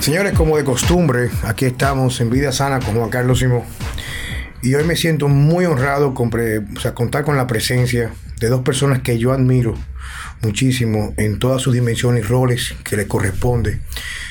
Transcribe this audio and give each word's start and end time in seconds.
Señores, 0.00 0.32
como 0.32 0.56
de 0.56 0.64
costumbre, 0.64 1.28
aquí 1.42 1.66
estamos 1.66 2.20
en 2.20 2.30
Vida 2.30 2.52
Sana 2.52 2.78
con 2.78 2.94
Juan 2.94 3.10
Carlos 3.10 3.40
Simón. 3.40 3.62
Y 4.62 4.74
hoy 4.74 4.84
me 4.84 4.96
siento 4.96 5.28
muy 5.28 5.66
honrado 5.66 6.14
con 6.14 6.30
contar 6.94 7.24
con 7.24 7.36
la 7.36 7.46
presencia 7.46 8.12
de 8.40 8.48
dos 8.48 8.62
personas 8.62 9.02
que 9.02 9.18
yo 9.18 9.32
admiro 9.32 9.74
muchísimo 10.42 11.14
en 11.16 11.38
todas 11.38 11.60
sus 11.60 11.74
dimensiones 11.74 12.24
y 12.24 12.26
roles 12.26 12.74
que 12.84 12.96
le 12.96 13.08
corresponde 13.08 13.80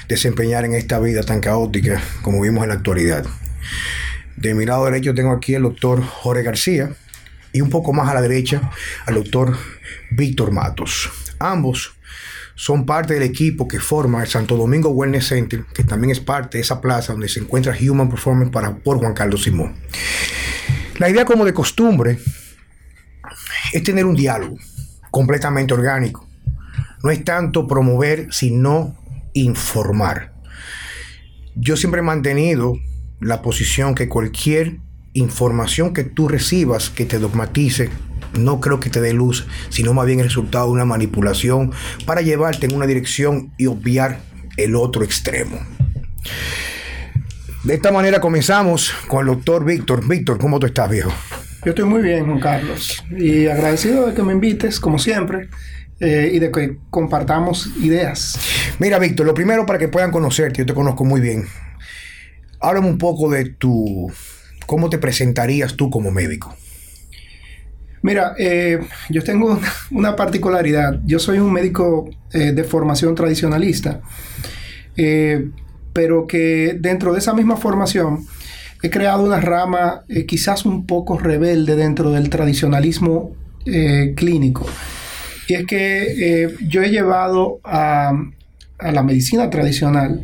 desempeñar 0.08 0.66
en 0.66 0.74
esta 0.74 1.00
vida 1.00 1.22
tan 1.24 1.42
caótica 1.42 2.02
como 2.22 2.42
vimos 2.42 2.64
en 2.64 2.70
la 2.70 2.76
actualidad. 2.76 3.26
De 4.38 4.54
mi 4.54 4.66
lado 4.66 4.86
derecho 4.86 5.14
tengo 5.14 5.32
aquí 5.32 5.54
al 5.54 5.64
doctor 5.64 6.02
Jorge 6.02 6.44
García 6.44 6.92
y 7.52 7.62
un 7.62 7.70
poco 7.70 7.92
más 7.92 8.10
a 8.10 8.14
la 8.14 8.22
derecha 8.22 8.72
al 9.06 9.16
doctor 9.16 9.58
Víctor 10.12 10.52
Matos. 10.52 11.10
Ambos 11.40 11.97
son 12.58 12.88
parte 12.88 13.14
del 13.14 13.22
equipo 13.22 13.68
que 13.68 13.80
forma 13.80 14.24
el 14.24 14.28
Santo 14.28 14.58
Domingo 14.58 14.90
Wellness 14.90 15.28
Center, 15.28 15.64
que 15.76 15.84
también 15.84 16.10
es 16.10 16.20
parte 16.20 16.58
de 16.58 16.64
esa 16.64 16.82
plaza 16.82 17.14
donde 17.14 17.30
se 17.30 17.40
encuentra 17.40 17.78
Human 17.80 18.10
Performance 18.10 18.52
para, 18.52 18.76
por 18.76 18.98
Juan 18.98 19.14
Carlos 19.14 19.44
Simón. 19.44 19.76
La 20.98 21.08
idea 21.08 21.24
como 21.24 21.46
de 21.46 21.54
costumbre 21.54 22.18
es 23.72 23.84
tener 23.84 24.06
un 24.06 24.16
diálogo 24.16 24.58
completamente 25.12 25.76
orgánico. 25.76 26.28
No 27.04 27.12
es 27.12 27.24
tanto 27.24 27.68
promover, 27.68 28.28
sino 28.32 28.98
informar. 29.34 30.34
Yo 31.54 31.78
siempre 31.78 32.00
he 32.00 32.04
mantenido 32.04 32.74
la 33.20 33.44
posición 33.44 33.94
que 33.94 34.10
cualquier 34.10 34.80
información 35.14 35.94
que 35.94 36.04
tú 36.04 36.28
recibas 36.28 36.90
que 36.90 37.06
te 37.06 37.20
dogmatice, 37.20 37.92
no 38.38 38.60
creo 38.60 38.80
que 38.80 38.90
te 38.90 39.02
dé 39.02 39.14
luz, 39.14 39.48
sino 39.70 39.94
más 39.94 40.06
bien 40.06 40.20
el 40.20 40.26
resultado 40.26 40.68
de 40.68 40.74
una 40.74 40.86
manipulación 40.86 41.72
para 42.06 42.22
llevarte 42.22 42.66
en 42.66 42.76
una 42.76 42.86
dirección 42.86 43.52
y 43.58 43.68
obviar 43.68 44.20
el 44.58 44.76
otro 44.76 45.04
extremo. 45.04 45.60
De 47.64 47.74
esta 47.74 47.92
manera 47.92 48.22
comenzamos 48.22 48.94
con 49.08 49.28
el 49.28 49.36
doctor 49.36 49.66
Víctor. 49.66 50.08
Víctor, 50.08 50.38
¿cómo 50.38 50.60
tú 50.60 50.68
estás, 50.68 50.90
viejo? 50.90 51.12
Yo 51.66 51.72
estoy 51.72 51.86
muy 51.86 52.02
bien, 52.02 52.26
Juan 52.26 52.40
Carlos, 52.40 53.04
y 53.10 53.48
agradecido 53.48 54.08
de 54.08 54.14
que 54.14 54.24
me 54.24 54.32
invites, 54.32 54.80
como 54.80 55.00
siempre, 55.00 55.50
eh, 56.00 56.30
y 56.32 56.40
de 56.40 56.52
que 56.52 56.78
compartamos 56.90 57.72
ideas. 57.82 58.40
Mira, 58.80 59.00
Víctor, 59.00 59.26
lo 59.26 59.34
primero 59.34 59.66
para 59.66 59.80
que 59.80 59.88
puedan 59.88 60.12
conocerte, 60.12 60.60
yo 60.60 60.66
te 60.66 60.74
conozco 60.74 61.04
muy 61.04 61.20
bien. 61.20 61.48
Háblame 62.62 62.88
un 62.88 62.98
poco 62.98 63.30
de 63.30 63.46
tu, 63.46 64.12
cómo 64.66 64.90
te 64.90 64.98
presentarías 64.98 65.76
tú 65.76 65.90
como 65.90 66.12
médico. 66.12 66.56
Mira, 68.08 68.36
eh, 68.38 68.80
yo 69.10 69.22
tengo 69.22 69.60
una 69.92 70.16
particularidad. 70.16 71.02
Yo 71.04 71.20
soy 71.20 71.40
un 71.40 71.52
médico 71.52 72.10
eh, 72.32 72.54
de 72.54 72.64
formación 72.64 73.16
tradicionalista, 73.16 74.00
eh, 74.96 75.50
pero 75.92 76.26
que 76.26 76.78
dentro 76.80 77.12
de 77.12 77.20
esa 77.20 77.34
misma 77.34 77.58
formación 77.58 78.26
he 78.82 78.90
creado 78.90 79.26
una 79.26 79.42
rama 79.42 80.04
quizás 80.26 80.66
un 80.66 80.86
poco 80.86 81.18
rebelde 81.18 81.76
dentro 81.76 82.12
del 82.12 82.30
tradicionalismo 82.30 83.36
clínico. 84.16 84.66
Y 85.50 85.56
es 85.56 85.66
que 85.66 86.56
yo 86.66 86.84
he 86.84 86.90
llevado 86.90 87.60
a, 87.66 88.14
a 88.78 88.92
la 88.92 89.04
medicina 89.04 89.50
tradicional 89.50 90.24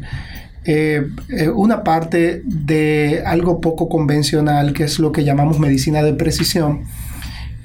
una 1.56 1.84
parte 1.84 2.44
de 2.46 3.24
algo 3.26 3.60
poco 3.60 3.90
convencional, 3.90 4.72
que 4.72 4.84
es 4.84 5.00
lo 5.00 5.12
que 5.12 5.26
llamamos 5.26 5.60
medicina 5.60 6.04
de 6.04 6.14
precisión, 6.14 6.84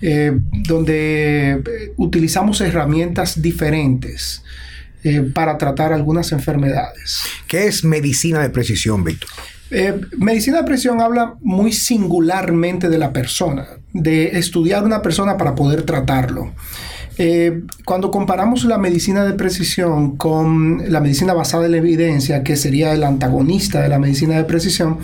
eh, 0.00 0.32
donde 0.68 1.50
eh, 1.52 1.92
utilizamos 1.96 2.60
herramientas 2.60 3.42
diferentes 3.42 4.44
eh, 5.02 5.22
para 5.34 5.58
tratar 5.58 5.92
algunas 5.92 6.30
enfermedades. 6.30 7.20
¿Qué 7.48 7.66
es 7.66 7.84
medicina 7.84 8.40
de 8.40 8.50
precisión, 8.50 9.04
Víctor? 9.04 9.30
medicina 10.16 10.58
de 10.58 10.64
precisión 10.64 11.02
habla 11.02 11.34
muy 11.42 11.74
singularmente 11.74 12.88
de 12.88 12.96
la 12.96 13.12
persona, 13.12 13.66
de 13.92 14.38
estudiar 14.38 14.82
una 14.82 15.02
persona 15.02 15.36
para 15.36 15.54
poder 15.54 15.82
tratarlo. 15.82 16.54
cuando 17.84 18.10
comparamos 18.10 18.64
la 18.64 18.78
medicina 18.78 19.26
de 19.26 19.34
precisión 19.34 20.16
con 20.16 20.90
la 20.90 21.00
medicina 21.00 21.34
basada 21.34 21.66
en 21.66 21.72
la 21.72 21.78
evidencia, 21.78 22.42
que 22.42 22.56
sería 22.56 22.94
el 22.94 23.04
antagonista 23.04 23.82
de 23.82 23.90
la 23.90 23.98
medicina 23.98 24.38
de 24.38 24.44
precisión, 24.44 25.00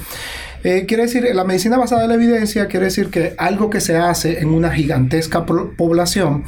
eh, 0.65 0.87
quiere 0.87 1.03
decir, 1.03 1.29
la 1.35 1.45
medicina 1.45 1.77
basada 1.77 2.05
en 2.05 2.09
la 2.09 2.15
evidencia 2.15 2.69
quiere 2.69 2.87
decir 2.87 3.11
que 3.11 3.35
algo 3.37 3.69
que 3.69 3.83
se 3.83 3.97
hace 3.97 4.41
en 4.41 4.49
una 4.49 4.73
gigantesca 4.73 5.45
población 5.45 6.45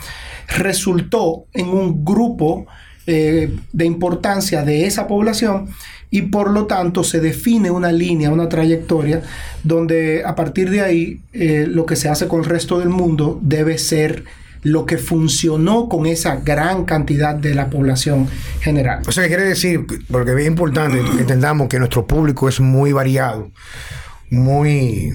resultó 0.48 1.44
en 1.52 1.68
un 1.68 2.02
grupo 2.02 2.66
eh, 3.06 3.54
de 3.72 3.84
importancia 3.84 4.62
de 4.62 4.86
esa 4.86 5.06
población 5.06 5.68
y 6.10 6.22
por 6.22 6.50
lo 6.50 6.64
tanto 6.66 7.04
se 7.04 7.20
define 7.20 7.70
una 7.70 7.92
línea, 7.92 8.30
una 8.30 8.48
trayectoria 8.48 9.22
donde 9.64 10.22
a 10.24 10.34
partir 10.34 10.70
de 10.70 10.80
ahí 10.80 11.20
eh, 11.34 11.66
lo 11.68 11.84
que 11.84 11.96
se 11.96 12.08
hace 12.08 12.26
con 12.26 12.40
el 12.40 12.46
resto 12.46 12.78
del 12.78 12.88
mundo 12.88 13.38
debe 13.42 13.76
ser 13.76 14.24
lo 14.62 14.86
que 14.86 14.96
funcionó 14.96 15.90
con 15.90 16.06
esa 16.06 16.36
gran 16.36 16.86
cantidad 16.86 17.34
de 17.34 17.54
la 17.54 17.68
población 17.68 18.28
general. 18.60 19.02
O 19.06 19.12
sea, 19.12 19.28
quiere 19.28 19.44
decir, 19.44 19.84
porque 20.10 20.32
es 20.32 20.46
importante 20.46 20.98
que 20.98 21.20
entendamos 21.20 21.68
que 21.68 21.78
nuestro 21.78 22.06
público 22.06 22.48
es 22.48 22.60
muy 22.60 22.92
variado 22.92 23.50
muy 24.30 25.12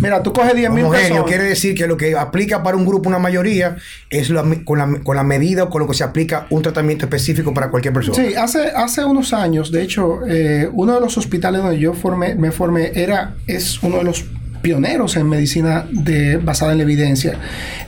Mira, 0.00 0.22
tú 0.22 0.32
coges 0.32 0.54
10 0.54 0.70
mil 0.70 0.86
personas. 0.86 1.24
Quiere 1.24 1.44
decir 1.44 1.74
que 1.74 1.86
lo 1.86 1.96
que 1.96 2.16
aplica 2.16 2.62
para 2.62 2.76
un 2.76 2.86
grupo, 2.86 3.08
una 3.08 3.18
mayoría, 3.18 3.76
es 4.08 4.32
con, 4.64 4.78
la, 4.78 5.22
medida 5.22 5.64
o 5.64 5.70
con 5.70 5.82
lo 5.82 5.88
que 5.88 5.94
se 5.94 6.04
aplica 6.04 6.46
un 6.50 6.62
tratamiento 6.62 7.04
específico 7.04 7.52
para 7.52 7.70
cualquier 7.70 7.92
persona. 7.92 8.16
Sí, 8.16 8.34
hace, 8.34 8.70
hace 8.74 9.04
unos 9.04 9.32
años, 9.32 9.70
de 9.70 9.82
hecho, 9.82 10.26
eh, 10.26 10.68
uno 10.72 10.94
de 10.94 11.00
los 11.00 11.18
hospitales 11.18 11.62
donde 11.62 11.78
yo 11.78 11.92
formé, 11.92 12.34
me 12.34 12.50
formé 12.50 12.92
era, 12.94 13.34
es 13.46 13.82
uno 13.82 13.98
de 13.98 14.04
los 14.04 14.24
pioneros 14.62 15.16
en 15.16 15.28
medicina 15.28 15.86
de, 15.90 16.38
basada 16.38 16.72
en 16.72 16.78
la 16.78 16.84
evidencia. 16.84 17.38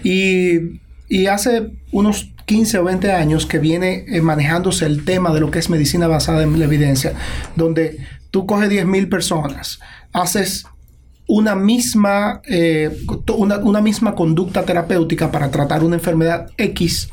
Y, 0.02 0.80
hace 1.28 1.68
unos 1.90 2.32
15 2.46 2.78
o 2.78 2.84
20 2.84 3.12
años 3.12 3.44
que 3.44 3.58
viene 3.58 4.06
eh, 4.08 4.22
manejándose 4.22 4.86
el 4.86 5.04
tema 5.04 5.32
de 5.34 5.40
lo 5.40 5.50
que 5.50 5.58
es 5.58 5.68
medicina 5.68 6.08
basada 6.08 6.42
en 6.42 6.58
la 6.58 6.64
evidencia, 6.64 7.12
donde 7.54 7.98
tú 8.30 8.46
coges 8.46 8.70
10 8.70 8.86
mil 8.86 9.10
personas, 9.10 9.78
haces 10.12 10.64
una 11.26 11.54
misma, 11.54 12.42
eh, 12.44 12.90
una, 13.36 13.80
misma 13.80 14.14
conducta 14.14 14.64
terapéutica 14.64 15.30
para 15.30 15.50
tratar 15.50 15.82
una 15.82 15.96
enfermedad 15.96 16.50
X. 16.56 17.08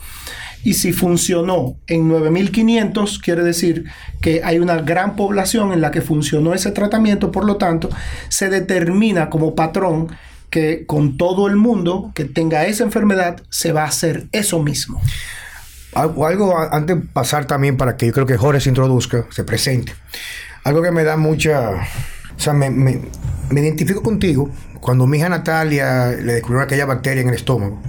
Y 0.64 0.74
si 0.74 0.92
funcionó 0.92 1.78
en 1.88 2.10
9500, 2.10 3.20
quiere 3.20 3.44
decir 3.44 3.86
que 4.20 4.42
hay 4.44 4.60
una 4.60 4.82
gran 4.82 5.16
población 5.16 5.72
en 5.72 5.80
la 5.80 5.92
que 5.92 6.02
funcionó 6.02 6.54
ese 6.54 6.72
tratamiento, 6.72 7.32
por 7.32 7.46
lo 7.46 7.56
tanto, 7.56 7.90
se 8.28 8.50
determina 8.50 9.30
como 9.30 9.56
patrón 9.56 10.10
que 10.50 10.86
con 10.86 11.16
todo 11.16 11.48
el 11.48 11.56
mundo 11.56 12.12
que 12.14 12.26
tenga 12.26 12.66
esa 12.66 12.84
enfermedad 12.84 13.42
se 13.50 13.72
va 13.72 13.84
a 13.84 13.88
hacer 13.88 14.28
eso 14.34 14.62
mismo. 14.62 15.02
Algo, 15.94 16.28
algo 16.28 16.58
antes 16.60 16.98
de 16.98 17.02
pasar 17.04 17.46
también 17.46 17.78
para 17.78 17.96
que 17.96 18.08
yo 18.08 18.14
creo 18.14 18.26
que 18.26 18.38
Jorge 18.38 18.60
se 18.60 18.70
introduzca, 18.70 19.26
se 19.30 19.44
presente. 19.44 19.94
Algo 20.64 20.82
que 20.82 20.92
me 20.92 21.04
da 21.04 21.16
mucha 21.16 21.88
o 22.40 22.42
sea, 22.42 22.54
me, 22.54 22.70
me, 22.70 23.02
me 23.50 23.60
identifico 23.60 24.02
contigo 24.02 24.50
cuando 24.80 25.06
mi 25.06 25.18
hija 25.18 25.28
Natalia 25.28 26.12
le 26.12 26.34
descubrió 26.34 26.62
aquella 26.62 26.86
bacteria 26.86 27.22
en 27.22 27.28
el 27.28 27.36
estómago 27.36 27.82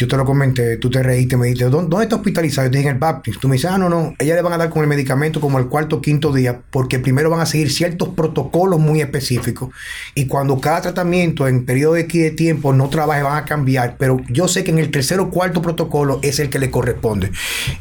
yo 0.00 0.08
te 0.08 0.16
lo 0.16 0.24
comenté, 0.24 0.78
tú 0.78 0.88
te 0.88 1.02
reíste, 1.02 1.36
me 1.36 1.48
dijiste, 1.48 1.68
¿dónde, 1.68 2.02
está 2.02 2.16
hospitalizado? 2.16 2.66
Yo 2.68 2.70
te 2.70 2.78
dije 2.78 2.88
en 2.88 2.94
el 2.94 2.98
Baptist. 2.98 3.38
Tú 3.38 3.48
me 3.48 3.56
dices, 3.56 3.70
ah, 3.70 3.76
no, 3.76 3.90
no, 3.90 4.14
ella 4.18 4.34
le 4.34 4.40
van 4.40 4.54
a 4.54 4.56
dar 4.56 4.70
con 4.70 4.80
el 4.80 4.88
medicamento 4.88 5.42
como 5.42 5.58
el 5.58 5.66
cuarto 5.66 5.96
o 5.96 6.00
quinto 6.00 6.32
día, 6.32 6.62
porque 6.70 6.98
primero 6.98 7.28
van 7.28 7.40
a 7.40 7.44
seguir 7.44 7.70
ciertos 7.70 8.08
protocolos 8.08 8.80
muy 8.80 9.02
específicos. 9.02 9.68
Y 10.14 10.26
cuando 10.26 10.58
cada 10.58 10.80
tratamiento 10.80 11.46
en 11.46 11.66
periodo 11.66 11.92
de, 11.94 12.04
de 12.04 12.30
tiempo 12.30 12.72
no 12.72 12.88
trabaje, 12.88 13.22
van 13.22 13.36
a 13.36 13.44
cambiar. 13.44 13.96
Pero 13.98 14.22
yo 14.30 14.48
sé 14.48 14.64
que 14.64 14.70
en 14.70 14.78
el 14.78 14.90
tercer 14.90 15.20
o 15.20 15.28
cuarto 15.28 15.60
protocolo 15.60 16.18
es 16.22 16.38
el 16.38 16.48
que 16.48 16.58
le 16.58 16.70
corresponde. 16.70 17.30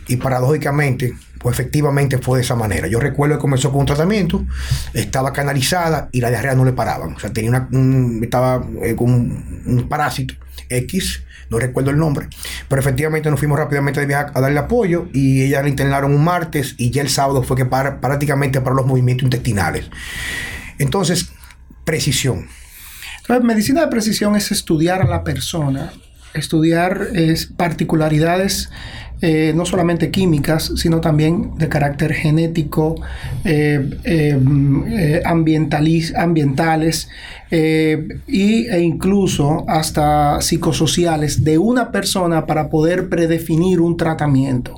Y 0.10 0.18
paradójicamente, 0.18 1.13
pues 1.39 1.57
efectivamente 1.57 2.18
fue 2.18 2.38
de 2.38 2.44
esa 2.44 2.56
manera. 2.56 2.88
Yo 2.88 3.00
recuerdo 3.00 3.36
que 3.36 3.41
comenzó 3.41 3.71
con 3.71 3.81
un 3.81 3.86
tratamiento, 3.86 4.45
estaba 4.94 5.33
canalizada 5.33 6.09
y 6.12 6.21
la 6.21 6.30
diarrea 6.30 6.56
no 6.56 6.65
le 6.65 6.74
paraban. 6.74 7.15
O 7.15 7.19
sea, 7.19 7.31
tenía 7.33 7.50
una, 7.50 7.68
estaba 8.21 8.63
eh, 8.83 8.95
con 8.95 9.09
un 9.09 9.88
parásito 9.89 10.36
X 10.69 11.24
no 11.50 11.57
recuerdo 11.57 11.89
el 11.89 11.97
nombre, 11.97 12.27
pero 12.68 12.80
efectivamente 12.80 13.30
nos 13.30 13.39
fuimos 13.39 13.57
rápidamente 13.57 14.00
de 14.00 14.06
viaje 14.06 14.31
a 14.33 14.41
darle 14.41 14.59
apoyo 14.59 15.07
y 15.13 15.41
ella 15.41 15.62
la 15.63 15.69
internaron 15.69 16.13
un 16.13 16.24
martes 16.24 16.75
y 16.77 16.91
ya 16.91 17.01
el 17.01 17.09
sábado 17.09 17.42
fue 17.44 17.57
que 17.57 17.65
para, 17.65 18.00
prácticamente 18.00 18.62
para 18.62 18.75
los 18.75 18.85
movimientos 18.85 19.24
intestinales. 19.24 19.89
Entonces, 20.77 21.31
precisión. 21.85 22.47
La 23.27 23.39
medicina 23.39 23.81
de 23.81 23.88
precisión 23.88 24.35
es 24.35 24.51
estudiar 24.51 25.01
a 25.01 25.06
la 25.06 25.24
persona, 25.24 25.92
estudiar 26.33 27.09
es, 27.13 27.47
particularidades 27.47 28.69
eh, 29.21 29.51
no 29.54 29.66
solamente 29.66 30.12
químicas, 30.12 30.71
sino 30.77 31.01
también 31.01 31.57
de 31.57 31.68
carácter 31.68 32.13
genético, 32.13 32.95
eh, 33.44 34.00
eh, 34.06 35.21
ambientales 35.25 37.10
y, 37.51 38.68
e 38.68 38.80
incluso 38.80 39.66
hasta 39.68 40.39
psicosociales 40.39 41.44
de 41.44 41.57
una 41.57 41.92
persona 41.92 42.45
para 42.45 42.69
poder 42.69 43.10
predefinir 43.10 43.81
un 43.81 43.98
tratamiento. 43.98 44.75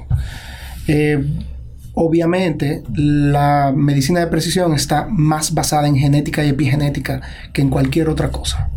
obviamente 1.93 2.81
la 2.95 3.71
medicina 3.75 4.21
de 4.21 4.27
precisión 4.27 4.73
está 4.73 5.05
más 5.07 5.53
basada 5.53 5.87
en 5.87 5.97
genética 5.97 6.43
y 6.43 6.49
epigenética 6.49 7.21
que 7.53 7.61
en 7.61 7.69
cualquier 7.69 8.09
otra 8.09 8.29
cosa. 8.29 8.69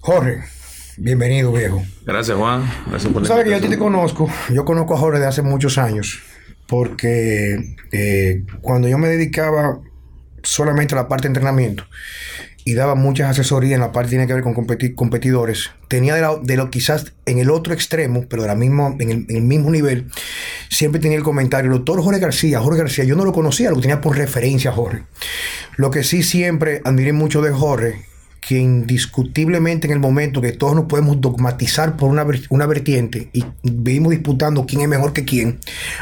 Jorge, 0.00 0.53
bienvenido 0.96 1.52
viejo. 1.52 1.82
Gracias 2.04 2.36
Juan. 2.36 2.70
Gracias 2.88 3.12
por 3.12 3.26
sabes 3.26 3.44
que 3.44 3.50
yo 3.50 3.56
a 3.56 3.60
ti 3.60 3.68
te 3.68 3.78
conozco. 3.78 4.28
Yo 4.52 4.64
conozco 4.64 4.94
a 4.94 4.98
Jorge 4.98 5.20
de 5.20 5.26
hace 5.26 5.42
muchos 5.42 5.78
años 5.78 6.22
porque 6.66 7.76
eh, 7.92 8.44
cuando 8.60 8.88
yo 8.88 8.98
me 8.98 9.08
dedicaba 9.08 9.80
solamente 10.42 10.94
a 10.94 10.96
la 10.96 11.08
parte 11.08 11.24
de 11.24 11.28
entrenamiento, 11.28 11.84
y 12.64 12.74
daba 12.74 12.94
muchas 12.94 13.30
asesorías 13.30 13.74
en 13.74 13.80
la 13.80 13.92
parte 13.92 14.08
que 14.08 14.10
tiene 14.10 14.26
que 14.26 14.34
ver 14.34 14.42
con 14.42 14.54
competidores. 14.94 15.70
Tenía 15.88 16.14
de 16.14 16.56
lo, 16.56 16.70
quizás 16.70 17.12
en 17.26 17.38
el 17.38 17.50
otro 17.50 17.74
extremo, 17.74 18.26
pero 18.28 18.42
de 18.42 18.48
la 18.48 18.54
misma, 18.54 18.96
en, 18.98 19.26
el, 19.28 19.42
mismo 19.42 19.70
nivel, 19.70 20.10
siempre 20.70 21.00
tenía 21.00 21.18
el 21.18 21.24
comentario, 21.24 21.70
el 21.70 21.76
doctor 21.78 22.02
Jorge 22.02 22.20
García, 22.20 22.60
Jorge 22.60 22.80
García, 22.80 23.04
yo 23.04 23.16
no 23.16 23.24
lo 23.26 23.32
conocía, 23.32 23.70
lo 23.70 23.80
tenía 23.80 24.00
por 24.00 24.16
referencia 24.16 24.70
a 24.70 24.74
Jorge. 24.74 25.02
Lo 25.76 25.90
que 25.90 26.04
sí 26.04 26.22
siempre 26.22 26.80
admiré 26.84 27.12
mucho 27.12 27.42
de 27.42 27.50
Jorge, 27.50 28.06
que 28.46 28.58
indiscutiblemente 28.58 29.86
en 29.86 29.92
el 29.92 30.00
momento 30.00 30.40
que 30.40 30.52
todos 30.52 30.74
nos 30.74 30.84
podemos 30.84 31.20
dogmatizar 31.20 31.96
por 31.96 32.10
una, 32.10 32.26
una 32.50 32.66
vertiente 32.66 33.30
y 33.32 33.44
vivimos 33.62 34.10
disputando 34.10 34.66
quién 34.66 34.82
es 34.82 34.88
mejor 34.88 35.12
que 35.12 35.24
quién, 35.24 35.58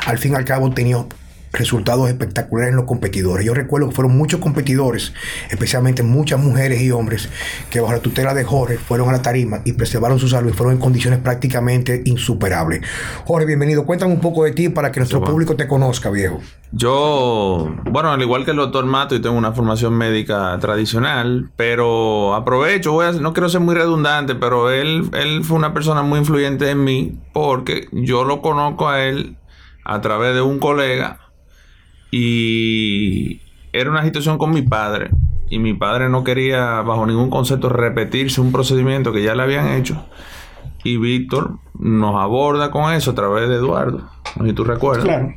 al 0.06 0.18
fin 0.18 0.32
y 0.32 0.34
al 0.34 0.44
cabo 0.44 0.72
tenía 0.72 1.06
resultados 1.52 2.08
espectaculares 2.08 2.70
en 2.70 2.76
los 2.76 2.86
competidores. 2.86 3.44
Yo 3.44 3.54
recuerdo 3.54 3.88
que 3.88 3.94
fueron 3.94 4.16
muchos 4.16 4.40
competidores, 4.40 5.12
especialmente 5.50 6.02
muchas 6.02 6.40
mujeres 6.40 6.80
y 6.80 6.90
hombres, 6.90 7.28
que 7.70 7.80
bajo 7.80 7.92
la 7.92 8.00
tutela 8.00 8.34
de 8.34 8.44
Jorge 8.44 8.78
fueron 8.78 9.08
a 9.10 9.12
la 9.12 9.22
tarima 9.22 9.60
y 9.64 9.72
preservaron 9.74 10.18
su 10.18 10.28
salud 10.28 10.50
y 10.50 10.54
fueron 10.54 10.74
en 10.74 10.80
condiciones 10.80 11.20
prácticamente 11.20 12.02
insuperables. 12.06 12.80
Jorge, 13.24 13.46
bienvenido. 13.46 13.84
Cuéntame 13.84 14.12
un 14.12 14.20
poco 14.20 14.44
de 14.44 14.52
ti 14.52 14.68
para 14.68 14.90
que 14.90 15.00
nuestro 15.00 15.22
público 15.22 15.54
te 15.56 15.68
conozca, 15.68 16.10
viejo. 16.10 16.40
Yo, 16.74 17.70
bueno, 17.84 18.12
al 18.12 18.22
igual 18.22 18.46
que 18.46 18.52
el 18.52 18.56
doctor 18.56 18.86
Mato, 18.86 19.14
y 19.14 19.20
tengo 19.20 19.36
una 19.36 19.52
formación 19.52 19.92
médica 19.92 20.56
tradicional, 20.58 21.50
pero 21.56 22.34
aprovecho, 22.34 22.92
voy 22.92 23.06
a, 23.06 23.12
no 23.12 23.34
quiero 23.34 23.50
ser 23.50 23.60
muy 23.60 23.74
redundante, 23.74 24.34
pero 24.34 24.70
él, 24.70 25.10
él 25.12 25.44
fue 25.44 25.58
una 25.58 25.74
persona 25.74 26.02
muy 26.02 26.20
influyente 26.20 26.70
en 26.70 26.82
mí 26.82 27.18
porque 27.34 27.88
yo 27.92 28.24
lo 28.24 28.40
conozco 28.40 28.88
a 28.88 29.04
él 29.04 29.36
a 29.84 30.00
través 30.00 30.34
de 30.34 30.40
un 30.40 30.58
colega 30.58 31.21
y 32.12 33.40
era 33.72 33.90
una 33.90 34.04
situación 34.04 34.38
con 34.38 34.52
mi 34.52 34.62
padre. 34.62 35.10
Y 35.48 35.58
mi 35.58 35.74
padre 35.74 36.08
no 36.08 36.22
quería, 36.22 36.82
bajo 36.82 37.06
ningún 37.06 37.30
concepto, 37.30 37.68
repetirse 37.68 38.40
un 38.40 38.52
procedimiento 38.52 39.12
que 39.12 39.22
ya 39.22 39.34
le 39.34 39.42
habían 39.42 39.68
hecho. 39.68 40.06
Y 40.84 40.98
Víctor 40.98 41.58
nos 41.78 42.20
aborda 42.20 42.70
con 42.70 42.92
eso 42.92 43.12
a 43.12 43.14
través 43.14 43.48
de 43.48 43.56
Eduardo. 43.56 44.08
No 44.36 44.42
sé 44.42 44.50
si 44.50 44.54
tú 44.54 44.64
recuerdas. 44.64 45.04
Claro. 45.04 45.34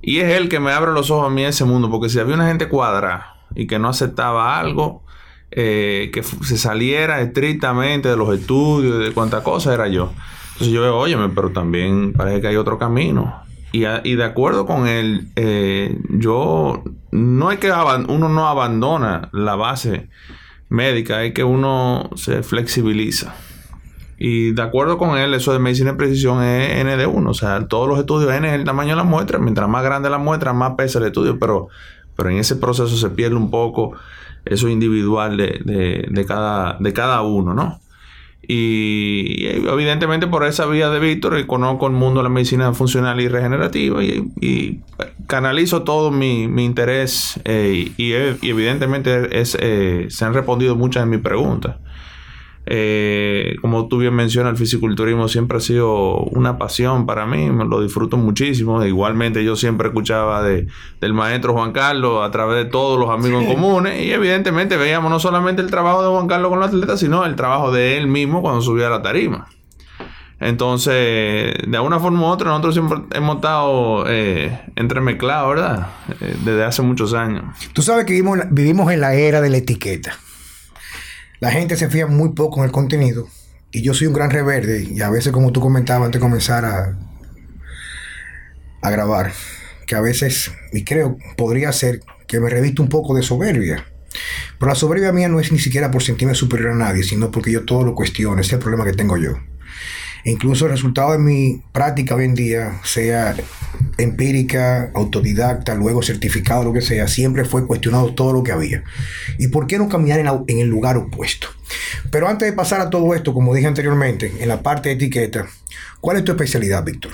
Y 0.00 0.18
es 0.18 0.32
él 0.32 0.48
que 0.48 0.60
me 0.60 0.72
abre 0.72 0.92
los 0.92 1.10
ojos 1.10 1.26
a 1.26 1.30
mí 1.30 1.42
en 1.42 1.48
ese 1.48 1.64
mundo. 1.64 1.90
Porque 1.90 2.08
si 2.08 2.18
había 2.18 2.34
una 2.34 2.48
gente 2.48 2.68
cuadrada 2.68 3.36
y 3.54 3.66
que 3.66 3.78
no 3.78 3.88
aceptaba 3.88 4.58
algo, 4.58 5.02
eh, 5.50 6.10
que 6.12 6.22
se 6.22 6.56
saliera 6.56 7.20
estrictamente 7.20 8.08
de 8.08 8.16
los 8.16 8.32
estudios, 8.36 9.04
de 9.04 9.12
cuánta 9.12 9.42
cosa, 9.42 9.74
era 9.74 9.88
yo. 9.88 10.12
Entonces 10.52 10.68
yo 10.68 10.82
veo, 10.82 10.96
óyeme, 10.96 11.30
pero 11.30 11.50
también 11.50 12.12
parece 12.12 12.40
que 12.40 12.48
hay 12.48 12.56
otro 12.56 12.78
camino. 12.78 13.42
Y, 13.72 14.14
de 14.16 14.24
acuerdo 14.24 14.66
con 14.66 14.86
él, 14.86 15.28
eh, 15.34 15.98
yo 16.10 16.84
no 17.10 17.50
es 17.50 17.58
que 17.58 17.72
uno 17.72 18.28
no 18.28 18.46
abandona 18.46 19.30
la 19.32 19.56
base 19.56 20.10
médica, 20.68 21.24
es 21.24 21.32
que 21.32 21.42
uno 21.42 22.10
se 22.14 22.42
flexibiliza. 22.42 23.34
Y 24.18 24.52
de 24.52 24.62
acuerdo 24.62 24.98
con 24.98 25.18
él, 25.18 25.34
eso 25.34 25.52
de 25.52 25.58
medicina 25.58 25.92
de 25.92 25.96
precisión 25.96 26.44
es 26.44 26.78
N 26.80 26.96
de 26.96 27.06
1. 27.06 27.28
O 27.28 27.34
sea, 27.34 27.66
todos 27.66 27.88
los 27.88 27.98
estudios 27.98 28.32
N 28.32 28.46
es 28.46 28.54
el 28.54 28.64
tamaño 28.64 28.90
de 28.90 28.96
la 28.96 29.04
muestra. 29.04 29.38
Mientras 29.38 29.68
más 29.68 29.82
grande 29.82 30.10
la 30.10 30.18
muestra, 30.18 30.52
más 30.52 30.74
pesa 30.76 31.00
el 31.00 31.06
estudio. 31.06 31.40
Pero, 31.40 31.68
pero 32.14 32.30
en 32.30 32.36
ese 32.36 32.54
proceso 32.54 32.96
se 32.96 33.10
pierde 33.10 33.34
un 33.34 33.50
poco 33.50 33.94
eso 34.44 34.68
individual 34.68 35.36
de, 35.36 36.06
de, 36.08 36.24
cada, 36.24 36.76
de 36.78 36.92
cada 36.92 37.22
uno, 37.22 37.52
¿no? 37.52 37.80
Y, 38.46 39.46
evidentemente 39.46 40.26
por 40.26 40.44
esa 40.44 40.66
vía 40.66 40.90
de 40.90 40.98
Víctor 40.98 41.46
conozco 41.46 41.86
el 41.86 41.92
mundo 41.92 42.20
de 42.20 42.24
la 42.24 42.28
medicina 42.28 42.72
funcional 42.74 43.20
y 43.20 43.28
regenerativa 43.28 44.02
y, 44.02 44.80
canalizo 45.28 45.82
todo 45.82 46.10
mi, 46.10 46.42
interés 46.42 47.40
eh, 47.44 47.92
y, 47.96 48.12
evidentemente 48.12 49.28
eh, 49.30 50.06
se 50.08 50.24
han 50.24 50.34
respondido 50.34 50.76
muchas 50.76 51.04
de 51.04 51.10
mis 51.10 51.20
preguntas. 51.20 51.76
Eh, 52.64 53.56
como 53.60 53.88
tú 53.88 53.98
bien 53.98 54.14
mencionas, 54.14 54.52
el 54.52 54.56
fisiculturismo 54.56 55.28
siempre 55.28 55.58
ha 55.58 55.60
sido 55.60 56.16
una 56.16 56.58
pasión 56.58 57.06
para 57.06 57.26
mí, 57.26 57.50
me 57.50 57.64
lo 57.64 57.82
disfruto 57.82 58.16
muchísimo. 58.16 58.84
Igualmente 58.84 59.44
yo 59.44 59.56
siempre 59.56 59.88
escuchaba 59.88 60.42
de, 60.42 60.68
del 61.00 61.12
maestro 61.12 61.52
Juan 61.54 61.72
Carlos 61.72 62.24
a 62.24 62.30
través 62.30 62.64
de 62.64 62.70
todos 62.70 62.98
los 62.98 63.10
amigos 63.10 63.42
en 63.42 63.52
comunes 63.52 64.00
y 64.04 64.12
evidentemente 64.12 64.76
veíamos 64.76 65.10
no 65.10 65.18
solamente 65.18 65.60
el 65.62 65.70
trabajo 65.70 66.02
de 66.02 66.08
Juan 66.08 66.28
Carlos 66.28 66.50
con 66.50 66.60
los 66.60 66.68
atletas, 66.68 67.00
sino 67.00 67.24
el 67.24 67.34
trabajo 67.36 67.72
de 67.72 67.98
él 67.98 68.06
mismo 68.06 68.42
cuando 68.42 68.62
subía 68.62 68.86
a 68.86 68.90
la 68.90 69.02
tarima. 69.02 69.48
Entonces, 70.38 71.54
de 71.68 71.78
una 71.80 72.00
forma 72.00 72.22
u 72.22 72.24
otra, 72.24 72.48
nosotros 72.48 72.74
siempre 72.74 72.98
hemos 73.16 73.36
estado 73.36 74.04
eh, 74.08 74.60
entremezclados, 74.74 75.50
¿verdad? 75.50 75.86
Eh, 76.20 76.34
desde 76.44 76.64
hace 76.64 76.82
muchos 76.82 77.14
años. 77.14 77.44
Tú 77.72 77.80
sabes 77.80 78.04
que 78.06 78.12
vivimos, 78.12 78.38
vivimos 78.50 78.92
en 78.92 79.00
la 79.00 79.14
era 79.14 79.40
de 79.40 79.50
la 79.50 79.58
etiqueta. 79.58 80.18
La 81.42 81.50
gente 81.50 81.74
se 81.76 81.88
fía 81.88 82.06
muy 82.06 82.34
poco 82.34 82.60
en 82.60 82.66
el 82.66 82.70
contenido. 82.70 83.26
Y 83.72 83.82
yo 83.82 83.94
soy 83.94 84.06
un 84.06 84.12
gran 84.12 84.30
reverde. 84.30 84.86
Y 84.88 85.00
a 85.00 85.10
veces, 85.10 85.32
como 85.32 85.50
tú 85.50 85.60
comentabas 85.60 86.06
antes 86.06 86.20
de 86.20 86.24
comenzar 86.24 86.64
a, 86.64 86.96
a 88.80 88.90
grabar, 88.90 89.32
que 89.84 89.96
a 89.96 90.00
veces, 90.00 90.52
y 90.72 90.84
creo, 90.84 91.18
podría 91.36 91.72
ser 91.72 91.98
que 92.28 92.38
me 92.38 92.48
reviste 92.48 92.80
un 92.80 92.88
poco 92.88 93.16
de 93.16 93.24
soberbia. 93.24 93.84
Pero 94.56 94.68
la 94.68 94.76
soberbia 94.76 95.10
mía 95.10 95.28
no 95.28 95.40
es 95.40 95.50
ni 95.50 95.58
siquiera 95.58 95.90
por 95.90 96.04
sentirme 96.04 96.36
superior 96.36 96.70
a 96.70 96.76
nadie, 96.76 97.02
sino 97.02 97.32
porque 97.32 97.50
yo 97.50 97.64
todo 97.64 97.82
lo 97.82 97.96
cuestiono. 97.96 98.40
Ese 98.40 98.50
es 98.50 98.52
el 98.52 98.58
problema 98.60 98.84
que 98.84 98.92
tengo 98.92 99.16
yo. 99.16 99.32
Incluso 100.24 100.66
el 100.66 100.72
resultado 100.72 101.12
de 101.12 101.18
mi 101.18 101.62
práctica 101.72 102.14
hoy 102.14 102.24
en 102.24 102.34
día, 102.34 102.80
sea 102.84 103.34
empírica, 103.98 104.90
autodidacta, 104.94 105.74
luego 105.74 106.02
certificado, 106.02 106.64
lo 106.64 106.72
que 106.72 106.80
sea, 106.80 107.08
siempre 107.08 107.44
fue 107.44 107.66
cuestionado 107.66 108.14
todo 108.14 108.32
lo 108.32 108.42
que 108.42 108.52
había. 108.52 108.84
¿Y 109.38 109.48
por 109.48 109.66
qué 109.66 109.78
no 109.78 109.88
caminar 109.88 110.20
en, 110.46 110.58
el 110.58 110.68
lugar 110.68 110.96
opuesto? 110.96 111.48
Pero 112.10 112.28
antes 112.28 112.48
de 112.48 112.54
pasar 112.54 112.80
a 112.80 112.90
todo 112.90 113.14
esto, 113.14 113.34
como 113.34 113.54
dije 113.54 113.66
anteriormente, 113.66 114.32
en 114.40 114.48
la 114.48 114.62
parte 114.62 114.90
de 114.90 114.96
etiqueta, 114.96 115.46
¿cuál 116.00 116.18
es 116.18 116.24
tu 116.24 116.32
especialidad, 116.32 116.84
Víctor? 116.84 117.12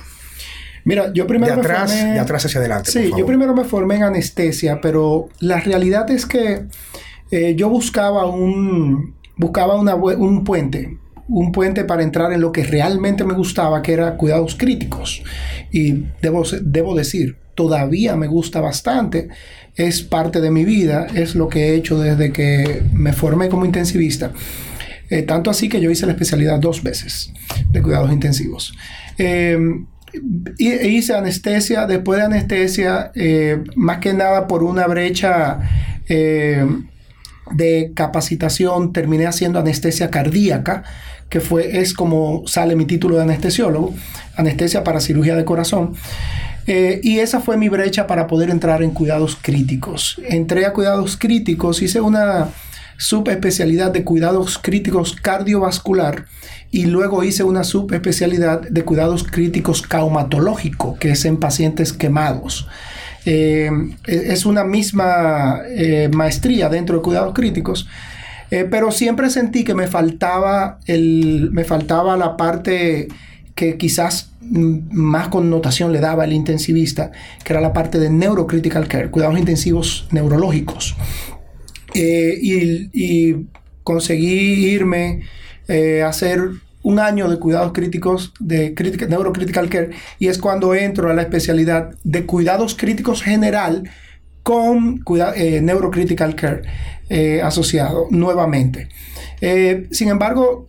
Mira, 0.84 1.12
yo 1.12 1.26
primero 1.26 1.54
de 1.54 1.60
atrás, 1.60 1.90
me 1.90 1.96
formé... 1.96 2.12
De 2.14 2.20
atrás 2.20 2.44
hacia 2.46 2.60
adelante. 2.60 2.90
Sí, 2.90 3.10
yo 3.16 3.26
primero 3.26 3.54
me 3.54 3.64
formé 3.64 3.96
en 3.96 4.04
anestesia, 4.04 4.80
pero 4.80 5.28
la 5.40 5.60
realidad 5.60 6.10
es 6.10 6.24
que 6.24 6.64
eh, 7.30 7.54
yo 7.56 7.68
buscaba 7.68 8.26
un, 8.26 9.14
buscaba 9.36 9.74
un 9.76 10.44
puente 10.44 10.96
un 11.28 11.52
puente 11.52 11.84
para 11.84 12.02
entrar 12.02 12.32
en 12.32 12.40
lo 12.40 12.52
que 12.52 12.64
realmente 12.64 13.24
me 13.24 13.34
gustaba, 13.34 13.82
que 13.82 13.92
era 13.92 14.16
cuidados 14.16 14.54
críticos. 14.56 15.22
Y 15.70 16.04
debo, 16.22 16.42
debo 16.62 16.94
decir, 16.94 17.36
todavía 17.54 18.16
me 18.16 18.26
gusta 18.26 18.60
bastante, 18.60 19.28
es 19.74 20.02
parte 20.02 20.40
de 20.40 20.50
mi 20.50 20.64
vida, 20.64 21.06
es 21.14 21.34
lo 21.34 21.48
que 21.48 21.68
he 21.68 21.74
hecho 21.74 22.00
desde 22.00 22.32
que 22.32 22.82
me 22.92 23.12
formé 23.12 23.48
como 23.48 23.64
intensivista. 23.64 24.32
Eh, 25.10 25.22
tanto 25.22 25.50
así 25.50 25.68
que 25.68 25.80
yo 25.80 25.90
hice 25.90 26.06
la 26.06 26.12
especialidad 26.12 26.58
dos 26.58 26.82
veces 26.82 27.32
de 27.70 27.82
cuidados 27.82 28.12
intensivos. 28.12 28.74
Em, 29.16 29.86
e 30.58 30.88
hice 30.88 31.14
anestesia, 31.14 31.86
después 31.86 32.18
de 32.18 32.26
anestesia, 32.26 33.12
eh, 33.14 33.62
más 33.74 33.98
que 33.98 34.14
nada 34.14 34.46
por 34.46 34.62
una 34.62 34.86
brecha 34.86 35.60
eh, 36.08 36.66
de 37.52 37.92
capacitación, 37.94 38.92
terminé 38.92 39.26
haciendo 39.26 39.58
anestesia 39.58 40.10
cardíaca, 40.10 40.84
que 41.28 41.40
fue, 41.40 41.80
es 41.80 41.94
como 41.94 42.44
sale 42.46 42.74
mi 42.74 42.86
título 42.86 43.16
de 43.16 43.22
anestesiólogo, 43.22 43.94
anestesia 44.36 44.84
para 44.84 45.00
cirugía 45.00 45.36
de 45.36 45.44
corazón. 45.44 45.94
Eh, 46.66 47.00
y 47.02 47.20
esa 47.20 47.40
fue 47.40 47.56
mi 47.56 47.68
brecha 47.68 48.06
para 48.06 48.26
poder 48.26 48.50
entrar 48.50 48.82
en 48.82 48.90
cuidados 48.90 49.38
críticos. 49.40 50.20
Entré 50.28 50.66
a 50.66 50.72
cuidados 50.72 51.16
críticos, 51.16 51.80
hice 51.80 52.00
una 52.00 52.48
subespecialidad 52.98 53.90
de 53.92 54.04
cuidados 54.04 54.58
críticos 54.58 55.14
cardiovascular 55.14 56.26
y 56.70 56.86
luego 56.86 57.24
hice 57.24 57.44
una 57.44 57.64
subespecialidad 57.64 58.60
de 58.60 58.84
cuidados 58.84 59.24
críticos 59.24 59.80
caumatológico, 59.82 60.98
que 60.98 61.12
es 61.12 61.24
en 61.24 61.38
pacientes 61.38 61.92
quemados. 61.92 62.66
Eh, 63.24 63.70
es 64.06 64.44
una 64.44 64.64
misma 64.64 65.62
eh, 65.68 66.10
maestría 66.12 66.68
dentro 66.68 66.96
de 66.96 67.02
cuidados 67.02 67.34
críticos, 67.34 67.86
eh, 68.50 68.66
pero 68.70 68.90
siempre 68.90 69.30
sentí 69.30 69.64
que 69.64 69.74
me 69.74 69.86
faltaba, 69.86 70.78
el, 70.86 71.50
me 71.52 71.64
faltaba 71.64 72.16
la 72.16 72.36
parte 72.36 73.08
que 73.54 73.76
quizás 73.76 74.32
más 74.40 75.28
connotación 75.28 75.92
le 75.92 76.00
daba 76.00 76.24
el 76.24 76.32
intensivista, 76.32 77.10
que 77.44 77.52
era 77.52 77.60
la 77.60 77.72
parte 77.72 77.98
de 77.98 78.08
neurocritical 78.08 78.86
care, 78.88 79.10
cuidados 79.10 79.38
intensivos 79.38 80.06
neurológicos. 80.12 80.96
Eh, 81.94 82.38
y, 82.40 83.46
conseguí 83.82 84.66
irme 84.66 85.22
eh, 85.66 86.02
a 86.02 86.08
hacer 86.08 86.40
un 86.82 86.98
año 86.98 87.26
de 87.30 87.38
cuidados 87.38 87.72
críticos 87.72 88.34
de 88.38 88.74
neurocritical 89.08 89.70
care 89.70 89.90
y 90.18 90.28
es 90.28 90.36
cuando 90.36 90.74
entro 90.74 91.10
a 91.10 91.14
la 91.14 91.22
especialidad 91.22 91.94
de 92.04 92.26
cuidados 92.26 92.74
críticos 92.74 93.22
general 93.22 93.88
con 94.48 95.04
eh, 95.36 95.60
neurocritical 95.60 96.34
care 96.34 96.62
eh, 97.10 97.42
asociado 97.42 98.06
nuevamente. 98.08 98.88
Eh, 99.42 99.88
sin 99.90 100.08
embargo, 100.08 100.66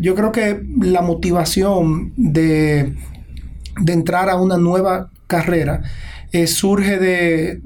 yo 0.00 0.14
creo 0.14 0.32
que 0.32 0.62
la 0.80 1.02
motivación 1.02 2.14
de, 2.16 2.94
entrar 3.86 4.30
a 4.30 4.36
una 4.36 4.56
nueva 4.56 5.10
carrera 5.26 5.82
surge 6.46 6.98
de, 6.98 7.60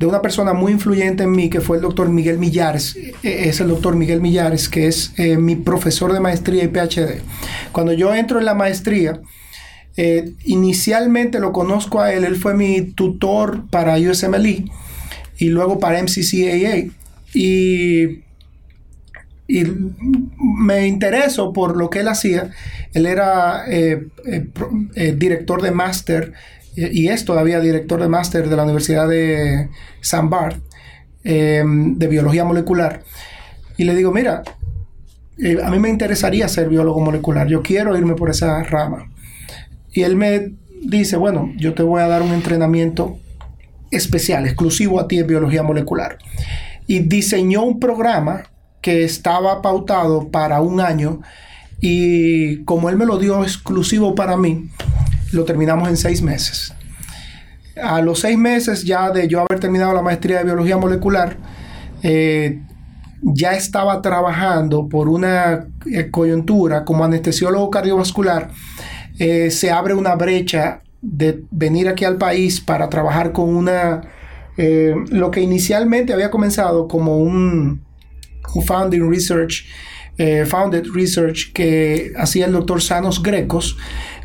una 0.00 0.20
persona 0.20 0.52
muy 0.52 0.72
influyente 0.72 1.22
en 1.22 1.30
mí, 1.30 1.48
que 1.48 1.60
fue 1.60 1.76
el 1.76 1.84
doctor 1.84 2.08
Miguel 2.08 2.40
Millares. 2.40 2.96
E, 2.96 3.14
e, 3.22 3.48
es 3.48 3.60
el 3.60 3.68
doctor 3.68 3.94
Miguel 3.94 4.20
Millares, 4.20 4.68
que 4.68 4.88
es 4.88 5.12
mi 5.38 5.54
profesor 5.54 6.12
de 6.12 6.18
maestría 6.18 6.64
y 6.64 6.66
PhD. 6.66 7.22
Cuando 7.70 7.92
yo 7.92 8.12
entro 8.12 8.40
en 8.40 8.44
la 8.44 8.54
maestría, 8.54 9.20
eh, 9.96 10.32
inicialmente 10.44 11.38
lo 11.40 11.52
conozco 11.52 12.00
a 12.00 12.12
él, 12.12 12.24
él 12.24 12.36
fue 12.36 12.54
mi 12.54 12.82
tutor 12.82 13.68
para 13.70 13.96
USMLE 13.96 14.64
y 15.38 15.48
luego 15.48 15.78
para 15.78 16.02
MCCAA. 16.02 16.90
Y, 17.32 18.22
me 20.56 20.86
interesó 20.86 21.52
por 21.52 21.76
lo 21.76 21.90
que 21.90 22.00
él 22.00 22.08
hacía. 22.08 22.50
Él 22.94 23.04
era 23.04 23.64
eh, 23.68 24.06
director 25.16 25.60
de 25.60 25.70
máster 25.70 26.32
y 26.74 27.08
es 27.08 27.26
todavía 27.26 27.60
director 27.60 28.00
de 28.00 28.08
máster 28.08 28.48
de 28.48 28.56
la 28.56 28.64
Universidad 28.64 29.06
de 29.06 29.68
San 30.00 30.30
Bart 30.30 30.56
em, 31.24 31.98
de 31.98 32.08
biología 32.08 32.44
molecular. 32.44 33.02
Y 33.76 33.84
le 33.84 33.94
digo, 33.94 34.12
mira, 34.12 34.42
eh, 35.38 35.58
a 35.62 35.70
mí 35.70 35.78
me 35.78 35.88
interesaría 35.88 36.48
ser 36.48 36.68
biólogo 36.68 37.00
molecular, 37.00 37.48
yo 37.48 37.62
quiero 37.62 37.96
irme 37.96 38.14
por 38.14 38.30
esa 38.30 38.62
rama. 38.62 39.10
Y 39.94 40.02
él 40.02 40.16
me 40.16 40.52
dice, 40.82 41.16
bueno, 41.16 41.52
yo 41.56 41.72
te 41.72 41.82
voy 41.82 42.02
a 42.02 42.08
dar 42.08 42.20
un 42.20 42.32
entrenamiento 42.32 43.18
especial, 43.90 44.44
exclusivo 44.44 45.00
a 45.00 45.08
ti 45.08 45.18
en 45.18 45.26
biología 45.26 45.62
molecular. 45.62 46.18
Y 46.86 46.98
diseñó 46.98 47.62
un 47.62 47.80
programa 47.80 48.42
que 48.82 49.04
estaba 49.04 49.62
pautado 49.62 50.28
para 50.28 50.60
un 50.60 50.80
año 50.80 51.20
y 51.80 52.64
como 52.64 52.90
él 52.90 52.96
me 52.96 53.06
lo 53.06 53.18
dio 53.18 53.42
exclusivo 53.42 54.14
para 54.14 54.36
mí, 54.36 54.68
lo 55.32 55.44
terminamos 55.44 55.88
en 55.88 55.96
seis 55.96 56.22
meses. 56.22 56.74
A 57.82 58.00
los 58.02 58.20
seis 58.20 58.36
meses 58.36 58.84
ya 58.84 59.10
de 59.10 59.28
yo 59.28 59.40
haber 59.40 59.60
terminado 59.60 59.92
la 59.94 60.02
maestría 60.02 60.38
de 60.38 60.44
biología 60.44 60.76
molecular, 60.76 61.36
eh, 62.02 62.60
ya 63.22 63.52
estaba 63.54 64.02
trabajando 64.02 64.88
por 64.88 65.08
una 65.08 65.66
eh, 65.90 66.10
coyuntura 66.10 66.84
como 66.84 67.04
anestesiólogo 67.04 67.70
cardiovascular. 67.70 68.50
Eh, 69.18 69.50
se 69.50 69.70
abre 69.70 69.94
una 69.94 70.14
brecha 70.16 70.82
de 71.00 71.44
venir 71.50 71.88
aquí 71.88 72.04
al 72.04 72.16
país 72.16 72.60
para 72.60 72.88
trabajar 72.88 73.32
con 73.32 73.54
una, 73.54 74.02
lo 74.56 75.30
que 75.30 75.40
inicialmente 75.40 76.12
había 76.12 76.30
comenzado 76.30 76.88
como 76.88 77.18
un, 77.18 77.84
un 78.54 78.62
founding 78.64 79.10
research, 79.10 79.66
founded 80.46 80.86
research 80.94 81.52
que 81.52 82.12
hacía 82.16 82.46
el 82.46 82.52
doctor 82.52 82.80
Sanos 82.80 83.22
Grecos 83.22 83.76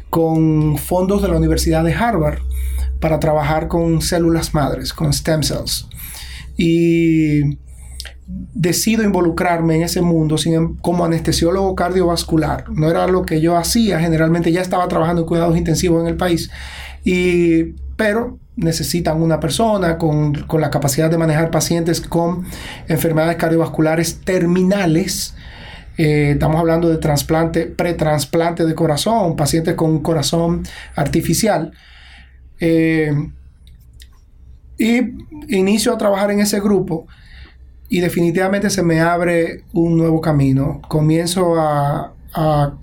con 0.10 0.78
fondos 0.78 1.22
de 1.22 1.28
la 1.28 1.38
Universidad 1.38 1.84
de 1.84 1.94
Harvard 1.94 2.40
para 3.00 3.20
trabajar 3.20 3.68
con 3.68 4.02
células 4.02 4.54
madres, 4.54 4.94
con 4.94 5.14
stem 5.14 5.44
cells. 5.44 5.88
Y 6.58 7.58
decido 8.54 9.04
involucrarme 9.04 9.76
en 9.76 9.84
ese 9.84 10.02
mundo 10.02 10.38
sin, 10.38 10.76
como 10.76 11.06
anestesiólogo 11.06 11.76
cardiovascular. 11.76 12.70
No 12.70 12.90
era 12.90 13.08
lo 13.08 13.24
que 13.24 13.42
yo 13.42 13.58
hacía, 13.58 14.00
generalmente 14.00 14.52
ya 14.52 14.62
estaba 14.62 14.88
trabajando 14.88 15.22
en 15.22 15.28
cuidados 15.28 15.58
intensivos 15.58 16.02
en 16.02 16.08
el 16.08 16.18
país. 16.18 16.50
Y, 17.04 17.76
pero 17.96 18.38
necesitan 18.56 19.22
una 19.22 19.40
persona 19.40 19.98
con, 19.98 20.34
con 20.44 20.62
la 20.62 20.70
capacidad 20.70 21.10
de 21.10 21.18
manejar 21.18 21.50
pacientes 21.50 22.02
con 22.02 22.46
enfermedades 22.88 23.38
cardiovasculares 23.38 24.22
terminales 24.22 25.34
eh, 26.00 26.32
estamos 26.32 26.58
hablando 26.62 26.88
de 26.88 26.96
trasplante, 26.96 27.66
pretransplante 27.66 28.66
de 28.66 28.74
corazón, 28.74 29.36
pacientes 29.36 29.76
con 29.76 30.00
corazón 30.00 30.64
artificial. 30.96 31.74
Eh, 32.62 33.12
y 34.78 35.02
inicio 35.50 35.92
a 35.92 35.98
trabajar 35.98 36.32
en 36.32 36.40
ese 36.40 36.62
grupo 36.62 37.06
y 37.90 38.00
definitivamente 38.00 38.70
se 38.70 38.84
me 38.84 39.02
abre 39.02 39.64
un 39.74 39.98
nuevo 39.98 40.22
camino. 40.22 40.82
Comienzo 40.88 41.56
a, 41.60 42.14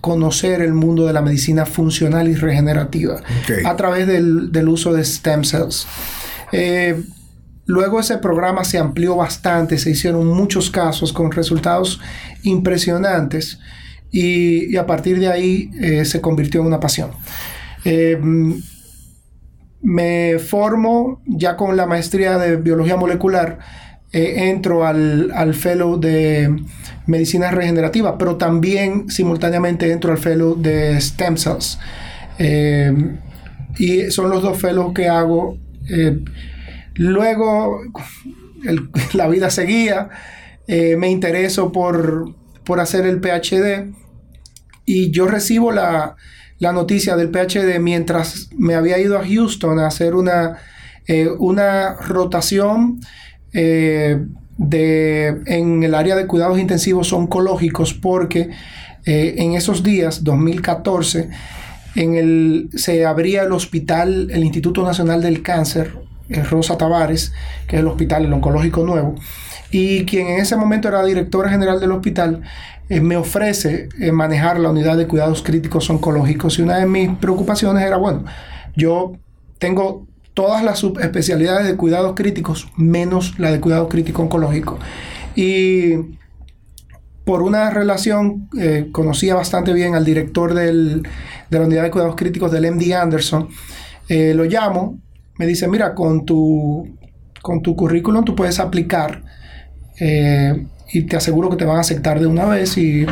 conocer 0.01 0.61
el 0.61 0.75
mundo 0.75 1.07
de 1.07 1.13
la 1.13 1.23
medicina 1.23 1.65
funcional 1.65 2.29
y 2.29 2.35
regenerativa 2.35 3.23
a 3.65 3.77
través 3.77 4.07
del, 4.09 4.69
uso 4.69 4.93
de 4.93 5.05
stem 5.05 5.45
cells. 5.45 5.87
Eh, 6.51 7.01
Luego 7.67 7.99
ese 7.99 8.19
programa 8.19 8.63
se 8.63 8.79
amplió 8.79 9.17
bastante, 9.17 9.77
se 9.79 9.91
hicieron 9.91 10.29
muchos 10.29 10.71
casos 10.71 11.13
con 11.13 11.33
resultados 11.33 12.01
impresionantes 12.45 13.59
y, 14.13 14.77
a 14.77 14.87
partir 14.87 15.19
de 15.19 15.29
ahí 15.29 15.71
eh, 15.81 16.05
se 16.05 16.21
convirtió 16.21 16.61
en 16.61 16.69
una 16.69 16.79
pasión. 16.79 17.11
Eh, 17.85 18.21
me 19.83 20.39
formo 20.39 21.23
ya 21.27 21.57
con 21.57 21.77
la 21.77 21.87
maestría 21.87 22.39
de 22.39 22.57
biología 22.57 22.97
molecular, 22.97 23.59
eh, 24.13 24.49
entro 24.51 24.87
al, 24.87 25.31
al, 25.35 25.55
fellow 25.55 25.99
de 25.99 26.55
medicina 27.07 27.51
regenerativa, 27.51 28.17
pero 28.19 28.37
también 28.37 29.11
simultáneamente 29.11 29.91
entro 29.91 30.13
al 30.13 30.19
fellow 30.19 30.57
de 30.57 31.01
stem 31.01 31.37
cells. 31.37 31.79
y 33.79 34.11
son 34.11 34.31
los 34.31 34.43
dos 34.43 34.59
fellows 34.59 34.95
que 34.95 35.09
hago 35.09 35.59
Luego 36.97 37.83
la 39.13 39.29
vida 39.29 39.51
seguía, 39.51 40.09
eh, 40.67 40.97
me 40.97 41.11
intereso 41.11 41.73
por, 41.73 42.35
hacer 42.79 43.07
el 43.07 43.21
PhD 43.21 43.93
y 44.85 45.11
yo 45.11 45.29
recibo 45.29 45.73
la, 45.73 46.17
noticia 46.59 47.17
del 47.17 47.31
PhD 47.31 47.79
mientras 47.81 48.49
me 48.57 48.75
había 48.75 48.99
ido 48.99 49.19
a 49.19 49.25
Houston 49.25 49.79
a 49.79 49.87
hacer 49.87 50.15
una, 50.15 50.59
eh, 51.07 51.29
una 51.39 51.95
rotación 51.95 53.01
eh, 53.53 54.25
de, 54.59 55.41
en 55.47 55.83
el 55.83 55.95
área 55.95 56.17
de 56.17 56.27
cuidados 56.27 56.59
intensivos 56.59 57.13
oncológicos 57.13 57.95
porque 57.95 58.51
en 59.09 59.55
esos 59.55 59.85
días, 59.85 60.25
2014, 60.25 61.29
en 61.95 62.17
el, 62.17 62.71
se 62.75 63.07
abría 63.07 63.45
el 63.45 63.53
hospital, 63.53 64.33
el 64.33 64.43
Instituto 64.43 64.83
Nacional 64.83 65.23
del 65.23 65.43
Cáncer, 65.43 65.93
Rosa 66.51 66.77
Tavares, 66.77 67.33
que 67.69 67.77
es 67.77 67.81
el 67.83 67.87
hospital, 67.87 68.25
el 68.25 68.33
oncológico 68.33 68.85
nuevo, 68.85 69.15
y 69.71 70.05
quien 70.07 70.27
en 70.27 70.41
ese 70.41 70.57
momento 70.57 70.89
era 70.89 71.05
directora 71.05 71.51
general 71.51 71.79
del 71.79 71.93
hospital, 71.93 72.43
eh, 72.89 73.01
me 73.01 73.17
ofrece 73.17 73.89
eh, 74.01 74.13
manejar 74.13 74.61
la 74.61 74.71
unidad 74.71 74.97
de 74.97 75.09
cuidados 75.09 75.43
críticos 75.43 75.91
oncológicos. 75.91 76.59
Y 76.59 76.63
una 76.63 76.79
de 76.79 76.87
mis 76.87 77.11
preocupaciones 77.17 77.83
era, 77.83 77.97
bueno, 77.97 78.25
yo 78.77 79.15
tengo 79.59 80.07
todas 80.37 80.63
las 80.63 80.79
subespecialidades 80.79 81.67
de 81.67 81.77
cuidados 81.77 82.15
críticos, 82.15 82.69
menos 82.77 83.39
la 83.39 83.51
de 83.51 83.59
cuidado 83.59 83.89
crítico 83.89 84.23
oncológico. 84.23 84.79
Y 85.35 85.95
por 87.25 87.43
una 87.43 87.71
relación, 87.71 88.49
eh, 88.57 88.91
conocía 88.93 89.35
bastante 89.35 89.73
bien 89.73 89.95
al 89.95 90.05
director 90.05 90.55
de 90.55 91.03
la 91.51 91.61
unidad 91.61 91.83
de 91.83 91.91
cuidados 91.91 92.17
críticos 92.17 92.53
del 92.53 92.71
MD 92.71 92.93
Anderson. 92.93 93.49
lo 94.09 94.45
llamo 94.45 95.01
me 95.39 95.47
dice, 95.47 95.69
mira, 95.69 95.95
con 95.95 96.25
tu, 96.25 96.97
con 97.43 97.63
tu 97.63 97.77
currículum 97.77 98.25
tú 98.25 98.35
puedes 98.35 98.59
aplicar 98.59 99.23
eh, 100.01 100.67
y 100.93 101.03
te 101.03 101.17
aseguro 101.17 101.51
que 101.51 101.57
te 101.57 101.65
van 101.65 101.79
a 101.79 101.81
aceptar 101.81 102.21
de 102.21 102.27
una 102.27 102.47
vez 102.47 102.77
y, 102.79 103.07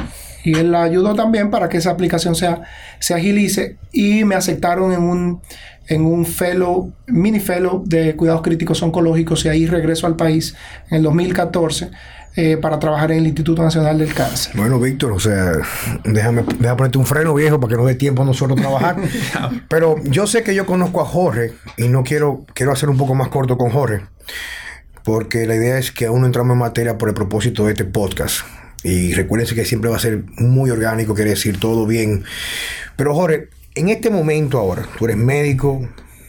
él 0.52 0.72
la 0.72 0.82
ayudó 0.82 1.14
también 1.14 1.50
para 1.50 1.68
que 1.68 1.78
esa 1.78 1.90
aplicación 1.90 2.34
sea, 2.34 2.62
se 2.98 3.14
agilice 3.14 3.78
y 3.92 4.24
me 4.24 4.34
aceptaron 4.34 4.92
en 4.92 5.02
un, 5.02 5.40
en 5.88 6.04
un 6.04 6.26
fellow, 6.26 6.92
mini 7.06 7.40
fellow 7.40 7.82
de 7.84 8.14
cuidados 8.14 8.42
críticos 8.42 8.82
oncológicos 8.82 9.44
y 9.44 9.48
ahí 9.48 9.66
regreso 9.66 10.06
al 10.06 10.16
país 10.16 10.54
en 10.90 10.98
el 10.98 11.02
2014 11.04 11.90
eh, 12.36 12.56
para 12.56 12.80
trabajar 12.80 13.12
en 13.12 13.18
el 13.18 13.26
Instituto 13.26 13.62
Nacional 13.62 13.96
del 13.96 14.12
Cáncer. 14.12 14.56
Bueno, 14.56 14.80
Víctor, 14.80 15.12
o 15.12 15.20
sea, 15.20 15.52
déjame, 16.02 16.42
déjame 16.58 16.76
ponerte 16.76 16.98
un 16.98 17.06
freno 17.06 17.32
viejo 17.32 17.60
para 17.60 17.70
que 17.70 17.76
no 17.76 17.86
dé 17.86 17.94
tiempo 17.94 18.22
a 18.22 18.24
nosotros 18.24 18.60
trabajar. 18.60 18.96
Pero 19.68 19.96
yo 20.02 20.26
sé 20.26 20.42
que 20.42 20.52
yo 20.52 20.66
conozco 20.66 21.00
a 21.00 21.04
Jorge 21.04 21.52
y 21.76 21.86
no 21.88 22.02
quiero, 22.02 22.44
quiero 22.52 22.72
hacer 22.72 22.88
un 22.88 22.96
poco 22.96 23.14
más 23.14 23.28
corto 23.28 23.56
con 23.56 23.70
Jorge, 23.70 24.00
porque 25.04 25.46
la 25.46 25.54
idea 25.54 25.78
es 25.78 25.92
que 25.92 26.06
aún 26.06 26.22
no 26.22 26.26
entramos 26.26 26.54
en 26.54 26.58
materia 26.58 26.98
por 26.98 27.08
el 27.08 27.14
propósito 27.14 27.66
de 27.66 27.72
este 27.72 27.84
podcast. 27.84 28.44
Y 28.84 29.14
recuérdense 29.14 29.54
que 29.54 29.64
siempre 29.64 29.90
va 29.90 29.96
a 29.96 30.00
ser 30.00 30.24
muy 30.36 30.70
orgánico, 30.70 31.14
quiere 31.14 31.30
decir 31.30 31.58
todo 31.58 31.86
bien. 31.86 32.22
Pero 32.96 33.14
Jorge, 33.14 33.48
en 33.74 33.88
este 33.88 34.10
momento 34.10 34.58
ahora, 34.58 34.86
tú 34.98 35.06
eres 35.06 35.16
médico, 35.16 35.88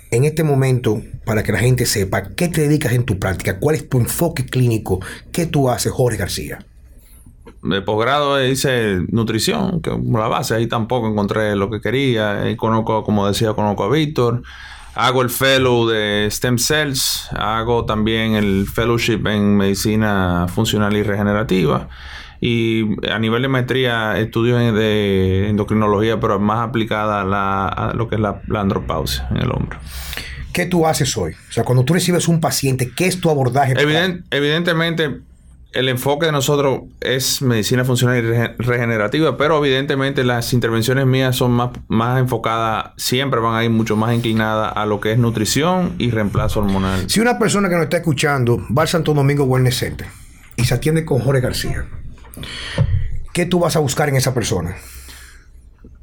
en 0.10 0.24
este 0.24 0.44
momento, 0.44 1.02
para 1.26 1.44
que 1.44 1.52
la 1.52 1.60
gente 1.60 1.86
sepa 1.86 2.30
qué 2.36 2.48
te 2.48 2.62
dedicas 2.62 2.94
en 2.94 3.04
tu 3.04 3.20
práctica, 3.20 3.60
cuál 3.60 3.76
es 3.76 3.90
tu 3.90 4.00
enfoque 4.00 4.46
clínico, 4.46 5.02
qué 5.34 5.46
tú 5.46 5.70
haces, 5.70 5.92
Jorge 5.92 6.18
García. 6.18 6.66
de 7.62 7.82
posgrado 7.82 8.44
hice 8.46 9.02
nutrición, 9.10 9.82
que 9.82 9.90
como 9.90 10.20
la 10.20 10.28
base, 10.28 10.56
ahí 10.56 10.68
tampoco 10.68 11.10
encontré 11.10 11.56
lo 11.56 11.70
que 11.70 11.82
quería. 11.82 12.42
Conozco, 12.58 13.04
como 13.04 13.28
decía, 13.28 13.54
conozco 13.54 13.84
a 13.84 13.90
Víctor. 13.90 14.44
Hago 14.94 15.22
el 15.22 15.30
fellow 15.30 15.88
de 15.88 16.30
stem 16.32 16.58
cells, 16.58 17.28
hago 17.32 17.84
también 17.86 18.36
el 18.36 18.66
fellowship 18.74 19.28
en 19.28 19.58
medicina 19.58 20.46
funcional 20.48 20.96
y 20.96 21.04
regenerativa. 21.04 21.90
Y 22.42 22.84
a 23.10 23.18
nivel 23.20 23.42
de 23.42 23.48
maestría 23.48 24.20
estudio 24.20 24.58
de 24.58 25.50
endocrinología, 25.50 26.20
pero 26.20 26.40
más 26.40 26.68
aplicada 26.68 27.22
a, 27.22 27.26
la, 27.26 27.68
a 27.68 27.94
lo 27.94 28.08
que 28.08 28.16
es 28.16 28.22
la, 28.22 28.42
la 28.48 28.62
andropausia 28.62 29.28
en 29.32 29.38
el 29.38 29.52
hombre. 29.52 29.78
¿Qué 30.54 30.66
tú 30.66 30.88
haces 30.88 31.18
hoy? 31.18 31.34
O 31.50 31.52
sea, 31.52 31.64
cuando 31.64 31.84
tú 31.84 31.94
recibes 31.94 32.28
un 32.28 32.40
paciente, 32.40 32.92
¿qué 32.96 33.08
es 33.08 33.20
tu 33.20 33.30
abordaje? 33.30 33.74
Evident, 33.78 34.26
evidentemente, 34.32 35.20
el 35.74 35.90
enfoque 35.90 36.28
de 36.28 36.32
nosotros 36.32 36.84
es 37.02 37.42
medicina 37.42 37.84
funcional 37.84 38.24
y 38.24 38.64
regenerativa, 38.64 39.36
pero 39.36 39.58
evidentemente 39.58 40.24
las 40.24 40.54
intervenciones 40.54 41.06
mías 41.06 41.36
son 41.36 41.52
más, 41.52 41.72
más 41.90 42.20
enfocadas, 42.22 42.92
siempre 42.96 43.42
van 43.42 43.56
a 43.56 43.66
ir 43.66 43.70
mucho 43.70 43.98
más 43.98 44.16
inclinadas 44.16 44.72
a 44.74 44.86
lo 44.86 45.02
que 45.02 45.12
es 45.12 45.18
nutrición 45.18 45.96
y 45.98 46.12
reemplazo 46.12 46.62
hormonal. 46.62 47.10
Si 47.10 47.20
una 47.20 47.38
persona 47.38 47.68
que 47.68 47.76
nos 47.76 47.84
está 47.84 47.98
escuchando 47.98 48.66
va 48.76 48.84
al 48.84 48.88
Santo 48.88 49.14
Domingo 49.14 49.44
Wellness 49.44 49.78
Center 49.78 50.08
y 50.56 50.64
se 50.64 50.74
atiende 50.74 51.04
con 51.04 51.20
Jorge 51.20 51.42
García, 51.42 51.86
¿qué 53.34 53.46
tú 53.46 53.60
vas 53.60 53.76
a 53.76 53.80
buscar 53.80 54.10
en 54.10 54.16
esa 54.16 54.34
persona? 54.34 54.76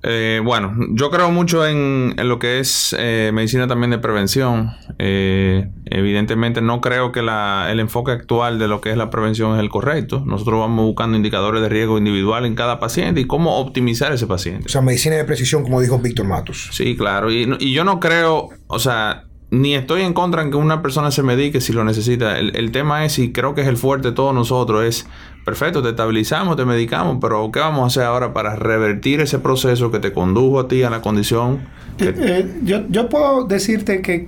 Eh, 0.04 0.40
bueno, 0.42 0.74
yo 0.90 1.12
creo 1.12 1.30
mucho 1.30 1.64
en, 1.64 2.14
en 2.18 2.28
lo 2.28 2.40
que 2.40 2.58
es 2.58 2.92
eh, 2.98 3.30
medicina 3.32 3.68
también 3.68 3.92
de 3.92 3.98
prevención. 3.98 4.72
Eh, 4.98 5.68
evidentemente 5.84 6.60
no 6.60 6.80
creo 6.80 7.12
que 7.12 7.22
la, 7.22 7.68
el 7.70 7.78
enfoque 7.78 8.10
actual 8.10 8.58
de 8.58 8.66
lo 8.66 8.80
que 8.80 8.90
es 8.90 8.96
la 8.96 9.10
prevención 9.10 9.54
es 9.54 9.60
el 9.60 9.68
correcto. 9.68 10.24
Nosotros 10.26 10.58
vamos 10.58 10.84
buscando 10.84 11.16
indicadores 11.16 11.62
de 11.62 11.68
riesgo 11.68 11.98
individual 11.98 12.46
en 12.46 12.56
cada 12.56 12.80
paciente 12.80 13.20
y 13.20 13.26
cómo 13.26 13.58
optimizar 13.58 14.12
ese 14.12 14.26
paciente. 14.26 14.64
O 14.66 14.68
sea, 14.68 14.82
medicina 14.82 15.14
de 15.14 15.24
precisión, 15.24 15.62
como 15.62 15.80
dijo 15.80 16.00
Víctor 16.00 16.26
Matos. 16.26 16.70
Sí, 16.72 16.96
claro. 16.96 17.30
Y, 17.30 17.56
y 17.60 17.72
yo 17.72 17.84
no 17.84 18.00
creo, 18.00 18.48
o 18.66 18.78
sea, 18.80 19.26
ni 19.52 19.75
estoy 19.75 20.00
en 20.00 20.14
contra 20.14 20.40
en 20.40 20.50
que 20.50 20.56
una 20.56 20.80
persona 20.80 21.11
se 21.11 21.23
medique 21.23 21.61
si 21.61 21.75
lo 21.75 21.85
necesita. 21.85 22.38
El, 22.38 22.56
el, 22.56 22.73
tema 22.73 23.04
es, 23.04 23.18
y 23.18 23.32
creo 23.32 23.54
que 23.54 23.61
es 23.61 23.68
el 23.68 23.76
fuerte 23.76 24.09
de 24.09 24.14
todos 24.14 24.35
nosotros, 24.35 24.82
es, 24.82 25.06
perfecto, 25.44 25.82
te 25.82 25.90
estabilizamos, 25.90 26.56
te 26.56 26.64
medicamos, 26.64 27.18
pero 27.21 27.50
¿qué 27.52 27.61
vamos 27.61 27.82
a 27.82 27.87
hacer 27.88 28.04
ahora 28.04 28.32
para 28.32 28.56
revertir 28.56 29.21
ese 29.21 29.38
proceso 29.38 29.90
que 29.90 29.99
te 29.99 30.11
condujo 30.14 30.59
a 30.59 30.68
ti 30.68 30.82
a 30.85 30.88
la 30.88 31.02
condición? 31.02 31.68
Eh, 31.99 32.14
eh, 32.16 32.61
yo, 32.64 32.88
yo 32.88 33.11
puedo 33.11 33.44
decirte 33.44 34.00
que 34.00 34.26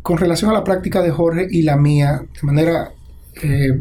con 0.00 0.16
relación 0.16 0.50
a 0.50 0.54
la 0.54 0.64
práctica 0.64 1.02
de 1.02 1.10
Jorge 1.10 1.46
y 1.50 1.62
la 1.62 1.76
mía, 1.76 2.22
de 2.22 2.40
manera... 2.42 2.92
Eh, 3.42 3.78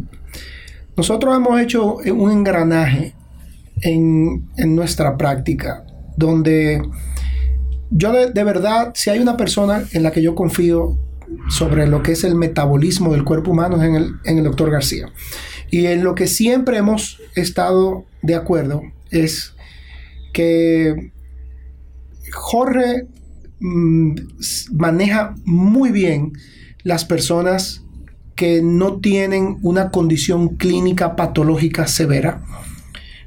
nosotros 0.98 1.38
hemos 1.38 1.62
hecho 1.62 1.96
un 1.96 2.32
engranaje 2.32 3.16
en, 3.82 4.50
en 4.58 4.76
nuestra 4.76 5.16
práctica 5.16 5.86
donde 6.18 6.82
yo 7.92 8.12
de, 8.12 8.44
verdad, 8.44 8.92
si 8.96 9.10
hay 9.10 9.20
una 9.20 9.38
persona 9.38 9.84
en 9.92 10.04
la 10.04 10.12
que 10.12 10.22
yo 10.22 10.36
confío 10.36 10.98
sobre 11.50 11.88
lo 11.88 12.04
que 12.04 12.14
es 12.14 12.24
el 12.24 12.36
metabolismo 12.36 13.14
del 13.14 13.24
cuerpo 13.24 13.52
humano 13.52 13.82
es 13.82 13.84
en 14.26 14.38
el, 14.38 14.44
doctor 14.44 14.72
García. 14.72 15.12
Y 15.72 15.86
en 15.88 16.04
lo 16.04 16.16
que 16.16 16.28
siempre 16.28 16.78
hemos 16.78 17.20
estado 17.36 18.06
de 18.22 18.36
acuerdo 18.36 18.82
es 19.12 19.54
que 20.34 21.12
Jorge 22.32 23.08
mmm, 23.60 24.16
maneja 24.72 25.36
muy 25.46 25.92
bien 25.92 26.34
las 26.84 27.06
personas 27.06 27.84
que 28.36 28.62
no 28.62 29.00
tienen 29.00 29.58
una 29.62 29.92
condición 29.92 30.56
clínica 30.56 31.16
patológica 31.16 31.88
severa, 31.88 32.42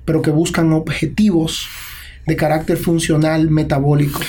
pero 0.04 0.23
que 0.23 0.31
buscan 0.31 0.73
objetivos 0.73 1.69
de 2.26 2.37
carácter 2.37 2.76
funcional 2.76 3.50
metabólico. 3.50 4.21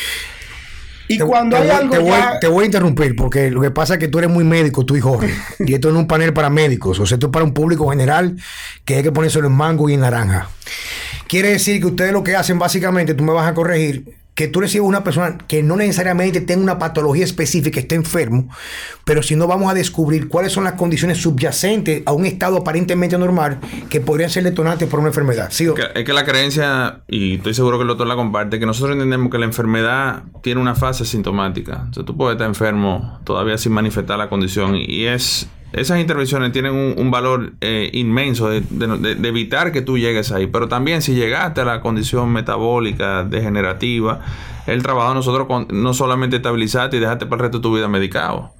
Y 1.07 1.17
te, 1.17 1.25
cuando 1.25 1.57
te, 1.57 1.63
hay 1.63 1.69
algo 1.69 1.91
te, 1.91 1.99
voy, 1.99 2.09
ya... 2.11 2.39
te, 2.39 2.47
voy, 2.47 2.63
a 2.63 2.65
interrumpir 2.65 3.15
porque 3.15 3.51
lo 3.51 3.61
que 3.61 3.71
pasa 3.71 3.93
es 3.93 3.99
que 3.99 4.07
tú 4.07 4.19
eres 4.19 4.29
muy 4.29 4.43
médico, 4.43 4.85
tú 4.85 4.95
y 4.95 5.01
Jorge. 5.01 5.33
y 5.59 5.73
esto 5.73 5.89
no 5.89 5.95
es 5.95 6.01
un 6.01 6.07
panel 6.07 6.33
para 6.33 6.49
médicos, 6.49 6.99
o 6.99 7.05
sea, 7.05 7.15
esto 7.15 7.27
es 7.27 7.31
para 7.31 7.45
un 7.45 7.53
público 7.53 7.89
general 7.89 8.37
que 8.85 8.95
hay 8.95 9.03
que 9.03 9.11
ponérselo 9.11 9.47
en 9.47 9.53
mango 9.53 9.89
y 9.89 9.93
en 9.93 10.01
naranja. 10.01 10.49
Quiere 11.27 11.49
decir 11.49 11.81
que 11.81 11.87
ustedes 11.87 12.13
lo 12.13 12.23
que 12.23 12.35
hacen 12.35 12.59
básicamente, 12.59 13.13
tú 13.13 13.23
me 13.23 13.33
vas 13.33 13.47
a 13.47 13.53
corregir, 13.53 14.15
que 14.35 14.47
tú 14.47 14.61
recibes 14.61 14.87
una 14.87 15.03
persona 15.03 15.37
que 15.47 15.61
no 15.63 15.75
necesariamente 15.75 16.41
tenga 16.41 16.63
una 16.63 16.79
patología 16.79 17.23
específica, 17.23 17.79
esté 17.79 17.95
enfermo, 17.95 18.49
pero 19.05 19.21
si 19.21 19.35
no 19.35 19.47
vamos 19.47 19.69
a 19.69 19.73
descubrir 19.73 20.27
cuáles 20.27 20.51
son 20.51 20.63
las 20.63 20.73
condiciones 20.73 21.19
subyacentes 21.19 22.03
a 22.05 22.13
un 22.13 22.25
estado 22.25 22.57
aparentemente 22.57 23.17
normal 23.17 23.59
que 23.89 24.01
podrían 24.01 24.29
ser 24.29 24.43
detonantes 24.43 24.87
por 24.87 24.99
una 24.99 25.09
enfermedad. 25.09 25.49
¿Sí 25.51 25.67
es 25.95 26.03
que 26.03 26.13
la 26.13 26.25
creencia, 26.25 27.03
y 27.07 27.35
estoy 27.35 27.53
seguro 27.53 27.77
que 27.77 27.83
el 27.83 27.87
doctor 27.87 28.07
la 28.07 28.15
comparte, 28.15 28.59
que 28.59 28.65
nosotros 28.65 28.93
entendemos 28.93 29.31
que 29.31 29.37
la 29.37 29.45
enfermedad 29.45 30.23
tiene 30.41 30.61
una 30.61 30.75
fase 30.75 31.05
sintomática. 31.05 31.87
O 31.91 31.93
sea, 31.93 32.03
tú 32.03 32.17
puedes 32.17 32.35
estar 32.35 32.47
enfermo 32.47 33.19
todavía 33.23 33.57
sin 33.57 33.71
manifestar 33.71 34.17
la 34.17 34.29
condición 34.29 34.75
y 34.75 35.05
es 35.05 35.47
esas 35.73 35.99
intervenciones 35.99 36.51
tienen 36.51 36.73
un, 36.73 36.93
un 36.97 37.11
valor 37.11 37.53
eh, 37.59 37.89
inmenso 37.93 38.47
de, 38.49 38.61
de, 38.69 39.15
de, 39.15 39.27
evitar 39.27 39.71
que 39.71 39.81
tú 39.81 39.97
llegues 39.97 40.31
ahí. 40.31 40.47
Pero 40.47 40.67
también 40.67 41.01
si 41.01 41.15
llegaste 41.15 41.61
a 41.61 41.65
la 41.65 41.81
condición 41.81 42.31
metabólica, 42.31 43.23
degenerativa, 43.23 44.21
el 44.67 44.83
trabajo 44.83 45.09
de 45.09 45.15
nosotros 45.15 45.47
con, 45.47 45.67
no 45.71 45.93
solamente 45.93 46.37
estabilizarte 46.37 46.97
y 46.97 46.99
dejarte 46.99 47.25
para 47.25 47.37
el 47.37 47.41
resto 47.41 47.57
de 47.57 47.63
tu 47.63 47.75
vida 47.75 47.87
medicado. 47.87 48.53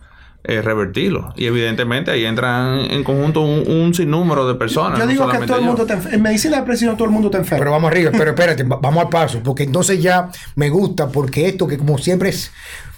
Es 0.43 0.65
revertirlo. 0.65 1.33
Y 1.37 1.45
evidentemente 1.45 2.11
ahí 2.11 2.25
entran 2.25 2.79
en 2.79 3.03
conjunto 3.03 3.41
un, 3.41 3.63
un 3.65 3.93
sinnúmero 3.93 4.45
de 4.45 4.55
personas. 4.55 4.99
Yo, 4.99 5.07
digo 5.07 5.25
no 5.25 5.39
que 5.39 5.45
todo 5.45 5.57
el 5.57 5.63
mundo 5.63 5.85
te 5.85 5.93
En 5.93 6.21
medicina 6.21 6.57
de 6.57 6.63
precisión 6.63 6.97
todo 6.97 7.05
el 7.05 7.13
mundo 7.13 7.29
te 7.29 7.37
enferma. 7.37 7.59
Pero 7.59 7.71
vamos 7.71 7.91
arriba, 7.91 8.11
pero 8.11 8.31
espérate, 8.31 8.63
vamos 8.63 8.97
al 8.97 9.09
paso. 9.09 9.39
Porque 9.41 9.63
entonces 9.63 10.01
ya 10.01 10.29
me 10.55 10.69
gusta, 10.69 11.07
porque 11.09 11.47
esto 11.47 11.65
que 11.65 11.77
como 11.77 11.97
siempre 11.97 12.29
es 12.29 12.51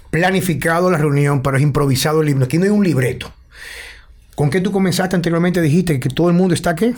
planificado 0.09 0.89
la 0.89 0.97
reunión, 0.97 1.43
pero 1.43 1.57
es 1.57 1.63
improvisado 1.63 2.21
el 2.21 2.27
libro. 2.27 2.45
Aquí 2.45 2.57
no 2.57 2.63
hay 2.63 2.71
un 2.71 2.83
libreto. 2.83 3.31
¿Con 4.35 4.49
qué 4.49 4.59
tú 4.59 4.71
comenzaste 4.71 5.15
anteriormente? 5.15 5.61
Dijiste 5.61 5.99
que 5.99 6.09
todo 6.09 6.29
el 6.29 6.35
mundo 6.35 6.53
está 6.53 6.75
qué? 6.75 6.93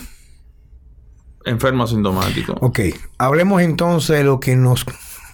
Enfermo 1.45 1.84
asintomático. 1.84 2.54
Ok. 2.62 2.80
Hablemos 3.17 3.62
entonces 3.62 4.17
de 4.17 4.23
lo 4.23 4.39
que 4.39 4.56
nos 4.56 4.86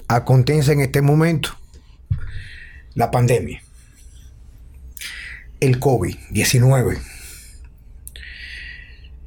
acontece 0.08 0.74
en 0.74 0.82
este 0.82 1.02
momento. 1.02 1.50
La 2.94 3.10
pandemia. 3.10 3.63
El 5.60 5.80
COVID-19. 5.80 7.00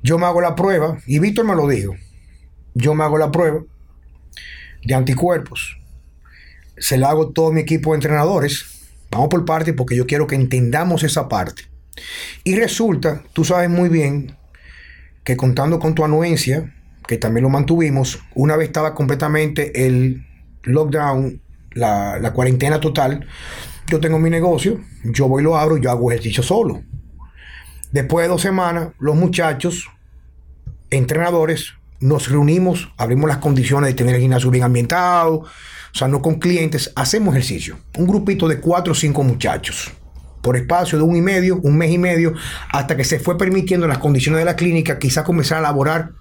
Yo 0.03 0.19
me 0.19 0.27
hago 0.27 0.41
la 0.41 0.55
prueba, 0.55 0.99
y 1.07 1.19
Víctor 1.19 1.47
me 1.47 1.57
lo 1.57 1.67
dijo. 1.67 1.95
Yo 2.75 2.95
me 2.95 3.05
hago 3.05 3.19
la 3.19 3.33
prueba 3.33 3.63
de 4.85 4.95
anticuerpos. 4.95 5.79
Se 6.77 6.99
la 6.99 7.09
hago 7.09 7.31
todo 7.31 7.53
mi 7.53 7.63
equipo 7.63 7.91
de 7.91 7.97
entrenadores. 7.97 8.67
Vamos 9.11 9.29
por 9.29 9.45
parte 9.47 9.73
porque 9.73 9.97
yo 9.97 10.07
quiero 10.07 10.27
que 10.27 10.35
entendamos 10.35 11.03
esa 11.03 11.27
parte. 11.29 11.63
Y 12.45 12.57
resulta, 12.57 13.23
tú 13.33 13.45
sabes 13.45 13.71
muy 13.71 13.89
bien, 13.89 14.37
que 15.25 15.37
contando 15.37 15.79
con 15.79 15.95
tu 15.95 16.05
anuencia, 16.05 16.73
que 17.07 17.19
también 17.19 17.45
lo 17.45 17.51
mantuvimos, 17.51 18.21
una 18.35 18.57
vez 18.57 18.69
estaba 18.69 18.95
completamente 18.95 19.87
el 19.87 20.25
lockdown, 20.63 21.41
la, 21.73 22.33
cuarentena 22.33 22.81
total, 22.81 23.27
yo 23.89 24.01
tengo 24.01 24.19
mi 24.19 24.31
negocio, 24.31 24.81
yo 25.05 25.29
voy 25.29 25.43
lo 25.43 25.57
abro, 25.57 25.77
yo 25.77 25.91
hago 25.91 26.11
ejercicio 26.11 26.43
solo. 26.43 26.83
Después 27.93 28.25
de 28.25 28.29
dos 28.29 28.43
semanas, 28.43 28.91
los 28.99 29.17
muchachos, 29.17 29.89
entrenadores, 30.91 31.75
nos 32.01 32.29
reunimos, 32.29 32.93
abrimos 32.97 33.29
las 33.29 33.39
condiciones 33.39 33.89
de 33.89 33.95
tener 33.95 34.17
el 34.17 34.21
gimnasio 34.21 34.51
bien 34.51 34.65
ambientado, 34.65 35.39
o 35.39 35.99
sea, 35.99 36.09
no 36.09 36.21
con 36.21 36.37
clientes, 36.37 36.93
hacemos 36.95 37.35
ejercicio. 37.35 37.79
Un 37.97 38.07
grupito 38.07 38.49
de 38.49 38.61
cuatro 38.61 38.93
o 38.93 38.95
cinco 38.95 39.23
muchachos 39.23 39.93
por 40.47 40.57
espacio 40.57 40.97
de 40.97 41.03
un 41.03 41.17
y 41.17 41.21
medio, 41.21 41.59
un 41.65 41.77
mes 41.77 41.91
y 41.91 41.99
medio, 41.99 42.33
hasta 42.71 42.97
que 42.97 43.03
se 43.03 43.19
fue 43.19 43.37
permitiendo 43.37 43.89
las 43.89 43.99
condiciones 43.99 44.39
de 44.39 44.45
la 44.45 44.55
clínica, 44.55 44.97
quizás 44.97 45.25
comenzar 45.25 45.57
a 45.57 45.61
elaborar 45.63 46.13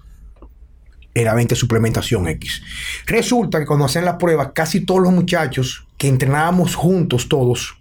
meramente 1.14 1.54
suplementación 1.54 2.26
X. 2.26 2.60
Resulta 3.06 3.60
que 3.60 3.66
cuando 3.66 3.84
hacen 3.84 4.04
las 4.04 4.16
pruebas, 4.16 4.48
casi 4.52 4.80
todos 4.80 5.00
los 5.00 5.12
muchachos 5.12 5.86
que 5.96 6.08
entrenábamos 6.08 6.74
juntos 6.74 7.28
todos, 7.28 7.78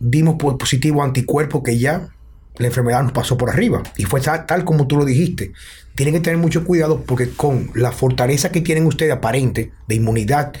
dimos 0.00 0.36
por 0.36 0.56
positivo 0.56 1.02
anticuerpo 1.02 1.62
que 1.62 1.78
ya 1.78 2.08
la 2.56 2.66
enfermedad 2.66 3.02
nos 3.02 3.12
pasó 3.12 3.36
por 3.36 3.50
arriba. 3.50 3.82
Y 3.98 4.04
fue 4.04 4.22
tal, 4.22 4.46
tal, 4.46 4.64
como 4.64 4.86
tú 4.86 4.96
lo 4.96 5.04
dijiste. 5.04 5.52
Tienen 5.94 6.14
que 6.14 6.20
tener 6.20 6.38
mucho 6.38 6.64
cuidado 6.64 7.02
porque 7.02 7.28
con 7.28 7.70
la 7.74 7.92
fortaleza 7.92 8.50
que 8.50 8.62
tienen 8.62 8.86
ustedes 8.86 9.12
aparente 9.12 9.72
de 9.86 9.94
inmunidad, 9.94 10.54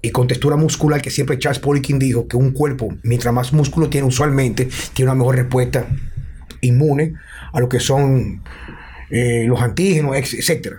y 0.00 0.10
con 0.10 0.28
textura 0.28 0.56
muscular, 0.56 1.02
que 1.02 1.10
siempre 1.10 1.38
Charles 1.38 1.58
Poliquin 1.58 1.98
dijo 1.98 2.28
que 2.28 2.36
un 2.36 2.52
cuerpo, 2.52 2.94
mientras 3.02 3.34
más 3.34 3.52
músculo 3.52 3.88
tiene 3.88 4.06
usualmente, 4.06 4.68
tiene 4.94 5.10
una 5.10 5.18
mejor 5.18 5.36
respuesta 5.36 5.86
inmune 6.60 7.14
a 7.52 7.60
lo 7.60 7.68
que 7.68 7.80
son 7.80 8.42
eh, 9.10 9.44
los 9.46 9.60
antígenos, 9.60 10.16
etc. 10.16 10.74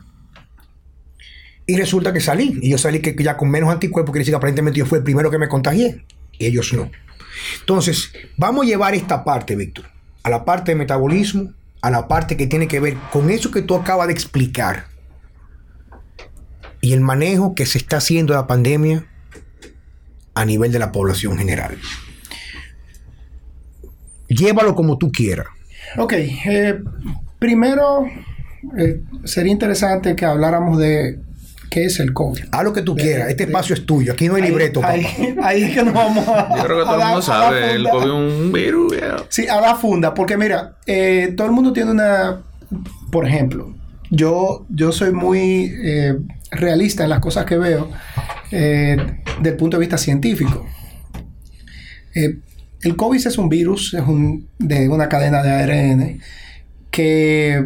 Y 1.66 1.76
resulta 1.78 2.14
que 2.14 2.22
salí, 2.22 2.58
y 2.62 2.72
yo 2.72 2.78
salí 2.78 3.00
que 3.00 3.16
ya 3.22 3.36
con 3.36 3.50
menos 3.50 3.70
anticuerpos, 3.70 4.14
quiere 4.14 4.22
decir 4.22 4.32
que 4.32 4.38
aparentemente 4.38 4.80
yo 4.80 4.86
fui 4.86 5.00
el 5.00 5.04
primero 5.04 5.30
que 5.30 5.38
me 5.38 5.50
contagié, 5.50 6.04
y 6.38 6.46
ellos 6.46 6.74
no. 6.74 6.90
Entonces, 7.60 8.12
vamos 8.38 8.66
a 8.66 8.70
llevar 8.70 8.96
esta 8.96 9.24
parte, 9.24 9.56
Víctor, 9.56 9.86
a 10.24 10.30
la 10.30 10.46
parte 10.46 10.72
de 10.72 10.78
metabolismo, 10.78 11.54
a 11.82 11.90
la 11.90 12.08
parte 12.08 12.38
que 12.38 12.48
tiene 12.48 12.68
que 12.68 12.80
ver 12.80 12.96
con 13.12 13.30
eso 13.30 13.52
que 13.52 13.62
tú 13.62 13.76
acabas 13.76 14.08
de 14.08 14.14
explicar 14.14 14.88
y 16.82 16.94
el 16.94 17.02
manejo 17.02 17.56
que 17.56 17.66
se 17.66 17.78
está 17.78 17.98
haciendo 17.98 18.34
de 18.34 18.40
la 18.40 18.48
pandemia 18.48 19.06
a 20.42 20.46
nivel 20.46 20.72
de 20.72 20.80
la 20.80 20.92
población 20.92 21.38
general. 21.38 21.78
Llévalo 24.28 24.76
como 24.76 24.98
tú 24.98 25.12
quieras. 25.12 25.48
Ok, 25.98 26.14
eh, 26.14 26.80
primero 27.40 28.06
eh, 28.78 29.02
sería 29.24 29.52
interesante 29.52 30.16
que 30.16 30.26
habláramos 30.26 30.78
de 30.78 31.20
qué 31.72 31.86
es 31.86 32.00
el 32.00 32.14
COVID. 32.14 32.44
Haz 32.52 32.64
lo 32.64 32.74
que 32.74 32.82
tú 32.84 32.96
quieras, 32.96 33.30
este 33.30 33.44
espacio 33.44 33.74
es 33.74 33.86
tuyo, 33.86 34.14
aquí 34.14 34.28
no 34.28 34.36
hay 34.36 34.44
Ahí- 34.44 34.50
libreto, 34.50 34.82
papá. 34.82 34.94
ahí, 34.94 35.36
ahí 35.44 35.64
es 35.64 35.74
que 35.74 35.84
nos 35.84 35.94
vamos 35.94 36.28
a. 36.28 36.56
Yo 36.58 36.64
creo 36.64 36.78
que 36.80 36.84
todo 36.86 37.00
el 37.00 37.06
mundo 37.06 37.22
sabe, 37.22 37.72
el. 37.74 37.90
COVID 37.90 38.06
es 38.06 38.12
un 38.12 38.52
virus. 38.52 38.94
Sí, 39.30 39.48
a 39.48 39.60
la 39.62 39.76
funda, 39.76 40.14
porque 40.14 40.38
mira, 40.38 40.76
eh, 40.86 41.34
todo 41.36 41.48
el 41.48 41.54
mundo 41.54 41.74
tiene 41.74 41.90
una, 41.92 42.42
por 43.12 43.28
ejemplo, 43.28 43.74
yo, 44.12 44.66
yo 44.70 44.92
soy 44.92 45.12
muy 45.12 45.72
eh, 45.84 46.18
realista 46.52 47.04
en 47.04 47.10
las 47.10 47.20
cosas 47.20 47.46
que 47.46 47.58
veo 47.58 47.90
eh, 48.52 48.98
del 49.42 49.56
punto 49.56 49.78
de 49.78 49.82
vista 49.82 49.98
científico. 49.98 50.66
Eh, 52.16 52.38
el 52.82 52.96
COVID 52.96 53.28
es 53.28 53.38
un 53.38 53.50
virus, 53.50 53.94
es 53.94 54.02
un, 54.02 54.48
de 54.58 54.88
una 54.90 55.10
cadena 55.10 55.44
de 55.44 55.52
ARN 55.52 56.20
que 56.92 57.66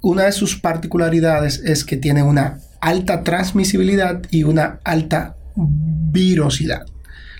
una 0.00 0.24
de 0.24 0.32
sus 0.32 0.56
particularidades 0.56 1.60
es 1.64 1.84
que 1.84 1.96
tiene 1.96 2.22
una 2.22 2.58
alta 2.80 3.22
transmisibilidad 3.22 4.22
y 4.30 4.44
una 4.44 4.80
alta 4.84 5.36
virosidad. 5.56 6.86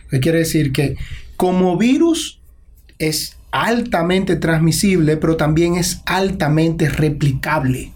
Lo 0.05 0.11
que 0.11 0.21
quiere 0.21 0.39
decir 0.39 0.73
que 0.73 0.97
como 1.37 1.77
virus 1.77 2.41
es 2.99 3.37
altamente 3.51 4.37
transmisible, 4.37 5.17
pero 5.17 5.37
también 5.37 5.77
es 5.77 6.03
altamente 6.07 6.89
replicable. 6.89 7.93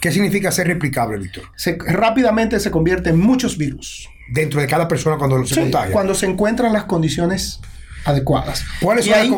¿Qué 0.00 0.10
significa 0.10 0.50
ser 0.50 0.66
replicable, 0.66 1.18
Víctor? 1.18 1.44
Se- 1.56 1.78
rápidamente 1.78 2.58
se 2.58 2.70
convierte 2.70 3.10
en 3.10 3.18
muchos 3.18 3.56
virus. 3.56 4.08
Dentro 4.28 4.60
de 4.60 4.66
cada 4.66 4.88
persona 4.88 5.16
cuando 5.18 5.44
se 5.46 5.54
Sí, 5.54 5.60
contagia. 5.60 5.92
cuando 5.92 6.14
se 6.14 6.26
encuentran 6.26 6.72
las 6.72 6.84
condiciones 6.84 7.60
adecuadas. 8.04 8.64
¿Cuáles 8.80 9.06
y, 9.06 9.10
son 9.10 9.18
ahí, 9.20 9.32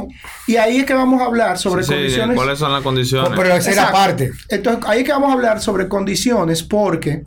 y 0.47 0.57
ahí 0.57 0.77
es 0.79 0.85
que 0.87 0.95
vamos 0.95 1.21
a 1.21 1.27
hablar 1.27 1.59
sobre 1.59 1.83
Sí, 1.83 1.89
sí, 1.89 1.95
condiciones. 1.95 2.37
¿Cuáles 2.37 2.59
son 2.59 2.73
las 2.73 2.83
condiciones? 2.83 3.33
Pero 3.37 3.55
esa 3.55 3.71
era 3.73 3.93
parte. 3.93 4.33
Entonces, 4.49 4.85
ahí 4.89 5.01
es 5.01 5.05
que 5.05 5.13
vamos 5.13 5.31
a 5.31 5.33
hablar 5.35 5.61
sobre 5.61 5.89
condiciones 5.89 6.63
porque 6.63 7.25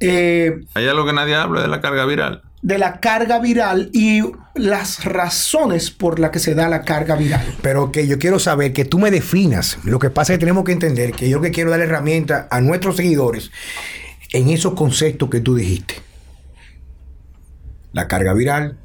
eh, 0.00 0.60
Hay 0.74 0.86
algo 0.88 1.06
que 1.06 1.12
nadie 1.12 1.34
habla 1.34 1.62
de 1.62 1.68
la 1.68 1.80
carga 1.80 2.04
viral. 2.04 2.42
de 2.62 2.78
la 2.78 3.00
carga 3.00 3.38
viral 3.38 3.90
y 3.92 4.22
las 4.54 5.04
razones 5.04 5.90
por 5.90 6.18
las 6.18 6.30
que 6.30 6.38
se 6.38 6.54
da 6.54 6.68
la 6.68 6.82
carga 6.82 7.14
viral. 7.16 7.44
Pero 7.62 7.90
que 7.92 8.06
yo 8.06 8.18
quiero 8.18 8.38
saber 8.38 8.72
que 8.72 8.84
tú 8.84 8.98
me 8.98 9.10
definas. 9.10 9.78
Lo 9.84 9.98
que 9.98 10.10
pasa 10.10 10.32
es 10.32 10.38
que 10.38 10.40
tenemos 10.40 10.64
que 10.64 10.72
entender 10.72 11.12
que 11.12 11.28
yo 11.28 11.40
que 11.40 11.50
quiero 11.50 11.70
dar 11.70 11.80
herramientas 11.80 12.46
a 12.50 12.60
nuestros 12.60 12.96
seguidores 12.96 13.50
en 14.32 14.48
esos 14.48 14.74
conceptos 14.74 15.28
que 15.30 15.40
tú 15.40 15.54
dijiste. 15.54 15.96
La 17.96 18.08
carga 18.08 18.34
viral, 18.34 18.76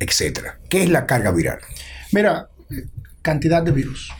etcétera. 0.00 0.58
¿Qué 0.70 0.82
es 0.82 0.88
la 0.88 1.04
carga 1.06 1.30
viral? 1.32 1.58
Mira, 2.12 2.48
cantidad 3.22 3.62
de 3.62 3.72
virus, 3.72 4.10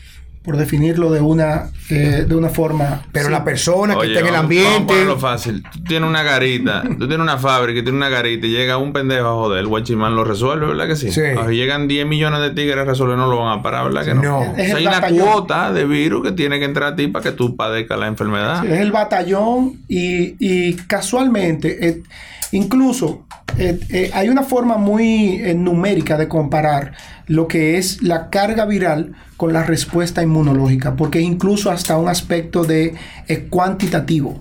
por 0.43 0.55
definirlo 0.55 1.11
de 1.11 1.19
una, 1.19 1.71
eh, 1.89 2.25
de 2.27 2.35
una 2.35 2.49
forma... 2.49 3.03
Pero 3.11 3.25
sí. 3.25 3.31
la 3.31 3.43
persona 3.43 3.93
que 3.95 3.99
Oye, 4.01 4.09
está 4.13 4.19
en 4.21 4.25
el 4.27 4.31
vamos- 4.33 4.49
Vamos 4.49 4.61
a 4.63 4.65
ambiente. 4.67 4.93
ponerlo 4.93 5.17
fácil. 5.19 5.63
Tú 5.71 5.83
tienes 5.83 6.07
una 6.07 6.21
garita, 6.23 6.83
tú 6.83 6.99
tienes 7.07 7.19
una 7.19 7.37
fábrica 7.39 7.79
y 7.79 7.83
tienes 7.83 7.97
una 7.97 8.09
garita 8.09 8.45
y 8.45 8.51
llega 8.51 8.77
un 8.77 8.93
pendejo 8.93 9.27
a 9.27 9.33
joder, 9.33 9.59
el 9.59 9.67
guachimán 9.67 10.15
lo 10.15 10.23
resuelve, 10.23 10.67
¿verdad 10.67 10.87
que 10.87 10.95
sí? 10.95 11.11
Sí. 11.11 11.21
O 11.37 11.49
llegan 11.49 11.87
10 11.87 12.05
millones 12.05 12.39
de 12.41 12.51
tigres 12.51 12.77
a 12.77 12.85
resolver, 12.85 13.17
no 13.17 13.27
lo 13.27 13.39
van 13.39 13.59
a 13.59 13.63
parar, 13.63 13.85
¿verdad 13.85 14.05
que 14.05 14.13
no? 14.13 14.21
No. 14.21 14.39
O 14.51 14.55
sea, 14.55 14.75
hay 14.77 14.85
una 14.85 14.99
batallón. 14.99 15.19
cuota 15.27 15.73
de 15.73 15.85
virus 15.85 16.23
que 16.23 16.31
tiene 16.33 16.59
que 16.59 16.65
entrar 16.65 16.93
a 16.93 16.95
ti 16.95 17.07
para 17.07 17.23
que 17.23 17.31
tú 17.31 17.55
padezcas 17.55 17.97
la 17.99 18.07
enfermedad. 18.07 18.61
Sí, 18.61 18.67
es 18.71 18.79
el 18.79 18.91
batallón 18.91 19.81
y, 19.87 20.35
y 20.39 20.75
casualmente, 20.75 21.87
eh, 21.89 22.03
incluso 22.51 23.25
eh, 23.57 23.79
eh, 23.89 24.11
hay 24.13 24.29
una 24.29 24.43
forma 24.43 24.77
muy 24.77 25.41
eh, 25.41 25.53
numérica 25.55 26.17
de 26.17 26.27
comparar 26.27 26.93
lo 27.25 27.47
que 27.47 27.77
es 27.77 28.01
la 28.03 28.29
carga 28.29 28.65
viral 28.65 29.13
con 29.35 29.51
la 29.53 29.63
respuesta 29.63 30.21
inmunológica, 30.21 30.95
porque 30.95 31.21
incluso 31.21 31.71
hasta 31.71 31.97
un 31.97 32.07
aspecto 32.07 32.63
de 32.63 32.95
cuantitativo. 33.49 34.39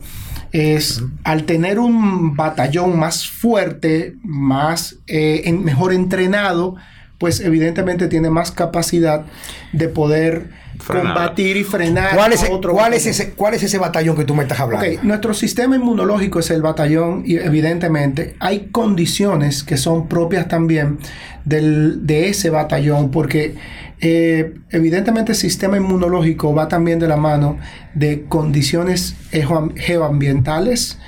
Es 0.52 1.02
al 1.24 1.44
tener 1.44 1.78
un 1.78 2.36
batallón 2.36 2.98
más 2.98 3.26
fuerte, 3.26 4.14
más 4.22 4.96
en- 5.06 5.64
mejor 5.64 5.92
entrenado, 5.92 6.76
pues 7.18 7.40
evidentemente 7.40 8.08
tiene 8.08 8.30
más 8.30 8.50
capacidad 8.50 9.24
de 9.72 9.88
poder 9.88 10.50
Frenar. 10.78 11.14
combatir 11.14 11.56
y 11.56 11.64
frenar. 11.64 12.14
¿Cuál 12.14 12.32
es, 12.34 12.42
a 12.44 12.50
otro 12.52 12.72
cuál, 12.74 12.92
es 12.92 13.06
ese, 13.06 13.30
¿Cuál 13.32 13.54
es 13.54 13.62
ese 13.62 13.78
batallón 13.78 14.14
que 14.16 14.24
tú 14.24 14.34
me 14.34 14.42
estás 14.42 14.60
hablando? 14.60 14.86
Ok, 14.86 15.02
nuestro 15.04 15.32
sistema 15.32 15.76
inmunológico 15.76 16.40
es 16.40 16.50
el 16.50 16.60
batallón 16.60 17.22
y 17.24 17.36
evidentemente 17.36 18.36
hay 18.40 18.68
condiciones 18.70 19.62
que 19.64 19.78
son 19.78 20.06
propias 20.08 20.48
también 20.48 20.98
del- 21.46 22.06
de 22.06 22.28
ese 22.28 22.50
batallón 22.50 23.10
porque 23.10 23.54
eh, 24.02 24.52
evidentemente 24.70 25.32
el 25.32 25.38
sistema 25.38 25.78
inmunológico 25.78 26.54
va 26.54 26.68
también 26.68 26.98
de 26.98 27.08
la 27.08 27.16
mano 27.16 27.56
de 27.94 28.24
condiciones 28.28 29.14
geo- 29.32 29.72
geoambientales, 29.74 30.98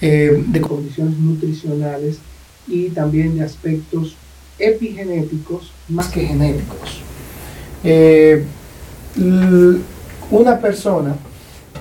eh, 0.00 0.42
de 0.48 0.60
condiciones 0.60 1.16
nutricionales 1.18 2.18
y 2.66 2.88
también 2.88 3.36
de 3.38 3.44
aspectos 3.44 4.16
epigenéticos 4.58 5.72
más 5.88 6.08
que 6.08 6.26
genéticos. 6.26 7.02
Eh, 7.84 8.44
una 10.30 10.58
persona 10.58 11.14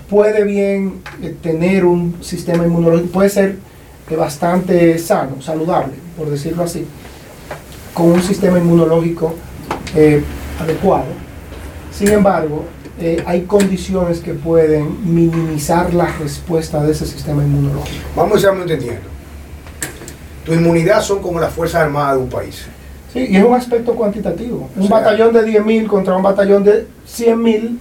puede 0.10 0.44
bien 0.44 1.02
eh, 1.22 1.36
tener 1.42 1.86
un 1.86 2.18
sistema 2.22 2.66
inmunológico, 2.66 3.12
puede 3.12 3.30
ser 3.30 3.58
eh, 4.10 4.16
bastante 4.16 4.98
sano, 4.98 5.42
saludable, 5.42 5.94
por 6.18 6.30
decirlo 6.30 6.64
así, 6.64 6.86
con 7.94 8.08
un 8.08 8.22
sistema 8.22 8.58
inmunológico 8.58 9.36
adecuado. 10.60 11.08
Sin 11.92 12.10
embargo, 12.10 12.66
hay 13.26 13.42
condiciones 13.42 14.20
que 14.20 14.34
pueden 14.34 15.14
minimizar 15.14 15.94
la 15.94 16.06
respuesta 16.18 16.82
de 16.84 16.92
ese 16.94 17.06
sistema 17.06 17.44
inmunológico. 17.44 18.06
Vamos 18.16 18.46
a 18.46 18.52
entendiendo. 18.52 19.11
Tu 20.46 20.54
inmunidad 20.54 21.02
son 21.02 21.22
como 21.22 21.40
las 21.40 21.54
Fuerzas 21.54 21.84
Armadas 21.84 22.16
de 22.16 22.24
un 22.24 22.30
país. 22.30 22.66
Sí, 23.14 23.28
y 23.30 23.36
es 23.36 23.44
un 23.44 23.54
aspecto 23.54 23.94
cuantitativo. 23.94 24.70
Un 24.76 24.88
sea, 24.88 25.00
batallón 25.00 25.34
de 25.34 25.46
10.000 25.46 25.88
contra 25.88 26.16
un 26.16 26.24
batallón 26.24 26.64
de 26.64 26.88
100.000, 27.08 27.78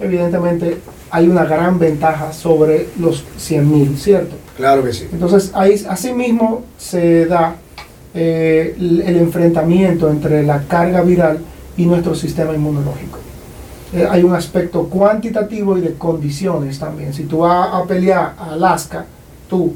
evidentemente 0.00 0.78
hay 1.10 1.28
una 1.28 1.44
gran 1.44 1.78
ventaja 1.78 2.32
sobre 2.32 2.88
los 2.98 3.24
100.000, 3.38 3.96
¿cierto? 3.96 4.36
Claro 4.56 4.82
que 4.82 4.92
sí. 4.92 5.08
Entonces, 5.12 5.52
ahí, 5.54 5.82
asimismo 5.88 6.64
se 6.78 7.26
da 7.26 7.56
eh, 8.14 8.74
el, 8.78 9.02
el 9.02 9.16
enfrentamiento 9.18 10.10
entre 10.10 10.42
la 10.42 10.62
carga 10.64 11.02
viral 11.02 11.38
y 11.76 11.86
nuestro 11.86 12.14
sistema 12.14 12.52
inmunológico. 12.54 13.18
Eh, 13.94 14.06
hay 14.10 14.22
un 14.22 14.34
aspecto 14.34 14.84
cuantitativo 14.84 15.76
y 15.76 15.82
de 15.82 15.94
condiciones 15.94 16.78
también. 16.78 17.12
Si 17.12 17.24
tú 17.24 17.38
vas 17.38 17.68
a 17.74 17.84
pelear 17.84 18.34
a 18.38 18.52
Alaska, 18.52 19.04
tú, 19.48 19.74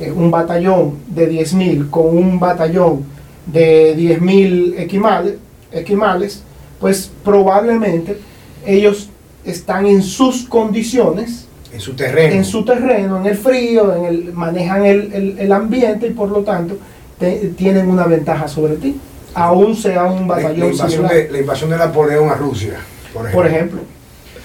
eh, 0.00 0.10
un 0.10 0.30
batallón 0.30 0.94
de 1.08 1.30
10.000 1.30 1.90
con 1.90 2.16
un 2.16 2.38
batallón 2.40 3.04
de 3.46 3.96
10.000 3.96 4.74
equimales, 4.78 5.34
equimales, 5.72 6.42
pues 6.80 7.10
probablemente 7.24 8.18
ellos 8.66 9.08
están 9.44 9.86
en 9.86 10.02
sus 10.02 10.44
condiciones 10.48 11.46
En 11.72 11.80
su 11.80 11.94
terreno. 11.94 12.34
en 12.34 12.44
su 12.44 12.64
terreno, 12.64 13.18
en 13.20 13.26
el 13.26 13.36
frío, 13.36 13.94
en 13.96 14.04
el, 14.04 14.32
manejan 14.32 14.84
el, 14.84 15.12
el- 15.12 15.38
el 15.38 15.52
ambiente 15.52 16.06
y 16.06 16.10
por 16.10 16.28
lo 16.30 16.40
tanto 16.42 16.76
te- 17.18 17.52
tienen 17.56 17.88
una 17.88 18.06
ventaja 18.06 18.46
sobre 18.48 18.76
ti, 18.76 18.96
aún 19.34 19.74
sea 19.76 20.04
un 20.04 20.28
la, 20.28 20.36
la 20.36 20.42
batallón 20.42 20.70
invasión 20.72 21.08
de, 21.08 21.28
la 21.30 21.38
invasión 21.38 21.70
de 21.70 21.76
Napoleón 21.78 22.28
a 22.30 22.34
Rusia, 22.34 22.74
por 23.12 23.26
ejemplo. 23.26 23.40
por 23.42 23.46
ejemplo. 23.46 23.80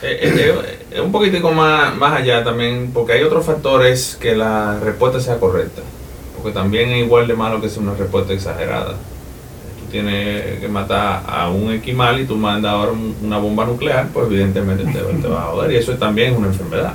Eh, 0.02 0.20
eh, 0.22 0.83
un 1.02 1.12
poquitico 1.12 1.52
más, 1.52 1.96
más 1.96 2.20
allá 2.20 2.44
también, 2.44 2.92
porque 2.94 3.14
hay 3.14 3.24
otros 3.24 3.46
factores 3.46 4.18
que 4.20 4.36
la 4.36 4.80
respuesta 4.80 5.20
sea 5.20 5.38
correcta. 5.40 5.82
Porque 6.36 6.52
también 6.54 6.90
es 6.90 7.06
igual 7.06 7.28
de 7.28 7.34
malo 7.36 7.62
que 7.62 7.70
sea 7.70 7.82
una 7.82 7.94
respuesta 7.94 8.34
exagerada. 8.34 8.92
Tú 9.80 9.86
tienes 9.92 10.60
que 10.60 10.68
matar 10.68 11.24
a 11.28 11.50
un 11.50 11.72
equimal 11.72 12.20
y 12.20 12.26
tú 12.26 12.36
mandas 12.36 12.74
ahora 12.74 12.92
un- 12.92 13.16
una 13.24 13.38
bomba 13.38 13.66
nuclear, 13.66 14.08
pues 14.14 14.28
evidentemente 14.28 14.84
te, 14.86 15.00
te 15.00 15.28
va 15.28 15.44
a 15.44 15.46
joder. 15.46 15.72
Y 15.72 15.76
eso 15.78 15.94
también 15.94 16.34
es 16.34 16.38
una 16.38 16.48
enfermedad. 16.48 16.94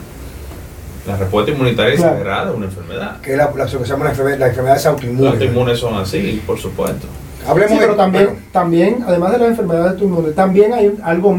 La 1.07 1.17
respuesta 1.17 1.51
inmunitaria 1.53 1.95
Claro. 1.97 2.13
exagerada 2.13 2.51
es 2.51 2.57
una 2.57 2.67
enfermedad. 2.67 3.21
Que 3.23 3.31
es 3.33 3.37
la, 3.39 3.45
la- 3.45 3.65
lo 3.65 3.79
que 3.79 3.85
se 3.85 3.91
llama 3.91 4.05
la 4.05 4.11
enfermedad, 4.11 4.39
las 4.39 4.49
enfermedades 4.51 4.85
Los 4.85 4.93
autoinmunes. 4.93 5.33
autoinmunes 5.33 5.79
son 5.79 5.95
así, 5.95 6.43
por 6.47 6.59
supuesto. 6.59 7.07
Hablemos 7.47 7.73
Sí, 7.73 7.79
de- 7.79 7.85
pero 7.87 7.97
también, 7.97 8.25
bueno, 8.27 8.41
también, 8.53 9.05
además 9.07 9.33
de 9.33 9.39
las 9.39 9.49
enfermedades 9.49 9.93
autoinmunes, 9.93 10.35
también 10.35 10.75
hay 10.75 10.95
algo 11.03 11.39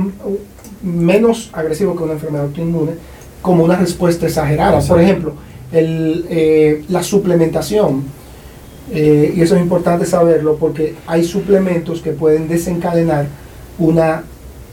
menos 0.81 1.49
agresivo 1.53 1.95
que 1.95 2.03
una 2.03 2.13
enfermedad 2.13 2.45
autoinmune, 2.45 2.93
como 3.41 3.63
una 3.63 3.75
respuesta 3.75 4.25
exagerada. 4.25 4.79
Por 4.81 4.99
ejemplo, 4.99 5.33
el, 5.71 6.25
eh, 6.29 6.83
la 6.89 7.03
suplementación, 7.03 8.03
eh, 8.91 9.33
y 9.35 9.41
eso 9.41 9.55
es 9.55 9.61
importante 9.61 10.05
saberlo 10.05 10.55
porque 10.55 10.95
hay 11.05 11.23
suplementos 11.23 12.01
que 12.01 12.11
pueden 12.11 12.47
desencadenar 12.47 13.27
una, 13.77 14.23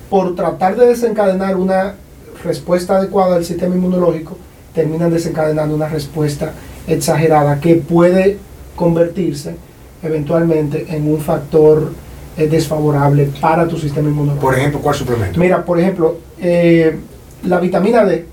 por 0.08 0.34
tratar 0.34 0.76
de 0.76 0.86
desencadenar 0.86 1.56
una 1.56 1.94
respuesta 2.42 2.96
adecuada 2.96 3.34
del 3.36 3.44
sistema 3.44 3.74
inmunológico 3.74 4.36
terminan 4.74 5.10
desencadenando 5.10 5.74
una 5.74 5.88
respuesta 5.88 6.52
exagerada 6.86 7.60
que 7.60 7.76
puede 7.76 8.38
convertirse 8.76 9.56
eventualmente 10.02 10.86
en 10.94 11.10
un 11.10 11.20
factor 11.20 11.92
eh, 12.36 12.46
desfavorable 12.48 13.30
para 13.40 13.66
tu 13.66 13.78
sistema 13.78 14.08
inmunológico. 14.08 14.46
Por 14.46 14.54
ejemplo, 14.54 14.80
¿cuál 14.80 14.94
suplemento? 14.94 15.38
Mira, 15.40 15.64
por 15.64 15.78
ejemplo, 15.80 16.16
eh, 16.40 16.96
la 17.44 17.58
vitamina 17.60 18.04
D 18.04 18.26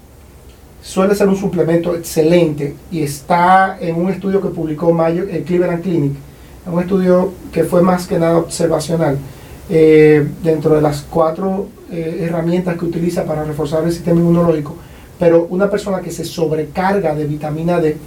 suele 0.81 1.15
ser 1.15 1.27
un 1.29 1.37
suplemento 1.37 1.95
excelente 1.95 2.75
y 2.91 3.03
está 3.03 3.77
en 3.79 3.95
un 3.95 4.09
estudio 4.09 4.41
que 4.41 4.49
publicó 4.49 4.91
Mayo, 4.91 5.23
el 5.29 5.43
Cleveland 5.43 5.81
Clinic, 5.81 6.13
un 6.65 6.81
estudio 6.81 7.33
que 7.51 7.63
fue 7.63 7.81
más 7.81 8.05
que 8.07 8.19
nada 8.19 8.37
observacional. 8.37 9.17
eh, 9.69 10.27
dentro 10.43 10.75
de 10.75 10.81
las 10.81 11.05
cuatro 11.09 11.67
eh, 11.91 12.25
herramientas 12.27 12.77
que 12.77 12.85
utiliza 12.85 13.23
para 13.23 13.43
reforzar 13.43 13.83
el 13.83 13.91
sistema 13.91 14.19
inmunológico, 14.19 14.75
pero 15.19 15.47
una 15.49 15.69
persona 15.69 16.01
que 16.01 16.11
se 16.11 16.25
sobrecarga 16.25 17.15
de 17.15 17.25
vitamina 17.25 17.79
D 17.79 17.97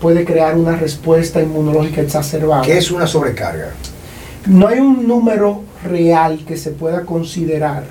puede 0.00 0.24
crear 0.24 0.56
una 0.56 0.76
respuesta 0.76 1.40
inmunológica 1.40 2.00
exacerbada. 2.00 2.62
¿Qué 2.62 2.78
es 2.78 2.90
una 2.90 3.06
sobrecarga? 3.06 3.70
No 4.46 4.68
hay 4.68 4.80
un 4.80 5.06
número 5.06 5.62
real 5.84 6.44
que 6.46 6.56
se 6.56 6.70
pueda 6.70 7.02
considerar, 7.02 7.84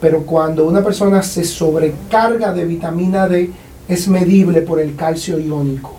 pero 0.00 0.22
cuando 0.22 0.66
una 0.66 0.82
persona 0.82 1.22
se 1.22 1.44
sobrecarga 1.44 2.52
de 2.52 2.64
vitamina 2.64 3.28
D 3.28 3.50
es 3.88 4.08
medible 4.08 4.62
por 4.62 4.80
el 4.80 4.96
calcio 4.96 5.38
iónico. 5.38 5.96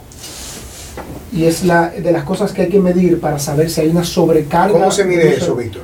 Y 1.31 1.45
es 1.45 1.63
la 1.63 1.89
de 1.89 2.11
las 2.11 2.23
cosas 2.23 2.51
que 2.51 2.63
hay 2.63 2.69
que 2.69 2.79
medir 2.79 3.19
para 3.19 3.39
saber 3.39 3.69
si 3.69 3.81
hay 3.81 3.89
una 3.89 4.03
sobrecarga. 4.03 4.71
¿Cómo 4.73 4.91
se 4.91 5.03
mide 5.05 5.23
de 5.25 5.35
eso, 5.35 5.55
Víctor? 5.55 5.81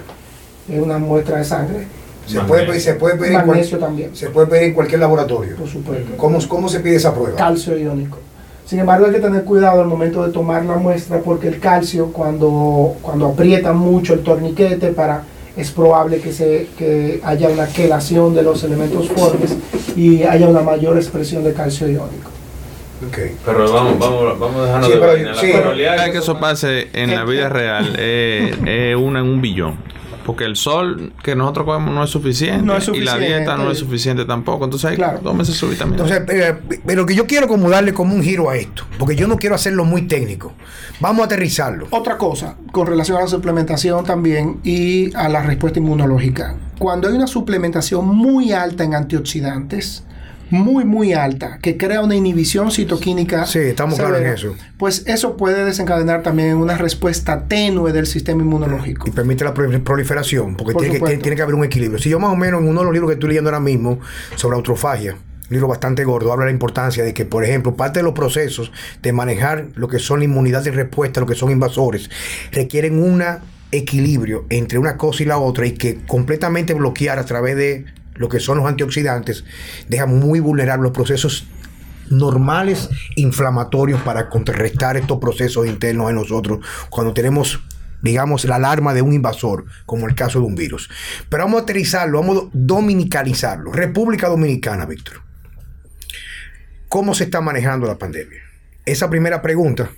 Es 0.69 0.79
una 0.79 0.99
muestra 0.99 1.37
de 1.37 1.45
sangre. 1.45 1.87
Se 2.27 2.35
Magnesio. 2.35 2.47
puede, 2.47 2.67
pedir- 2.67 2.81
se, 2.81 2.93
puede 2.93 3.15
pedir 3.15 3.33
en 3.33 3.41
cual- 3.45 3.79
también, 3.79 4.15
se 4.15 4.29
puede 4.29 4.45
pedir 4.47 4.63
en 4.65 4.73
cualquier 4.73 4.99
laboratorio. 4.99 5.55
por 5.55 5.67
supuesto. 5.67 6.11
¿Cómo, 6.17 6.37
¿Cómo 6.47 6.69
se 6.69 6.79
pide 6.81 6.97
esa 6.97 7.13
prueba? 7.15 7.35
calcio 7.35 7.75
iónico. 7.75 8.19
Sin 8.69 8.77
embargo, 8.79 9.07
hay 9.07 9.13
que 9.13 9.19
tener 9.19 9.45
cuidado 9.45 9.81
al 9.81 9.87
momento 9.87 10.23
de 10.23 10.31
tomar 10.31 10.63
la 10.63 10.75
muestra 10.75 11.21
porque 11.21 11.47
el 11.47 11.59
calcio, 11.59 12.11
cuando, 12.13 12.93
cuando 13.01 13.29
aprieta 13.29 13.73
mucho 13.73 14.13
el 14.13 14.19
torniquete, 14.19 14.89
para, 14.89 15.23
es 15.57 15.71
probable 15.71 16.19
que, 16.19 16.31
se, 16.31 16.67
que 16.77 17.19
haya 17.23 17.49
una 17.49 17.65
quelación 17.65 18.35
de 18.35 18.43
los 18.43 18.63
elementos 18.63 19.09
formes 19.09 19.57
y 19.95 20.21
haya 20.21 20.47
una 20.47 20.61
mayor 20.61 20.97
expresión 20.97 21.43
de 21.43 21.53
calcio 21.53 21.87
iónico. 21.87 22.29
Ok. 23.07 23.17
Pero 23.43 23.73
vamos, 23.73 23.97
vamos, 23.97 24.39
vamos 24.39 24.61
a 24.61 24.65
dejarnos 24.65 24.87
Sí, 24.87 24.93
de 24.93 24.99
pero-. 24.99 25.23
La 25.23 25.35
sí. 25.35 25.51
probabilidad 25.51 26.05
de 26.05 26.11
que 26.11 26.17
eso 26.19 26.39
pase 26.39 26.89
en 26.93 27.15
la 27.15 27.23
vida 27.25 27.49
real 27.49 27.95
es, 27.99 28.55
es 28.67 28.95
una 28.95 29.21
en 29.21 29.25
un 29.25 29.41
billón. 29.41 29.77
Porque 30.29 30.43
el 30.45 30.55
sol 30.55 31.11
que 31.23 31.35
nosotros 31.35 31.65
comemos 31.65 31.91
no 31.95 32.03
es 32.03 32.09
suficiente. 32.11 32.63
No 32.63 32.77
es 32.77 32.87
Y 32.89 32.99
la 32.99 33.13
suficiente. 33.13 33.25
dieta 33.37 33.57
no 33.57 33.71
es 33.71 33.79
suficiente 33.79 34.25
tampoco. 34.25 34.65
Entonces 34.65 34.91
hay 34.91 34.95
Claro. 34.95 35.17
que 35.17 35.23
tómese 35.23 35.53
su 35.53 35.67
vitamina. 35.69 36.03
Entonces, 36.05 36.23
eh, 36.29 36.55
pero 36.85 37.05
que 37.07 37.15
yo 37.15 37.25
quiero 37.25 37.47
como 37.47 37.67
darle 37.69 37.93
como 37.95 38.13
un 38.13 38.21
giro 38.21 38.47
a 38.49 38.55
esto, 38.57 38.83
porque 38.99 39.15
yo 39.15 39.27
no 39.27 39.37
quiero 39.37 39.55
hacerlo 39.55 39.85
muy 39.85 40.03
técnico. 40.03 40.53
Vamos 40.99 41.23
a 41.23 41.25
aterrizarlo. 41.25 41.87
Otra 41.89 42.17
cosa 42.19 42.55
con 42.71 42.85
relación 42.85 43.17
a 43.17 43.21
la 43.21 43.27
suplementación 43.27 44.05
también 44.05 44.59
y 44.63 45.15
a 45.15 45.29
la 45.29 45.41
respuesta 45.41 45.79
inmunológica. 45.79 46.55
Cuando 46.77 47.07
hay 47.07 47.15
una 47.15 47.25
suplementación 47.27 48.05
muy 48.07 48.51
alta 48.51 48.83
en 48.83 48.93
antioxidantes, 48.93 50.03
muy 50.49 50.85
muy 50.85 51.13
alta, 51.13 51.59
que 51.61 51.77
crea 51.77 52.01
una 52.01 52.15
inhibición 52.15 52.71
citoquímica. 52.71 53.45
Sí, 53.45 53.59
estamos 53.59 53.97
claros 53.99 54.19
en 54.21 54.27
eso. 54.27 54.55
Pues 54.77 55.03
eso 55.05 55.37
puede 55.37 55.63
desencadenar 55.65 56.23
también 56.23 56.55
una 56.57 56.77
respuesta 56.77 57.45
tenue 57.47 57.91
del 57.91 58.07
sistema 58.07 58.41
inmunológico. 58.41 59.07
Y 59.07 59.11
permite 59.11 59.43
la 59.43 59.53
prol- 59.53 59.83
proliferación, 59.83 60.55
porque 60.55 60.73
Por 60.73 60.81
tiene 60.83 60.99
que, 60.99 61.17
tiene 61.17 61.35
que 61.35 61.41
haber 61.41 61.55
un 61.55 61.63
equilibrio. 61.63 61.99
Si 61.99 62.09
yo 62.09 62.19
más 62.19 62.31
o 62.31 62.35
menos 62.35 62.61
en 62.61 62.67
uno 62.67 62.79
de 62.81 62.85
los 62.85 62.93
libros 62.93 63.09
que 63.09 63.13
estoy 63.13 63.29
leyendo 63.29 63.49
ahora 63.49 63.59
mismo 63.59 63.99
sobre 64.35 64.55
autofagia, 64.55 65.13
un 65.13 65.19
libro 65.55 65.67
bastante 65.67 66.03
gordo, 66.03 66.31
habla 66.31 66.45
de 66.45 66.51
la 66.51 66.53
importancia 66.53 67.03
de 67.03 67.13
que, 67.13 67.25
por 67.25 67.43
ejemplo, 67.43 67.75
parte 67.75 67.99
de 67.99 68.03
los 68.03 68.13
procesos 68.13 68.71
de 69.01 69.13
manejar 69.13 69.67
lo 69.75 69.87
que 69.87 69.97
son 69.99 70.19
la 70.19 70.25
inmunidad 70.25 70.63
de 70.63 70.71
respuesta, 70.71 71.19
lo 71.19 71.25
que 71.25 71.35
son 71.35 71.51
invasores, 71.51 72.09
requieren 72.51 73.01
un 73.01 73.23
equilibrio 73.71 74.45
entre 74.49 74.79
una 74.79 74.97
cosa 74.97 75.23
y 75.23 75.25
la 75.25 75.37
otra 75.37 75.65
y 75.65 75.73
que 75.73 75.99
completamente 76.07 76.73
bloquear 76.73 77.19
a 77.19 77.25
través 77.25 77.55
de 77.55 77.85
lo 78.19 78.27
que 78.27 78.39
son 78.39 78.59
los 78.59 78.67
antioxidantes 78.67 79.45
deja 79.87 80.05
muy 80.05 80.39
vulnerables 80.39 80.83
los 80.83 80.91
procesos 80.91 81.47
normales 82.09 82.89
inflamatorios 83.15 84.01
para 84.01 84.29
contrarrestar 84.29 84.97
estos 84.97 85.19
procesos 85.19 85.65
internos 85.65 86.09
en 86.09 86.15
nosotros 86.17 86.59
cuando 86.89 87.13
tenemos 87.13 87.61
digamos 88.01 88.45
la 88.45 88.55
alarma 88.55 88.93
de 88.93 89.01
un 89.01 89.13
invasor 89.13 89.65
como 89.85 90.07
el 90.07 90.15
caso 90.15 90.39
de 90.39 90.45
un 90.45 90.55
virus 90.55 90.89
pero 91.29 91.45
vamos 91.45 91.61
a 91.61 91.63
aterrizarlo 91.63 92.19
vamos 92.19 92.37
a 92.37 92.49
dominicalizarlo 92.51 93.71
República 93.71 94.27
Dominicana 94.27 94.85
Víctor 94.85 95.21
¿cómo 96.89 97.13
se 97.15 97.23
está 97.23 97.41
manejando 97.41 97.87
la 97.87 97.97
pandemia? 97.97 98.41
esa 98.85 99.09
primera 99.09 99.41
pregunta 99.41 99.89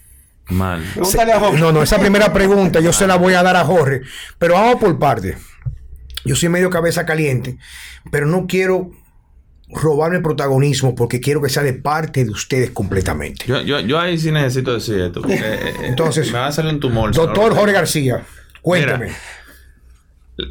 Mal. 0.49 0.83
Pregúntale 0.93 1.31
a 1.31 1.39
Jorge. 1.39 1.59
no, 1.59 1.71
no, 1.71 1.81
esa 1.81 1.97
primera 1.97 2.33
pregunta 2.33 2.81
yo 2.81 2.91
se 2.91 3.07
la 3.07 3.15
voy 3.15 3.35
a 3.35 3.43
dar 3.43 3.55
a 3.55 3.63
Jorge. 3.63 4.01
Pero 4.37 4.55
vamos 4.55 4.81
por 4.81 4.99
parte. 4.99 5.37
Yo 6.25 6.35
soy 6.35 6.49
medio 6.49 6.69
cabeza 6.69 7.05
caliente, 7.05 7.57
pero 8.11 8.25
no 8.27 8.45
quiero 8.47 8.91
robarme 9.73 10.17
el 10.17 10.23
protagonismo 10.23 10.95
porque 10.95 11.19
quiero 11.21 11.41
que 11.41 11.49
sea 11.49 11.63
de 11.63 11.73
parte 11.73 12.25
de 12.25 12.31
ustedes 12.31 12.71
completamente. 12.71 13.45
Yo, 13.47 13.61
yo, 13.61 13.79
yo 13.79 13.99
ahí 13.99 14.17
sí 14.17 14.31
necesito 14.31 14.73
decir 14.73 14.99
esto. 14.99 15.21
porque, 15.21 15.35
eh, 15.37 15.39
eh, 15.41 15.73
Entonces, 15.83 16.31
me 16.31 16.39
va 16.39 16.47
a 16.47 16.51
salir 16.51 16.73
un 16.73 16.79
tumor. 16.79 17.13
Doctor 17.13 17.55
Jorge 17.55 17.73
García, 17.73 18.25
cuéntame. 18.61 19.05
Mira. 19.07 19.17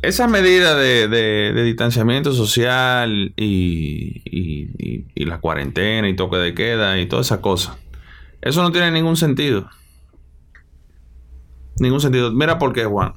Esas 0.02 0.30
medidas 0.30 0.76
de, 0.76 1.09
de- 1.09 1.52
de 1.52 1.64
distanciamiento 1.64 2.33
social 2.33 3.33
y, 3.37 4.22
y- 4.24 4.70
y- 4.78 5.06
y 5.14 5.24
la 5.24 5.38
cuarentena 5.38 6.09
y 6.09 6.14
toque 6.14 6.37
de 6.37 6.54
queda 6.54 6.98
y 6.98 7.06
todas 7.06 7.26
esas 7.26 7.38
cosas, 7.40 7.76
eso 8.40 8.62
no 8.62 8.70
tiene 8.72 8.90
ningún 8.92 9.16
sentido. 9.16 9.68
Ningún 11.78 12.00
sentido. 12.00 12.30
Mira 12.33 12.59
por 12.59 12.72
qué, 12.72 12.85
Juan. 12.85 13.14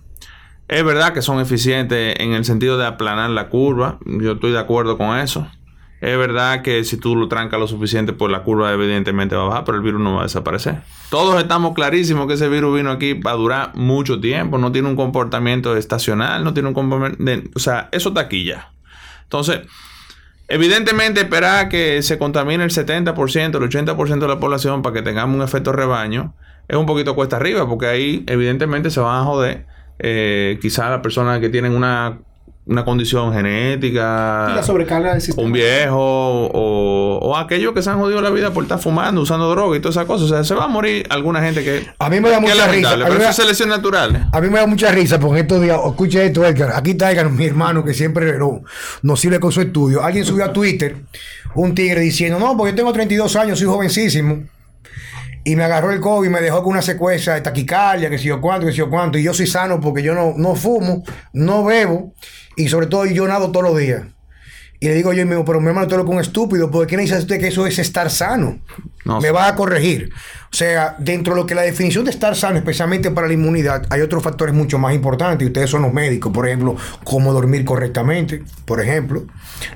Es 0.73 0.83
verdad 0.83 1.13
que 1.13 1.21
son 1.21 1.39
eficientes 1.39 2.15
en 2.17 2.33
el 2.33 2.45
sentido 2.45 2.79
de 2.79 2.87
aplanar 2.87 3.29
la 3.29 3.47
curva. 3.47 3.99
Yo 4.07 4.31
estoy 4.31 4.53
de 4.53 4.57
acuerdo 4.57 4.97
con 4.97 5.15
eso. 5.19 5.47
Es 6.01 6.17
verdad 6.17 6.63
que 6.63 6.83
si 6.83 6.97
tú 6.97 7.15
lo 7.15 7.27
trancas 7.27 7.59
lo 7.59 7.67
suficiente, 7.67 8.11
pues 8.11 8.31
la 8.31 8.41
curva 8.41 8.73
evidentemente 8.73 9.35
va 9.35 9.43
a 9.43 9.47
bajar, 9.49 9.65
pero 9.65 9.77
el 9.77 9.83
virus 9.83 10.01
no 10.01 10.15
va 10.15 10.21
a 10.21 10.23
desaparecer. 10.23 10.81
Todos 11.11 11.39
estamos 11.39 11.75
clarísimos 11.75 12.25
que 12.25 12.33
ese 12.33 12.49
virus 12.49 12.75
vino 12.75 12.89
aquí 12.89 13.13
para 13.13 13.35
durar 13.35 13.75
mucho 13.75 14.19
tiempo, 14.19 14.57
no 14.57 14.71
tiene 14.71 14.87
un 14.87 14.95
comportamiento 14.95 15.77
estacional, 15.77 16.43
no 16.43 16.55
tiene 16.55 16.69
un 16.69 16.73
comportamiento... 16.73 17.51
O 17.53 17.59
sea, 17.59 17.89
eso 17.91 18.09
está 18.09 18.21
aquí 18.21 18.43
ya. 18.43 18.71
Entonces, 19.21 19.59
evidentemente 20.47 21.21
esperar 21.21 21.69
que 21.69 22.01
se 22.01 22.17
contamine 22.17 22.63
el 22.63 22.71
70%, 22.71 23.63
el 23.63 23.69
80% 23.69 24.19
de 24.19 24.27
la 24.27 24.39
población 24.39 24.81
para 24.81 24.95
que 24.95 25.01
tengamos 25.03 25.35
un 25.35 25.43
efecto 25.43 25.71
rebaño, 25.71 26.33
es 26.67 26.77
un 26.77 26.87
poquito 26.87 27.13
cuesta 27.13 27.35
arriba, 27.35 27.69
porque 27.69 27.85
ahí 27.85 28.23
evidentemente 28.25 28.89
se 28.89 29.01
van 29.01 29.21
a 29.21 29.23
joder 29.23 29.72
eh, 29.99 30.57
quizás 30.61 30.89
las 30.89 31.01
personas 31.01 31.39
que 31.39 31.49
tienen 31.49 31.73
una, 31.73 32.19
una 32.65 32.85
condición 32.85 33.33
genética 33.33 34.47
Y 34.51 34.55
la 34.55 34.63
sobrecarga 34.63 35.11
del 35.13 35.21
sistema. 35.21 35.45
un 35.45 35.51
viejo 35.53 35.97
o, 35.97 37.19
o 37.21 37.37
aquellos 37.37 37.73
que 37.73 37.81
se 37.81 37.89
han 37.89 37.99
jodido 37.99 38.21
la 38.21 38.29
vida 38.29 38.51
por 38.51 38.63
estar 38.63 38.79
fumando, 38.79 39.21
usando 39.21 39.49
droga 39.49 39.77
y 39.77 39.79
todas 39.79 39.95
esas 39.95 40.05
cosas. 40.05 40.25
O 40.31 40.33
sea, 40.33 40.43
se 40.43 40.53
va 40.55 40.65
a 40.65 40.67
morir 40.67 41.05
alguna 41.09 41.41
gente 41.41 41.63
que, 41.63 41.85
A 41.99 42.09
mí 42.09 42.19
me 42.19 42.29
da 42.29 42.39
mucha 42.39 42.53
risa. 42.53 42.65
lamentable, 42.67 43.03
A 43.03 43.07
mí 43.07 43.11
pero 43.11 43.13
me 43.13 43.19
eso 43.19 43.23
da- 43.25 43.29
es 43.31 43.35
selección 43.35 43.69
natural. 43.69 44.29
A 44.31 44.41
mí 44.41 44.49
me 44.49 44.59
da 44.59 44.65
mucha 44.67 44.91
risa 44.91 45.19
porque 45.19 45.41
estos 45.41 45.61
días, 45.61 45.77
escucha 45.85 46.23
esto, 46.23 46.45
Edgar. 46.45 46.71
Aquí 46.75 46.91
está 46.91 47.11
Edgar, 47.11 47.29
mi 47.29 47.45
hermano, 47.45 47.83
que 47.83 47.93
siempre 47.93 48.37
no, 48.37 48.63
nos 49.01 49.19
sirve 49.19 49.39
con 49.39 49.51
su 49.51 49.61
estudio. 49.61 50.01
Alguien 50.03 50.25
subió 50.25 50.45
a 50.45 50.53
Twitter 50.53 50.95
un 51.55 51.75
tigre 51.75 52.01
diciendo: 52.01 52.39
No, 52.39 52.55
porque 52.57 52.71
yo 52.71 52.75
tengo 52.77 52.93
32 52.93 53.35
años, 53.35 53.59
soy 53.59 53.67
jovencísimo. 53.67 54.43
Y 55.45 55.55
me 55.55 55.63
agarró 55.63 55.91
el 55.91 55.99
COVID 55.99 56.27
y 56.27 56.31
me 56.31 56.41
dejó 56.41 56.63
con 56.63 56.73
una 56.73 56.81
secuencia 56.81 57.33
de 57.33 57.41
taquicardia, 57.41 58.09
que 58.09 58.17
si 58.17 58.25
yo 58.25 58.39
cuánto, 58.39 58.65
que 58.65 58.71
si 58.71 58.77
yo 58.77 58.89
cuánto. 58.89 59.17
Y 59.17 59.23
yo 59.23 59.33
soy 59.33 59.47
sano 59.47 59.79
porque 59.79 60.01
yo 60.01 60.15
no, 60.15 60.33
no 60.37 60.55
fumo, 60.55 61.03
no 61.33 61.63
bebo 61.63 62.13
y 62.55 62.69
sobre 62.69 62.87
todo 62.87 63.05
yo 63.05 63.27
nado 63.27 63.51
todos 63.51 63.65
los 63.65 63.77
días. 63.77 64.03
Y 64.83 64.87
le 64.87 64.95
digo 64.95 65.13
yo 65.13 65.25
mismo, 65.25 65.45
pero 65.45 65.61
mi 65.61 65.67
hermano, 65.67 65.87
lo 65.95 66.05
con 66.05 66.15
un 66.15 66.21
estúpido, 66.21 66.69
¿por 66.69 66.85
qué 66.87 66.97
dice 66.97 67.17
usted 67.17 67.39
que 67.39 67.47
eso 67.47 67.65
es 67.65 67.79
estar 67.79 68.09
sano? 68.09 68.59
No 69.05 69.21
me 69.21 69.31
va 69.31 69.47
a 69.47 69.55
corregir. 69.55 70.09
O 70.51 70.55
sea, 70.55 70.97
dentro 70.99 71.33
de 71.33 71.39
lo 71.39 71.45
que 71.45 71.55
la 71.55 71.61
definición 71.61 72.03
de 72.03 72.11
estar 72.11 72.35
sano, 72.35 72.57
especialmente 72.57 73.09
para 73.09 73.27
la 73.27 73.33
inmunidad, 73.33 73.87
hay 73.89 74.01
otros 74.01 74.21
factores 74.21 74.53
mucho 74.53 74.77
más 74.79 74.93
importantes. 74.93 75.45
Y 75.45 75.47
ustedes 75.47 75.69
son 75.69 75.83
los 75.83 75.93
médicos, 75.93 76.33
por 76.33 76.49
ejemplo, 76.49 76.75
cómo 77.05 77.31
dormir 77.31 77.63
correctamente, 77.63 78.43
por 78.65 78.81
ejemplo, 78.81 79.25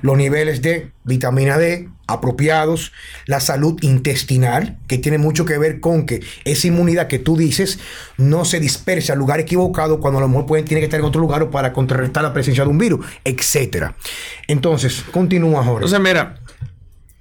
los 0.02 0.18
niveles 0.18 0.62
de 0.62 0.92
vitamina 1.06 1.58
D 1.58 1.88
apropiados, 2.08 2.94
la 3.26 3.40
salud 3.40 3.78
intestinal, 3.82 4.78
que 4.88 4.98
tiene 4.98 5.18
mucho 5.18 5.46
que 5.46 5.58
ver 5.58 5.80
con 5.80 6.06
que 6.06 6.22
esa 6.46 6.68
inmunidad 6.68 7.08
que 7.08 7.20
tú 7.20 7.38
dices 7.38 7.80
no 8.18 8.46
se 8.46 8.60
disperse 8.60 9.12
al 9.12 9.20
lugar 9.20 9.40
equivocado 9.40 10.00
cuando 10.00 10.20
a 10.20 10.22
lo 10.22 10.30
mejor 10.30 10.46
tiene 10.64 10.80
que 10.80 10.86
estar 10.86 11.00
en 11.00 11.06
otro 11.06 11.22
lugar 11.22 11.50
para 11.50 11.74
contrarrestar 11.74 12.24
la 12.24 12.34
presencia 12.34 12.64
de 12.64 12.70
un 12.70 12.78
virus, 12.78 13.06
etcétera. 13.24 13.96
Entonces, 14.48 15.04
continúa, 15.12 15.64
Jorge. 15.64 15.86
Entonces, 15.86 16.00
mira, 16.00 16.40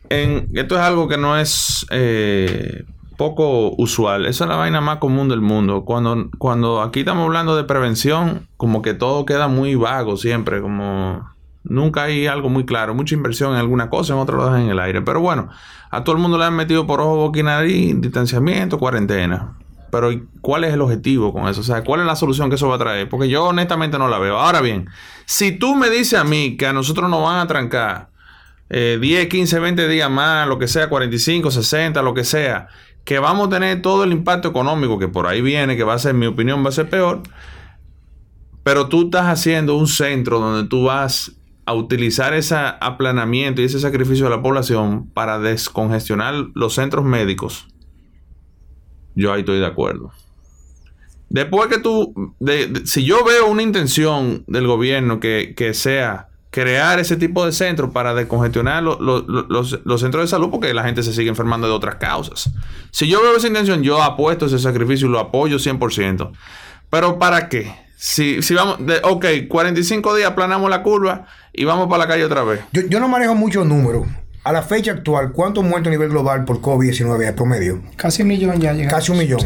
esto 0.09 0.77
es 0.77 0.81
algo 0.81 1.09
que 1.09 1.18
no 1.18 1.38
es 1.38 1.85
eh, 1.90 2.85
poco 3.16 3.75
usual. 3.77 4.27
Esa 4.27 4.44
es 4.44 4.51
la 4.51 4.57
vaina 4.57 4.81
más 4.81 4.99
común 4.99 5.29
del 5.29 5.40
mundo. 5.40 5.85
Cuando, 5.85 6.31
cuando 6.38 6.83
aquí 6.83 7.01
estamos 7.01 7.25
hablando 7.25 7.57
de 7.57 7.64
prevención, 7.64 8.49
como 8.57 8.83
que 8.83 8.94
todo 8.94 9.27
queda 9.27 9.49
muy 9.49 9.75
vago 9.75 10.16
siempre, 10.16 10.61
como 10.61 11.36
Nunca 11.68 12.05
hay 12.05 12.26
algo 12.26 12.48
muy 12.48 12.64
claro. 12.64 12.94
Mucha 12.94 13.14
inversión 13.14 13.52
en 13.52 13.59
alguna 13.59 13.90
cosa, 13.90 14.12
en 14.12 14.18
otra 14.18 14.37
lo 14.37 14.44
dejan 14.46 14.62
en 14.62 14.70
el 14.70 14.79
aire. 14.79 15.02
Pero 15.02 15.20
bueno, 15.20 15.48
a 15.90 16.05
todo 16.05 16.16
el 16.16 16.22
mundo 16.22 16.38
le 16.38 16.44
han 16.44 16.55
metido 16.55 16.87
por 16.87 17.00
ojo, 17.00 17.16
boca 17.16 17.66
y 17.66 17.92
distanciamiento, 17.94 18.79
cuarentena. 18.79 19.57
Pero 19.90 20.11
¿cuál 20.40 20.64
es 20.64 20.74
el 20.74 20.81
objetivo 20.81 21.33
con 21.33 21.48
eso? 21.48 21.61
O 21.61 21.64
sea, 21.64 21.83
¿cuál 21.83 22.00
es 22.00 22.07
la 22.07 22.16
solución 22.16 22.48
que 22.48 22.57
eso 22.57 22.68
va 22.68 22.74
a 22.74 22.79
traer? 22.79 23.09
Porque 23.09 23.29
yo 23.29 23.44
honestamente 23.44 23.98
no 23.98 24.09
la 24.09 24.18
veo. 24.18 24.37
Ahora 24.37 24.61
bien, 24.61 24.88
si 25.24 25.52
tú 25.52 25.74
me 25.74 25.90
dices 25.90 26.18
a 26.18 26.24
mí 26.24 26.57
que 26.57 26.66
a 26.66 26.72
nosotros 26.72 27.09
nos 27.09 27.22
van 27.22 27.38
a 27.38 27.46
trancar 27.46 28.11
10, 28.68 29.29
15, 29.29 29.59
20 29.61 29.88
días 29.88 30.11
más, 30.11 30.48
lo 30.48 30.59
que 30.59 30.68
sea, 30.68 30.88
45, 30.88 31.50
60, 31.50 32.02
lo 32.02 32.14
que 32.14 32.24
sea, 32.24 32.68
que 33.05 33.20
vamos 33.20 33.46
a 33.46 33.50
tener 33.50 33.81
todo 33.81 34.02
el 34.02 34.12
impacto 34.12 34.48
económico 34.48 34.98
que 34.98 35.07
por 35.07 35.29
ahí 35.29 35.40
viene, 35.40 35.76
que 35.76 35.85
va 35.85 35.94
a 35.94 35.98
ser, 35.98 36.11
en 36.11 36.18
mi 36.18 36.26
opinión, 36.26 36.64
va 36.64 36.70
a 36.70 36.72
ser 36.72 36.90
peor. 36.90 37.22
Pero 38.64 38.88
tú 38.88 39.05
estás 39.05 39.26
haciendo 39.26 39.76
un 39.76 39.87
centro 39.87 40.40
donde 40.40 40.68
tú 40.68 40.85
vas 40.85 41.33
a 41.66 41.74
utilizar 41.74 42.33
ese 42.33 42.55
aplanamiento 42.55 43.61
y 43.61 43.64
ese 43.64 43.81
sacrificio 43.81 44.24
de 44.24 44.31
la 44.31 44.42
población 44.42 45.11
para 45.11 45.38
descongestionar 45.38 46.35
los 46.55 46.74
centros 46.74 47.05
médicos. 47.05 47.66
Yo 49.14 49.33
ahí 49.33 49.40
estoy 49.40 49.59
de 49.59 49.66
acuerdo. 49.66 50.12
Después 51.29 51.68
que 51.68 51.79
tú, 51.79 52.35
si 52.85 53.05
yo 53.05 53.24
veo 53.24 53.48
una 53.48 53.62
intención 53.62 54.44
del 54.46 54.66
gobierno 54.66 55.18
que, 55.18 55.55
que 55.57 55.74
sea 55.74 56.29
crear 56.57 56.98
ese 56.98 57.18
tipo 57.18 57.44
de 57.44 57.52
centros 57.52 57.90
para 57.90 58.14
descongestionar 58.14 58.83
los, 58.83 60.00
centros 60.00 60.24
de 60.24 60.26
salud 60.26 60.48
porque 60.50 60.72
la 60.72 60.85
gente 60.85 61.02
se 61.02 61.12
sigue 61.12 61.29
enfermando 61.29 61.66
de 61.66 61.74
otras 61.74 61.96
causas. 61.96 62.50
Si 62.90 63.07
yo 63.09 63.20
veo 63.20 63.37
esa 63.37 63.48
intención, 63.48 63.83
yo 63.83 64.02
apuesto 64.02 64.46
ese 64.46 64.59
sacrificio 64.59 65.07
y 65.07 65.11
lo 65.11 65.18
apoyo 65.18 65.59
100%. 65.59 66.33
Pero 66.88 67.18
¿para 67.18 67.50
qué? 67.50 67.74
Si, 67.96 68.42
si 68.42 68.54
vamos, 68.54 68.85
de, 68.87 69.00
ok, 69.02 69.24
45 69.48 70.14
días 70.16 70.32
planamos 70.32 70.68
la 70.70 70.82
curva 70.82 71.26
y 71.52 71.64
vamos 71.64 71.88
para 71.88 72.04
la 72.04 72.09
calle 72.09 72.24
otra 72.24 72.44
vez. 72.44 72.61
Yo, 72.72 72.82
yo 72.82 73.00
no 73.00 73.09
manejo 73.09 73.35
muchos 73.35 73.66
números. 73.66 74.06
A 74.46 74.52
la 74.52 74.62
fecha 74.62 74.92
actual, 74.92 75.32
¿cuántos 75.32 75.64
muertos 75.64 75.88
a 75.88 75.90
nivel 75.90 76.11
global 76.11 76.44
por 76.44 76.61
COVID-19 76.61 77.26
hay 77.26 77.32
promedio? 77.32 77.82
Casi 77.96 78.22
un 78.22 78.28
millón 78.28 78.61
ya 78.61 78.72
llega. 78.74 78.88
Casi 78.88 79.11
un 79.11 79.18
millón. 79.18 79.40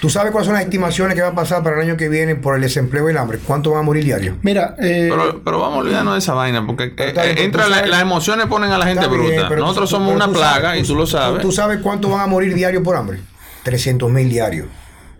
¿Tú 0.00 0.08
sabes 0.08 0.30
cuáles 0.30 0.46
son 0.46 0.54
las 0.54 0.62
estimaciones 0.62 1.16
que 1.16 1.22
van 1.22 1.32
a 1.32 1.34
pasar 1.34 1.64
para 1.64 1.74
el 1.74 1.82
año 1.82 1.96
que 1.96 2.08
viene 2.08 2.36
por 2.36 2.54
el 2.54 2.60
desempleo 2.60 3.08
y 3.08 3.10
el 3.10 3.18
hambre? 3.18 3.40
¿Cuánto 3.44 3.72
van 3.72 3.80
a 3.80 3.82
morir 3.82 4.04
diario? 4.04 4.36
Mira, 4.42 4.76
eh, 4.78 5.08
pero, 5.10 5.42
pero, 5.42 5.58
vamos 5.58 5.78
a 5.78 5.80
olvidarnos 5.80 6.14
de 6.14 6.18
esa 6.20 6.34
vaina, 6.34 6.64
porque 6.64 6.94
eh, 6.96 7.34
entra 7.38 7.66
las 7.68 8.00
emociones 8.00 8.46
ponen 8.46 8.70
a 8.70 8.78
la 8.78 8.86
gente 8.86 9.08
bruta. 9.08 9.48
Nosotros 9.56 9.90
somos 9.90 10.14
una 10.14 10.28
plaga 10.28 10.76
y 10.76 10.84
tú 10.84 10.94
lo 10.94 11.06
sabes. 11.08 11.42
¿Tú 11.42 11.50
sabes 11.50 11.80
cuánto 11.80 12.10
van 12.10 12.20
a 12.20 12.26
morir 12.28 12.54
diario 12.54 12.80
por 12.80 12.94
hambre? 12.94 13.18
300 13.64 14.08
mil 14.08 14.28
diarios 14.28 14.68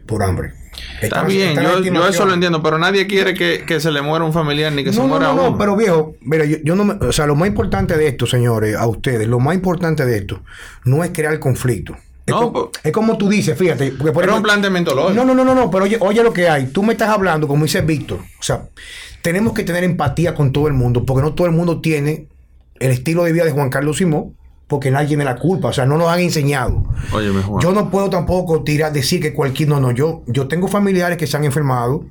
por 0.07 0.23
hambre. 0.23 0.53
Está, 1.01 1.25
bien, 1.25 1.55
yo, 1.55 2.09
eso 2.09 2.25
lo 2.25 2.35
entiendo, 2.35 2.62
pero 2.62 2.79
nadie 2.79 3.07
quiere 3.07 3.35
que, 3.35 3.81
se 3.81 3.90
le 3.90 4.03
muera 4.03 4.25
un 4.25 4.33
familiar 4.33 4.73
ni 4.73 4.85
que 4.85 4.92
se 4.92 5.01
muera 5.01 5.27
no, 5.29 5.35
no, 5.35 5.51
No, 5.51 5.59
pero 5.59 5.77
viejo, 5.77 6.14
mira, 6.23 6.44
yo, 6.44 6.75
no 6.75 6.99
o 7.01 7.12
sea, 7.12 7.27
lo 7.27 7.35
más 7.35 7.49
importante 7.49 7.97
de 7.97 8.09
esto, 8.09 8.27
señores, 8.27 8.77
a 8.77 8.87
ustedes, 8.87 9.29
lo 9.29 9.40
más 9.40 9.55
importante 9.55 10.05
de 10.05 10.18
esto 10.18 10.40
no 10.85 11.05
es 11.05 11.11
crear 11.11 11.38
conflicto. 11.38 11.97
Es, 12.27 12.33
no, 12.33 12.38
como, 12.40 12.53
pues, 12.53 12.85
es 12.85 12.92
como 12.92 13.18
tú 13.18 13.29
dices, 13.29 13.59
fíjate. 13.59 13.92
Porque 13.92 14.12
por 14.12 14.23
pero 14.23 14.37
un 14.37 14.42
planteamiento 14.42 14.94
lógico. 14.94 15.12
No, 15.12 15.27
no, 15.27 15.35
no, 15.35 15.44
no, 15.44 15.55
no, 15.55 15.70
pero 15.70 15.85
oye, 15.85 15.99
oye 16.01 16.23
lo 16.23 16.33
que 16.33 16.49
hay. 16.49 16.68
Tú 16.68 16.83
me 16.83 16.94
estás 16.94 17.11
hablando, 17.11 17.47
como 17.47 17.64
dice 17.64 17.83
Víctor. 17.83 18.20
O 18.38 18.42
sea, 18.42 18.62
tenemos 19.20 19.53
que 19.53 19.62
tener 19.62 19.85
empatía 19.85 20.35
con 20.35 20.53
todo 20.53 20.66
el 20.66 20.73
mundo, 20.73 21.05
porque 21.05 21.23
no 21.23 21.35
todo 21.35 21.47
el 21.47 21.53
mundo 21.53 21.83
tiene 21.83 22.29
el 22.81 22.92
estilo 22.92 23.25
de 23.25 23.33
vida 23.33 23.44
de 23.44 23.51
Juan 23.51 23.68
Carlos 23.68 23.99
Simón 23.99 24.35
porque 24.75 24.91
nadie 24.91 25.07
tiene 25.07 25.23
la 25.23 25.37
culpa, 25.37 25.69
o 25.69 25.73
sea, 25.73 25.87
no 25.87 25.97
nos 25.97 26.09
han 26.09 26.19
enseñado. 26.19 26.83
Oye, 27.13 27.31
mejor. 27.31 27.63
Yo 27.63 27.71
no 27.71 27.93
puedo 27.93 28.11
tampoco 28.11 28.65
tirar, 28.65 28.93
decir 28.93 29.23
que 29.23 29.33
cualquier, 29.33 29.69
no, 29.69 29.79
no, 29.79 29.93
yo, 29.93 30.25
yo 30.27 30.49
tengo 30.49 30.67
familiares 30.67 31.17
que 31.17 31.29
se 31.29 31.37
han 31.37 31.45
enfermado, 31.45 32.05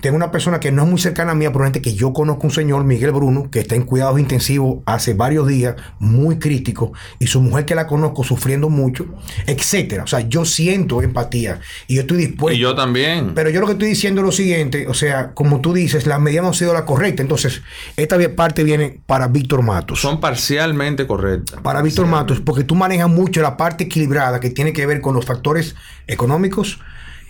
tengo 0.00 0.16
una 0.16 0.30
persona 0.30 0.60
que 0.60 0.72
no 0.72 0.82
es 0.82 0.88
muy 0.88 1.00
cercana 1.00 1.32
a 1.32 1.34
mí, 1.34 1.44
probablemente 1.46 1.80
que 1.80 1.94
yo 1.94 2.12
conozco 2.12 2.46
un 2.46 2.52
señor, 2.52 2.84
Miguel 2.84 3.12
Bruno, 3.12 3.50
que 3.50 3.60
está 3.60 3.74
en 3.74 3.82
cuidados 3.82 4.18
intensivos 4.18 4.78
hace 4.86 5.14
varios 5.14 5.46
días, 5.46 5.76
muy 5.98 6.38
crítico, 6.38 6.92
y 7.18 7.26
su 7.26 7.40
mujer 7.40 7.64
que 7.64 7.74
la 7.74 7.86
conozco 7.86 8.22
sufriendo 8.24 8.68
mucho, 8.68 9.06
etcétera. 9.46 10.04
O 10.04 10.06
sea, 10.06 10.20
yo 10.20 10.44
siento 10.44 11.02
empatía 11.02 11.60
y 11.86 11.96
yo 11.96 12.02
estoy 12.02 12.18
dispuesto. 12.18 12.56
Y 12.56 12.60
yo 12.60 12.74
también. 12.74 13.32
Pero 13.34 13.50
yo 13.50 13.60
lo 13.60 13.66
que 13.66 13.72
estoy 13.72 13.88
diciendo 13.88 14.20
es 14.20 14.26
lo 14.26 14.32
siguiente, 14.32 14.86
o 14.88 14.94
sea, 14.94 15.32
como 15.32 15.60
tú 15.60 15.72
dices, 15.72 16.06
las 16.06 16.20
medidas 16.20 16.42
no 16.42 16.48
han 16.48 16.54
sido 16.54 16.74
la 16.74 16.84
correcta. 16.84 17.22
Entonces, 17.22 17.62
esta 17.96 18.16
parte 18.34 18.64
viene 18.64 19.00
para 19.06 19.28
Víctor 19.28 19.62
Matos. 19.62 20.00
Son 20.00 20.20
parcialmente 20.20 21.06
correctas. 21.06 21.60
Para 21.62 21.82
Víctor 21.82 22.06
Matos, 22.06 22.40
porque 22.40 22.64
tú 22.64 22.74
manejas 22.74 23.08
mucho 23.08 23.40
la 23.40 23.56
parte 23.56 23.84
equilibrada 23.84 24.40
que 24.40 24.50
tiene 24.50 24.72
que 24.72 24.86
ver 24.86 25.00
con 25.00 25.14
los 25.14 25.24
factores 25.24 25.74
económicos, 26.06 26.80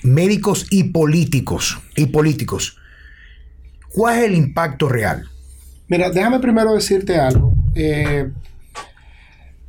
médicos 0.06 0.66
y 0.70 0.84
políticos. 0.84 1.78
Y 1.96 2.06
políticos. 2.06 2.78
¿Cuál 3.92 4.18
es 4.18 4.24
el 4.24 4.34
impacto 4.34 4.88
real? 4.88 5.28
Mira, 5.88 6.10
déjame 6.10 6.40
primero 6.40 6.74
decirte 6.74 7.16
algo. 7.16 7.54
Eh, 7.74 8.30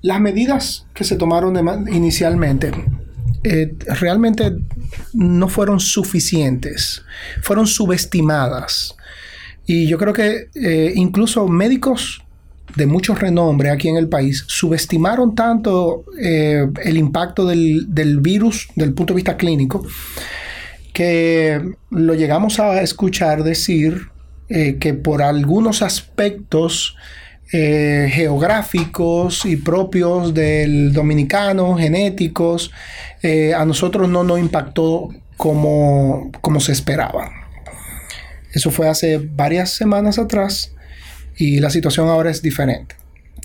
las 0.01 0.21
medidas 0.21 0.85
que 0.93 1.03
se 1.03 1.15
tomaron 1.15 1.55
inicialmente 1.89 2.71
eh, 3.43 3.75
realmente 3.99 4.51
no 5.13 5.47
fueron 5.47 5.79
suficientes, 5.79 7.03
fueron 7.41 7.67
subestimadas. 7.67 8.95
Y 9.65 9.87
yo 9.87 9.97
creo 9.97 10.13
que 10.13 10.49
eh, 10.55 10.93
incluso 10.95 11.47
médicos 11.47 12.23
de 12.77 12.85
mucho 12.85 13.15
renombre 13.15 13.71
aquí 13.71 13.89
en 13.89 13.97
el 13.97 14.07
país 14.07 14.43
subestimaron 14.47 15.33
tanto 15.33 16.05
eh, 16.21 16.67
el 16.83 16.97
impacto 16.97 17.45
del, 17.45 17.87
virus 18.21 18.67
desde 18.75 18.89
el 18.89 18.93
punto 18.93 19.13
de 19.13 19.15
vista 19.15 19.35
clínico 19.35 19.85
que 20.93 21.59
lo 21.89 22.13
llegamos 22.13 22.59
a 22.59 22.81
escuchar 22.81 23.43
decir 23.43 24.09
eh, 24.49 24.77
que 24.79 24.93
por 24.93 25.23
algunos 25.23 25.81
aspectos 25.81 26.95
eh, 27.51 28.09
geográficos 28.11 29.45
y 29.45 29.57
propios 29.57 30.33
del 30.33 30.93
dominicano, 30.93 31.75
genéticos, 31.75 32.71
a 33.55 33.65
nosotros 33.65 34.07
no 34.07 34.23
nos 34.23 34.39
impactó 34.39 35.09
como, 35.35 36.31
como 36.39 36.59
se 36.59 36.71
esperaba. 36.71 37.29
Eso 38.53 38.71
fue 38.71 38.87
hace 38.87 39.17
varias 39.17 39.71
semanas 39.71 40.17
atrás 40.17 40.76
y 41.37 41.59
la 41.59 41.69
situación 41.69 42.09
ahora 42.09 42.29
es 42.29 42.41
diferente. 42.41 42.95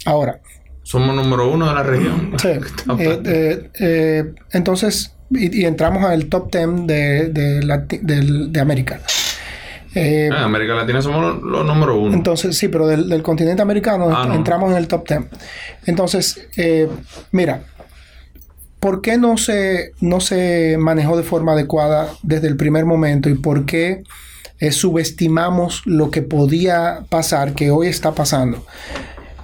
Ahora. 0.04 0.40
Somos 0.82 1.14
número 1.14 1.50
uno 1.50 1.68
de 1.68 1.74
la 1.74 1.82
región. 1.82 2.32
Sí. 2.42 2.48
Eh, 2.98 3.22
eh, 3.24 3.70
eh, 3.78 4.34
entonces, 4.52 5.14
y, 5.30 5.64
entramos 5.64 6.04
al 6.04 6.26
top 6.26 6.50
10 6.52 6.86
de, 6.86 7.28
de, 7.28 8.48
de, 8.48 8.60
América. 8.60 9.00
Ah, 9.94 10.44
América 10.44 10.74
Latina 10.74 11.00
somos 11.00 11.42
los, 11.42 11.64
número 11.64 11.98
uno. 11.98 12.14
Entonces, 12.14 12.56
sí, 12.56 12.68
pero 12.68 12.86
del, 12.86 13.22
continente 13.22 13.62
americano 13.62 14.08
ah, 14.10 14.32
entramos 14.34 14.72
en 14.72 14.78
el 14.78 14.88
top 14.88 15.08
10. 15.08 15.20
Entonces, 15.86 16.48
mira, 17.30 17.62
¿por 18.80 19.00
qué 19.00 19.16
no 19.16 19.36
se, 19.36 19.92
no 20.00 20.20
se 20.20 20.76
manejó 20.78 21.16
de 21.16 21.22
forma 21.22 21.52
adecuada 21.52 22.08
desde 22.22 22.48
el 22.48 22.56
primer 22.56 22.84
momento 22.84 23.28
y 23.30 23.34
por 23.34 23.64
qué 23.64 24.02
subestimamos 24.70 25.82
lo 25.86 26.10
que 26.10 26.22
podía 26.22 27.04
pasar, 27.08 27.54
que 27.54 27.70
hoy 27.70 27.88
está 27.88 28.12
pasando. 28.12 28.64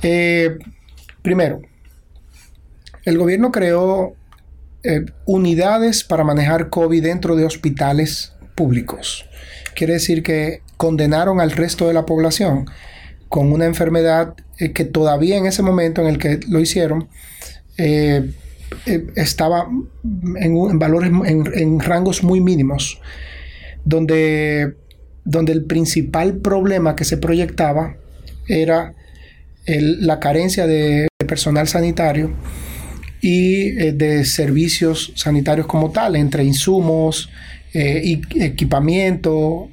Eh, 0.02 0.58
primero, 1.22 1.60
el 3.04 3.18
gobierno 3.18 3.50
creó 3.50 4.14
eh, 4.84 5.06
unidades 5.26 6.04
para 6.04 6.24
manejar 6.24 6.68
COVID 6.68 7.02
dentro 7.02 7.36
de 7.36 7.44
hospitales 7.44 8.32
públicos. 8.54 9.26
Quiere 9.74 9.94
decir 9.94 10.22
que 10.22 10.62
condenaron 10.76 11.40
al 11.40 11.50
resto 11.50 11.88
de 11.88 11.94
la 11.94 12.06
población 12.06 12.66
con 13.28 13.52
una 13.52 13.66
enfermedad 13.66 14.34
eh, 14.58 14.72
que 14.72 14.84
todavía 14.84 15.36
en 15.36 15.46
ese 15.46 15.62
momento 15.62 16.00
en 16.02 16.08
el 16.08 16.18
que 16.18 16.40
lo 16.48 16.60
hicieron 16.60 17.08
estaba 19.14 19.68
en, 20.36 20.78
valores, 20.80 21.12
en 21.24 21.78
rangos 21.78 22.24
muy 22.24 22.40
mínimos, 22.40 23.00
donde 23.84 24.74
donde 25.28 25.52
el 25.52 25.64
principal 25.64 26.38
problema 26.38 26.96
que 26.96 27.04
se 27.04 27.18
proyectaba 27.18 27.96
era 28.46 28.94
la 29.66 30.18
carencia 30.18 30.66
de 30.66 31.06
personal 31.26 31.68
sanitario 31.68 32.32
y 33.20 33.78
eh, 33.78 33.92
de 33.92 34.24
servicios 34.24 35.12
sanitarios 35.16 35.66
como 35.66 35.90
tal, 35.90 36.16
entre 36.16 36.44
insumos 36.44 37.28
eh, 37.74 38.00
y 38.02 38.42
equipamiento. 38.42 39.68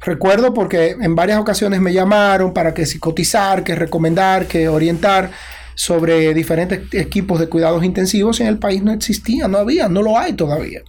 Recuerdo 0.00 0.52
porque 0.52 0.96
en 1.00 1.14
varias 1.14 1.38
ocasiones 1.38 1.80
me 1.80 1.92
llamaron 1.92 2.52
para 2.52 2.74
que 2.74 2.86
si 2.86 2.98
cotizar, 2.98 3.62
que 3.62 3.76
recomendar, 3.76 4.46
que 4.46 4.68
orientar 4.68 5.30
sobre 5.76 6.34
diferentes 6.34 6.80
equipos 6.92 7.38
de 7.38 7.48
cuidados 7.48 7.84
intensivos 7.84 8.40
en 8.40 8.48
el 8.48 8.58
país 8.58 8.82
no 8.82 8.90
existía, 8.90 9.46
no 9.46 9.58
había, 9.58 9.88
no 9.88 10.02
lo 10.02 10.18
hay 10.18 10.32
todavía. 10.32 10.80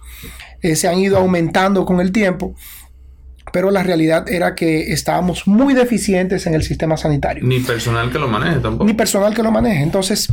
Eh, 0.62 0.74
se 0.74 0.88
han 0.88 0.98
ido 0.98 1.18
aumentando 1.18 1.86
con 1.86 2.00
el 2.00 2.10
tiempo 2.10 2.56
pero 3.52 3.70
la 3.70 3.82
realidad 3.82 4.28
era 4.28 4.54
que 4.54 4.92
estábamos 4.92 5.46
muy 5.46 5.74
deficientes 5.74 6.46
en 6.46 6.54
el 6.54 6.62
sistema 6.62 6.96
sanitario. 6.96 7.44
Ni 7.44 7.60
personal 7.60 8.10
que 8.10 8.18
lo 8.18 8.28
maneje 8.28 8.60
tampoco. 8.60 8.84
Ni 8.84 8.94
personal 8.94 9.34
que 9.34 9.42
lo 9.42 9.50
maneje. 9.50 9.82
Entonces, 9.82 10.28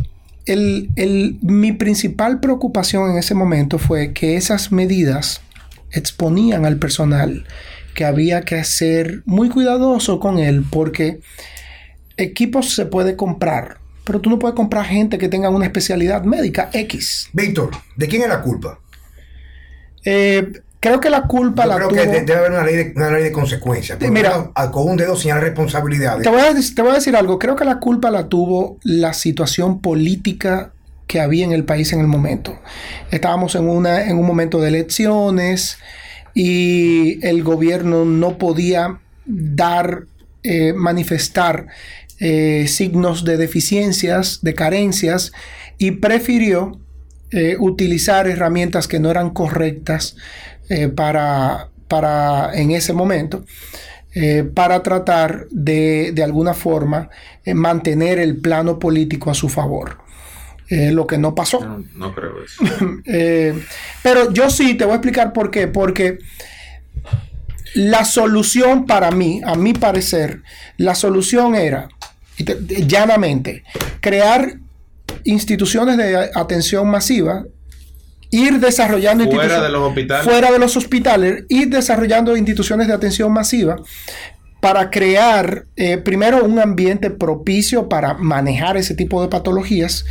mi 1.41 1.72
principal 1.74 2.39
preocupación 2.39 3.11
en 3.11 3.18
ese 3.18 3.34
momento 3.34 3.80
fue 3.80 4.13
que 4.13 4.36
esas 4.36 4.72
medidas 4.72 5.41
exponían 5.91 6.66
al 6.66 6.78
personal 6.78 7.45
que 7.93 8.05
había 8.05 8.41
que 8.41 8.63
ser 8.63 9.24
muy 9.26 9.49
cuidadoso 9.49 10.20
con 10.20 10.38
él 10.38 10.66
porque 10.70 11.22
equipos 12.18 12.76
se 12.76 12.86
puede 12.86 13.16
comprar, 13.16 13.78
pero 14.03 14.20
tú 14.20 14.30
no 14.30 14.38
puedes 14.38 14.55
comprar 14.55 14.86
gente 14.86 15.18
que 15.18 15.30
tenga 15.30 15.49
una 15.49 15.66
especialidad 15.66 16.24
médica 16.24 16.70
X. 16.74 17.30
Víctor, 17.34 17.72
¿de 17.95 18.07
quién 18.07 18.22
es 18.22 18.28
la 18.28 18.41
culpa? 18.41 18.80
Eh, 20.03 20.51
creo 20.86 21.00
que 21.00 21.10
la 21.10 21.24
culpa 21.24 21.64
Yo 21.64 21.70
la 21.70 21.76
creo 21.78 21.88
tuvo... 21.90 22.00
que 22.02 22.08
de- 22.08 22.22
debe 22.22 22.36
haber 22.40 22.52
una 22.52 22.64
ley 22.64 22.76
de, 22.76 22.94
una 22.96 23.12
ley 23.12 23.24
de 23.24 23.32
consecuencias. 23.32 23.98
Por 23.98 24.10
Mira. 24.12 24.30
menos, 24.30 24.50
a- 24.56 24.72
con 24.72 24.90
un 24.90 24.98
dedo 24.98 25.16
señalar 25.16 25.44
responsabilidades. 25.44 26.24
Te 26.24 26.30
voy, 26.30 26.42
a, 26.42 26.54
te 26.54 26.82
voy 26.82 26.92
a 26.92 26.96
decir 26.96 27.16
algo. 27.16 27.40
Creo 27.40 27.56
que 27.56 27.66
la 27.66 27.80
culpa 27.80 28.12
la 28.12 28.28
tuvo 28.30 28.78
la 28.84 29.14
situación 29.14 29.82
política 29.82 30.72
que 31.08 31.20
había 31.22 31.46
en 31.46 31.52
el 31.52 31.64
país 31.66 31.94
en 31.94 32.00
el 32.00 32.08
momento. 32.08 32.58
Estábamos 33.12 33.56
en, 33.56 33.68
una, 33.70 34.06
en 34.10 34.18
un 34.18 34.26
momento 34.26 34.60
de 34.62 34.70
elecciones 34.70 35.78
y 36.34 37.26
el 37.26 37.44
gobierno 37.44 38.06
no 38.06 38.38
podía 38.38 39.00
dar, 39.26 40.04
eh, 40.44 40.74
manifestar 40.74 41.68
eh, 42.20 42.66
signos 42.68 43.24
de 43.26 43.38
deficiencias, 43.38 44.40
de 44.42 44.54
carencias, 44.54 45.32
y 45.78 45.92
prefirió 45.92 46.80
eh, 47.32 47.58
utilizar 47.60 48.28
herramientas 48.28 48.88
que 48.88 49.00
no 49.00 49.12
eran 49.12 49.30
correctas 49.32 50.16
eh, 50.70 50.88
para, 50.89 51.70
para 51.88 52.53
en 52.53 52.72
ese 52.72 52.93
momento 52.93 53.43
eh, 54.18 54.43
para 54.43 54.82
tratar 54.82 55.45
de, 55.51 56.13
de 56.13 56.24
alguna 56.24 56.53
forma, 56.53 57.09
eh, 57.43 57.53
mantener 57.53 58.18
el 58.18 58.38
plano 58.38 58.80
político 58.80 59.30
a 59.30 59.34
su 59.34 59.49
favor. 59.49 59.97
Eh, 60.70 60.93
lo 60.93 61.05
que 61.05 61.18
no 61.18 61.36
pasó. 61.36 61.59
No, 61.59 61.84
no 61.95 62.16
creo 62.16 62.36
eso. 62.41 62.63
Pero 64.03 64.32
yo 64.32 64.49
sí 64.49 64.76
te 64.76 64.86
voy 64.86 64.93
a 64.93 64.95
explicar 64.95 65.34
por 65.34 65.51
qué. 65.51 65.68
Porque 65.68 66.20
la 67.74 68.05
solución 68.05 68.86
para 68.86 69.11
mí, 69.11 69.41
a 69.45 69.55
mi 69.55 69.74
parecer, 69.74 70.43
la 70.78 70.95
solución 70.95 71.53
era, 71.53 71.89
llanamente, 72.38 73.66
crear 73.99 74.59
instituciones 75.26 75.97
de 75.97 76.32
atención 76.34 76.89
masiva, 76.89 77.43
ir 78.32 78.60
desarrollando 78.60 79.24
Fuera 79.24 79.44
instituciones 79.44 79.64
de 79.64 79.70
los 79.72 79.88
hospitales. 79.88 80.26
fuera 80.26 80.52
de 80.52 80.60
los 80.60 80.78
hospitales, 80.78 81.44
ir 81.50 81.70
desarrollando 81.70 82.36
instituciones 82.36 82.88
de 82.88 82.94
atención 82.94 83.32
masiva 83.32 83.78
para 84.60 84.90
crear 84.90 85.66
eh, 85.76 85.98
primero 85.98 86.44
un 86.44 86.60
ambiente 86.60 87.12
propicio 87.12 87.88
para 87.88 88.16
manejar 88.16 88.78
ese 88.78 88.96
tipo 88.96 89.22
de 89.22 89.28
patologías, 89.28 90.06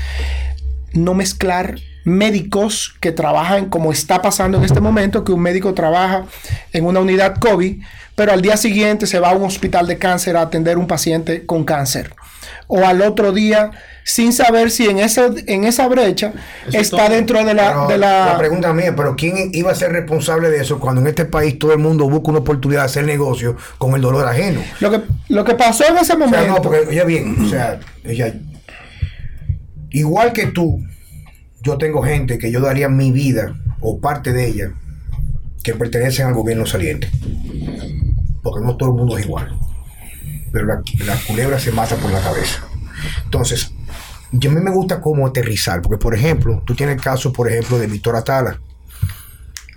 no 0.93 1.15
mezclar 1.15 1.77
médicos 2.05 2.95
que 3.01 3.11
trabajan 3.11 3.69
como 3.69 3.91
está 3.91 4.23
pasando 4.23 4.59
en 4.59 4.65
este 4.65 4.81
momento, 4.81 5.25
que 5.25 5.33
un 5.33 5.41
médico 5.41 5.75
trabaja 5.75 6.27
en 6.73 6.85
una 6.85 7.01
unidad 7.01 7.37
COVID, 7.41 7.83
pero 8.15 8.33
al 8.33 8.43
día 8.43 8.57
siguiente 8.57 9.07
se 9.07 9.19
va 9.19 9.31
a 9.31 9.35
un 9.35 9.45
hospital 9.45 9.87
de 9.87 9.99
cáncer 9.99 10.37
a 10.37 10.43
atender 10.43 10.79
un 10.79 10.87
paciente 10.87 11.47
con 11.47 11.65
cáncer. 11.65 12.15
O 12.67 12.85
al 12.87 13.03
otro 13.03 13.33
día, 13.33 13.71
sin 14.05 14.33
saber 14.33 14.71
si 14.71 14.87
en 14.87 14.99
esa, 14.99 15.29
en 15.47 15.65
esa 15.65 15.87
brecha 15.89 16.33
Eso 16.67 16.79
está 16.79 16.97
todo. 17.07 17.09
dentro 17.11 17.45
de 17.45 17.55
la... 17.55 17.69
Pero 17.69 17.87
de 17.89 17.99
la- 17.99 18.27
la 18.33 18.39
pregunta 18.39 18.73
mía, 18.73 18.95
pero 18.97 19.17
¿quién 19.17 19.51
iba 19.53 19.71
a 19.71 19.75
ser 19.75 19.93
responsable 19.93 20.49
de 20.51 20.61
eso 20.63 20.79
cuando 20.81 21.01
en 21.03 21.07
este 21.09 21.25
país 21.27 21.59
todo 21.59 21.73
el 21.73 21.79
mundo 21.79 22.09
busca 22.09 22.31
una 22.31 22.41
oportunidad 22.41 22.81
de 22.81 22.87
hacer 22.87 23.05
negocio 23.05 23.57
con 23.79 23.95
el 23.95 24.01
dolor 24.01 24.27
ajeno? 24.27 24.61
lo, 24.81 24.91
que, 24.91 25.03
lo 25.29 25.45
que 25.45 25.55
pasó 25.55 25.85
en 25.87 25.99
ese 25.99 26.15
O 26.15 26.17
sea, 26.17 26.27
momento... 26.27 26.47
no, 26.47 26.63
porque, 26.63 26.87
oye 26.89 27.05
bien, 27.05 27.37
o 27.45 27.49
sea, 27.49 27.79
ella- 28.05 28.35
igual 29.91 30.33
que 30.33 30.47
tú, 30.47 30.81
yo 31.63 31.79
tengo 31.79 32.03
gente 32.03 32.39
que 32.39 32.51
yo 32.51 32.61
daría 32.61 32.89
mi 32.89 33.11
vida 33.13 33.55
o 33.81 34.01
parte 34.01 34.33
de 34.33 34.47
ella 34.49 34.73
que 35.63 35.75
pertenecen 35.75 36.27
al 36.27 36.35
gobierno 36.35 36.67
saliente. 36.67 37.09
Porque 38.43 38.65
no 38.65 38.77
todo 38.77 38.91
el 38.91 38.95
mundo 38.97 39.17
es 39.17 39.25
igual. 39.25 39.59
Pero 40.55 40.67
la, 40.67 41.17
culebra 41.27 41.59
se 41.59 41.73
mata 41.73 41.97
por 41.97 42.13
la 42.13 42.21
cabeza. 42.21 42.65
Entonces, 43.25 43.73
yo 44.31 44.53
a 44.53 44.55
mí 44.55 44.61
me 44.61 44.71
gusta 44.71 45.01
cómo 45.01 45.27
aterrizar, 45.27 45.83
porque 45.83 46.01
por 46.01 46.15
ejemplo, 46.15 46.63
tú 46.65 46.77
tienes 46.77 46.95
el 46.95 47.03
caso, 47.03 47.33
por 47.33 47.51
ejemplo, 47.51 47.77
de 47.77 47.89
Víctor 47.89 48.15
Atala, 48.15 48.61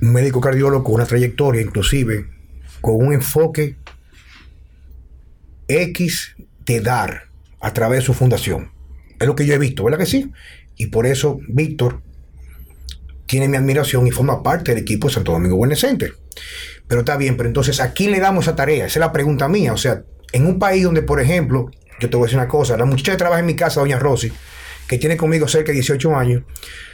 un 0.03 0.13
médico 0.13 0.39
cardiólogo 0.39 0.83
con 0.83 0.93
una 0.93 1.07
trayectoria, 1.07 1.63
inclusive, 1.63 2.29
con 2.79 2.95
un 2.95 3.11
enfoque 3.11 3.77
X 5.67 6.35
de 6.63 6.79
dar 6.79 7.23
a 7.59 7.73
través 7.73 8.01
de 8.01 8.05
su 8.05 8.13
fundación. 8.13 8.71
Es 9.19 9.25
lo 9.25 9.35
que 9.35 9.47
yo 9.47 9.55
he 9.55 9.57
visto, 9.57 9.83
¿verdad 9.83 9.97
que 9.97 10.05
sí? 10.05 10.31
Y 10.75 10.87
por 10.87 11.07
eso 11.07 11.39
Víctor 11.47 12.03
tiene 13.25 13.47
mi 13.47 13.57
admiración 13.57 14.05
y 14.05 14.11
forma 14.11 14.43
parte 14.43 14.75
del 14.75 14.83
equipo 14.83 15.07
de 15.07 15.15
Santo 15.15 15.31
Domingo 15.31 15.55
Wellness 15.55 15.79
Center. 15.79 16.13
Pero 16.87 17.01
está 17.01 17.17
bien, 17.17 17.35
pero 17.35 17.49
entonces, 17.49 17.79
¿a 17.79 17.93
quién 17.93 18.11
le 18.11 18.19
damos 18.19 18.45
esa 18.45 18.55
tarea? 18.55 18.85
Esa 18.85 18.99
es 18.99 19.01
la 19.01 19.11
pregunta 19.11 19.47
mía. 19.47 19.73
O 19.73 19.77
sea, 19.77 20.03
en 20.33 20.45
un 20.45 20.59
país 20.59 20.83
donde, 20.83 21.01
por 21.01 21.21
ejemplo, 21.21 21.69
yo 21.99 22.09
te 22.09 22.17
voy 22.17 22.25
a 22.25 22.27
decir 22.27 22.39
una 22.39 22.47
cosa, 22.47 22.77
la 22.77 22.85
muchacha 22.85 23.11
que 23.11 23.17
trabaja 23.17 23.39
en 23.39 23.45
mi 23.45 23.55
casa, 23.55 23.79
doña 23.79 23.99
Rosy, 23.99 24.31
que 24.87 24.97
tiene 24.97 25.17
conmigo 25.17 25.47
cerca 25.47 25.67
de 25.67 25.75
18 25.75 26.15
años, 26.15 26.43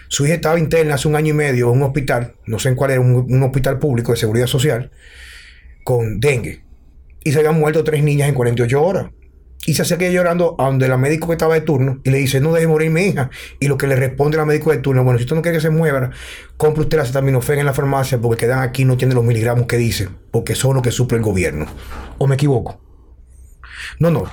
su 0.07 0.25
hija 0.25 0.35
estaba 0.35 0.59
interna 0.59 0.95
hace 0.95 1.07
un 1.07 1.15
año 1.15 1.29
y 1.29 1.33
medio 1.33 1.71
en 1.71 1.77
un 1.77 1.83
hospital, 1.83 2.35
no 2.45 2.59
sé 2.59 2.69
en 2.69 2.75
cuál 2.75 2.91
era, 2.91 3.01
un, 3.01 3.43
hospital 3.43 3.79
público 3.79 4.11
de 4.11 4.17
seguridad 4.17 4.47
social, 4.47 4.91
con 5.83 6.19
dengue. 6.19 6.63
Y 7.23 7.31
se 7.31 7.39
habían 7.39 7.59
muerto 7.59 7.83
tres 7.83 8.03
niñas 8.03 8.29
en 8.29 8.35
48 8.35 8.83
horas. 8.83 9.07
Y 9.65 9.75
se 9.75 9.81
acerca 9.81 10.07
llorando 10.09 10.55
a 10.59 10.65
donde 10.65 10.89
la 10.89 10.97
médico 10.97 11.27
que 11.27 11.33
estaba 11.33 11.53
de 11.53 11.61
turno 11.61 12.01
y 12.03 12.09
le 12.09 12.17
dice, 12.17 12.41
no 12.41 12.53
deje 12.53 12.67
morir 12.67 12.91
mi 12.91 13.05
hija. 13.05 13.29
Y 13.61 13.67
lo 13.67 13.77
que 13.77 13.87
le 13.87 13.95
responde 13.95 14.35
la 14.35 14.45
médico 14.45 14.71
de 14.71 14.79
turno, 14.79 15.05
bueno, 15.05 15.17
si 15.17 15.23
usted 15.23 15.37
no 15.37 15.41
quiere 15.41 15.57
que 15.57 15.61
se 15.61 15.69
mueva, 15.69 16.11
compre 16.57 16.83
usted 16.83 16.97
la 16.97 17.03
acetaminofén 17.03 17.59
en 17.59 17.65
la 17.65 17.73
farmacia 17.73 18.19
porque 18.19 18.45
quedan 18.45 18.59
aquí 18.59 18.83
no 18.83 18.97
tiene 18.97 19.15
los 19.15 19.23
miligramos 19.23 19.65
que 19.65 19.77
dice, 19.77 20.09
porque 20.31 20.53
son 20.53 20.73
los 20.73 20.83
que 20.83 20.91
suple 20.91 21.17
el 21.17 21.23
gobierno. 21.23 21.65
¿O 22.17 22.27
me 22.27 22.35
equivoco? 22.35 22.82
No, 23.99 24.11
no. 24.11 24.23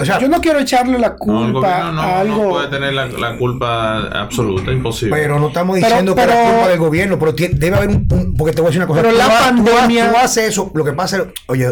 O 0.00 0.04
sea, 0.04 0.20
yo 0.20 0.28
no 0.28 0.40
quiero 0.40 0.60
echarle 0.60 0.98
la 0.98 1.08
No, 1.08 1.46
el 1.46 1.52
culpa 1.52 1.60
gobierno 1.80 1.92
no, 1.94 2.02
a 2.02 2.06
no 2.06 2.16
algo... 2.18 2.50
puede 2.50 2.68
tener 2.68 2.92
la, 2.92 3.06
la 3.06 3.36
culpa 3.36 3.96
absoluta, 4.08 4.70
imposible. 4.70 5.16
pero 5.16 5.38
no 5.40 5.48
estamos 5.48 5.74
Pero- 5.76 5.86
diciendo 5.88 6.14
que 6.14 6.20
pero- 6.20 6.32
es 6.32 6.38
la 6.44 6.50
culpa 6.52 6.68
del 6.68 6.78
gobierno, 6.78 7.18
pero 7.18 7.32
debe 7.32 7.76
haber 7.76 7.88
un, 7.88 8.08
un- 8.10 8.34
porque 8.36 8.52
te 8.54 8.60
voy 8.60 8.68
a 8.68 8.70
decir 8.70 8.80
una 8.80 8.86
cosa. 8.86 9.00
Pero 9.02 9.12
Tú 9.12 9.18
la 9.18 9.24
ha- 9.26 9.50
tú 9.50 9.64
pandemia- 9.64 10.10
Tú, 10.10 10.16
haces 10.18 10.48
eso, 10.50 10.70
lo 10.74 10.84
que 10.84 10.92
pasa 10.92 11.16
es, 11.16 11.22
oye, 11.46 11.66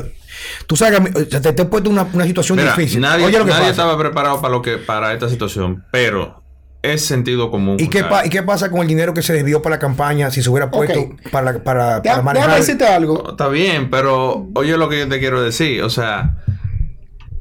tú 0.67 0.75
sabes 0.75 1.01
que 1.01 1.25
te, 1.27 1.53
te 1.53 1.63
he 1.63 1.65
puesto 1.67 1.91
una, 1.91 2.09
una 2.13 2.25
situación 2.25 2.59
Mira, 2.59 2.75
difícil. 2.75 3.01
nadie, 3.03 3.25
oye 3.27 3.39
lo 3.39 3.45
que 3.45 3.51
nadie 3.51 3.61
pasa. 3.65 3.71
estaba 3.71 3.97
preparado 3.99 4.41
para 4.41 4.53
lo 4.55 4.63
que 4.63 4.79
para 4.79 5.13
esta 5.13 5.29
situación, 5.29 5.85
pero 5.93 6.43
es 6.83 7.05
sentido 7.05 7.51
común. 7.53 7.77
¿Y 7.79 7.89
qué, 7.89 7.99
Julio. 8.03 8.09
pa- 8.17 8.27
¿Y 8.27 8.31
qué 8.31 8.43
pasa 8.43 8.69
con 8.71 8.81
el 8.81 8.89
dinero 8.89 9.15
que 9.15 9.23
se 9.23 9.33
desvió 9.35 9.63
para 9.63 9.77
la 9.77 9.81
campaña 9.81 10.31
si 10.33 10.43
se 10.43 10.49
hubiera 10.51 10.71
puesto 10.71 11.11
para, 11.31 11.63
para, 11.63 12.03
para 12.03 12.23
manejar? 12.23 12.35
déjame 12.49 12.55
decirte 12.57 12.87
algo. 12.87 13.31
Está 13.31 13.47
bien, 13.49 13.91
pero 13.91 14.49
oye 14.55 14.77
lo 14.77 14.89
que 14.89 14.99
yo 15.01 15.09
te 15.09 15.19
quiero 15.21 15.41
decir. 15.43 15.83
O 15.83 15.91
sea, 15.91 16.37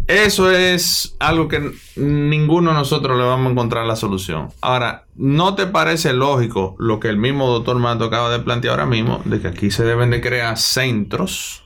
eso 0.07 0.51
es 0.51 1.15
algo 1.19 1.47
que 1.47 1.71
ninguno 1.95 2.71
de 2.71 2.77
nosotros 2.77 3.17
le 3.17 3.25
vamos 3.25 3.47
a 3.47 3.51
encontrar 3.51 3.85
la 3.85 3.95
solución. 3.95 4.49
Ahora, 4.61 5.05
¿no 5.15 5.55
te 5.55 5.67
parece 5.67 6.13
lógico 6.13 6.75
lo 6.79 6.99
que 6.99 7.09
el 7.09 7.17
mismo 7.17 7.47
doctor 7.47 7.77
Mato 7.77 8.05
acaba 8.05 8.29
de 8.29 8.39
plantear 8.39 8.71
ahora 8.71 8.85
mismo? 8.85 9.21
De 9.25 9.41
que 9.41 9.49
aquí 9.49 9.69
se 9.69 9.83
deben 9.83 10.09
de 10.09 10.21
crear 10.21 10.57
centros 10.57 11.63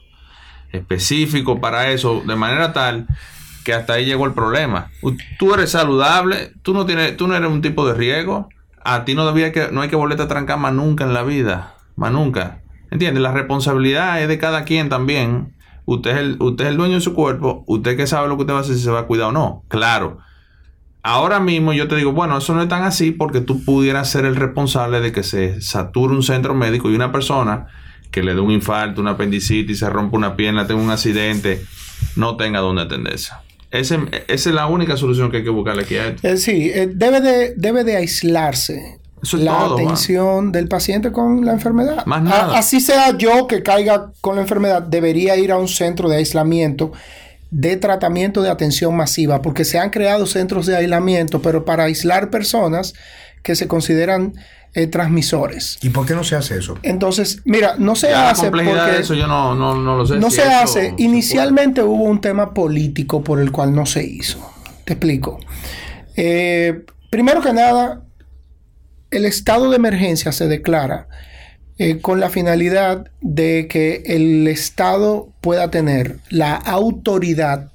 específicos 0.72 1.60
para 1.60 1.92
eso, 1.92 2.24
de 2.26 2.36
manera 2.36 2.74
tal 2.74 3.08
que 3.64 3.74
hasta 3.74 3.94
ahí 3.94 4.06
llegó 4.06 4.26
el 4.26 4.34
problema. 4.34 4.89
Tú 5.38 5.54
eres 5.54 5.72
saludable, 5.72 6.54
tú 6.62 6.74
no 6.74 6.86
tienes, 6.86 7.16
tú 7.18 7.28
no 7.28 7.36
eres 7.36 7.50
un 7.50 7.62
tipo 7.62 7.88
de 7.88 7.94
riesgo. 7.94 8.50
A 8.84 9.06
ti 9.06 9.14
no 9.14 9.28
debía 9.28 9.52
que, 9.52 9.70
no 9.72 9.82
hay 9.82 9.89
que 9.89 9.96
volverte 9.96 10.24
a 10.24 10.28
trancar 10.28 10.58
más 10.58 10.74
nunca 10.74 11.04
en 11.04 11.14
la 11.14 11.24
vida, 11.24 11.76
más 11.96 12.12
nunca. 12.12 12.62
¿Entiendes? 12.89 13.22
La 13.22 13.32
responsabilidad 13.32 14.22
es 14.22 14.28
de 14.28 14.39
cada 14.39 14.64
quien 14.64 14.89
también. 14.89 15.54
Usted 15.86 16.11
es, 16.11 16.17
el, 16.17 16.38
usted 16.39 16.65
es 16.65 16.71
el 16.71 16.77
dueño 16.77 16.95
de 16.95 17.01
su 17.01 17.13
cuerpo, 17.13 17.63
usted 17.67 17.97
que 17.97 18.07
sabe 18.07 18.27
lo 18.27 18.36
que 18.38 18.41
usted 18.41 18.53
va 18.53 18.59
a 18.59 18.61
hacer, 18.61 18.75
si 18.75 18.84
se 18.84 18.91
va 18.91 18.99
a 19.01 19.07
cuidar 19.07 19.27
o 19.29 19.32
no. 19.32 19.63
Claro. 19.67 20.19
Ahora 21.03 21.39
mismo 21.39 21.73
yo 21.73 21.88
te 21.88 21.95
digo, 21.95 22.11
bueno, 22.11 22.38
eso 22.38 22.53
no 22.53 22.61
es 22.61 22.69
tan 22.69 22.84
así 22.84 23.11
porque 23.11 23.41
tú 23.41 23.63
pudieras 23.65 24.09
ser 24.09 24.25
el 24.25 24.36
responsable 24.36 25.01
de 25.01 25.11
que 25.11 25.23
se 25.23 25.59
sature 25.61 26.13
un 26.13 26.21
centro 26.21 26.53
médico 26.53 26.91
y 26.91 26.95
una 26.95 27.11
persona 27.11 27.67
que 28.11 28.21
le 28.21 28.36
dé 28.36 28.41
un 28.41 28.51
infarto, 28.51 29.01
una 29.01 29.11
apendicitis, 29.11 29.79
se 29.79 29.89
rompa 29.89 30.17
una 30.17 30.36
pierna, 30.36 30.67
tenga 30.67 30.82
un 30.82 30.91
accidente, 30.91 31.61
no 32.15 32.38
tenga 32.38 32.59
dónde 32.59 32.84
atenderse. 32.84 33.32
Ese- 33.71 33.99
esa 34.27 34.49
es 34.49 34.55
la 34.55 34.67
única 34.67 34.95
solución 34.97 35.32
que 35.32 35.38
hay 35.38 35.43
que 35.43 35.49
buscarle 35.49 35.84
aquí 35.84 35.95
a 35.95 36.07
esto. 36.09 36.27
Eh, 36.27 36.38
sí, 36.38 36.69
eh, 36.73 36.88
debe, 36.93 37.21
de, 37.21 37.53
debe 37.55 37.84
de 37.84 37.95
aislarse 37.95 38.99
Eso 39.24 39.38
es 39.38 39.43
la 39.43 39.57
todo, 39.59 39.76
atención 39.76 40.51
del 40.51 40.67
paciente 40.67 41.11
con 41.11 41.45
la 41.45 41.51
enfermedad. 41.53 42.05
Más 42.05 42.24
nada. 42.24 42.55
A- 42.55 42.57
así 42.57 42.80
sea 42.82 43.17
yo 43.17 43.47
que 43.47 43.61
caiga 43.63 44.11
con 44.22 44.36
la 44.36 44.41
enfermedad, 44.41 44.82
debería 44.82 45.36
ir 45.38 45.51
a 45.51 45.57
un 45.57 45.67
centro 45.67 46.09
de 46.09 46.17
aislamiento 46.17 46.91
de 47.51 47.76
tratamiento 47.78 48.41
de 48.41 48.49
atención 48.49 48.95
masiva, 48.95 49.41
porque 49.41 49.65
se 49.65 49.78
han 49.78 49.89
creado 49.89 50.26
centros 50.26 50.65
de 50.65 50.78
aislamiento, 50.78 51.41
pero 51.41 51.65
para 51.65 51.84
aislar 51.84 52.30
personas 52.30 52.93
que 53.43 53.55
se 53.55 53.67
consideran 53.67 54.34
eh, 54.74 54.88
transmisores. 54.88 55.78
¿Y 55.82 55.89
por 55.89 56.05
qué 56.05 56.13
no 56.15 56.24
se 56.24 56.38
hace 56.38 56.57
eso? 56.57 56.78
Entonces, 56.82 57.41
mira, 57.43 57.76
no 57.78 57.95
se 57.97 58.07
Ya 58.07 58.13
la 58.24 58.30
hace 58.30 58.43
complejidad 58.43 58.84
porque... 58.84 58.95
de 58.95 59.01
eso 59.01 59.13
yo 59.15 59.28
no, 59.28 59.53
no, 59.53 59.76
no 59.76 59.97
lo 59.97 60.07
sé. 60.07 60.15
No 60.17 60.30
si 60.30 60.38
se 60.38 60.43
hace. 60.43 60.89
se 60.91 61.03
Inicialmente 61.03 61.84
hubo 61.84 62.05
un 62.05 62.22
tema 62.22 62.53
político 62.53 63.22
por 63.22 63.41
el 63.41 63.51
cual 63.51 63.76
no 63.76 63.86
se 63.86 64.01
hizo. 64.05 64.39
Te 64.86 64.93
explico. 64.93 65.38
Eh, 66.15 66.86
primero 67.09 67.41
que 67.41 67.51
nada, 67.53 68.01
el 69.12 69.26
estado 69.26 69.70
de 69.70 69.76
emergencia 69.76 70.32
se 70.32 70.47
declara 70.47 71.07
eh, 71.78 71.99
con 71.99 72.20
la 72.20 72.30
finalidad 72.30 73.12
de 73.22 73.68
que 73.68 74.03
el 74.05 74.47
Estado 74.47 75.34
pueda 75.41 75.70
tener 75.70 76.20
la 76.30 76.55
autoridad 76.55 77.72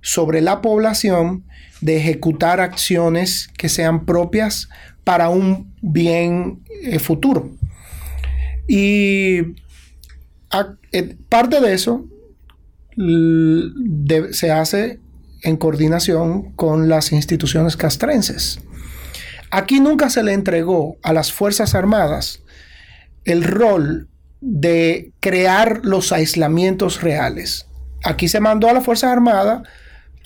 sobre 0.00 0.40
la 0.40 0.60
población 0.60 1.44
de 1.80 1.96
ejecutar 1.96 2.60
acciones 2.60 3.48
que 3.56 3.68
sean 3.68 4.04
propias 4.04 4.68
para 5.02 5.28
un 5.28 5.74
bien 5.80 6.62
eh, 6.82 6.98
futuro. 6.98 7.50
Y 8.68 9.38
eh, 10.92 11.16
parte 11.28 11.60
de 11.60 11.74
eso 11.74 12.06
se 14.30 14.52
hace 14.52 15.00
en 15.42 15.56
coordinación 15.56 16.52
con 16.52 16.88
las 16.88 17.10
instituciones 17.12 17.76
castrenses. 17.76 18.60
Aquí 19.50 19.80
nunca 19.80 20.10
se 20.10 20.22
le 20.22 20.32
entregó 20.32 20.96
a 21.02 21.12
las 21.12 21.32
Fuerzas 21.32 21.74
Armadas 21.74 22.42
el 23.24 23.44
rol 23.44 24.08
de 24.40 25.12
crear 25.20 25.80
los 25.84 26.12
aislamientos 26.12 27.02
reales. 27.02 27.66
Aquí 28.02 28.28
se 28.28 28.40
mandó 28.40 28.68
a 28.68 28.72
las 28.72 28.84
Fuerzas 28.84 29.10
Armadas 29.10 29.62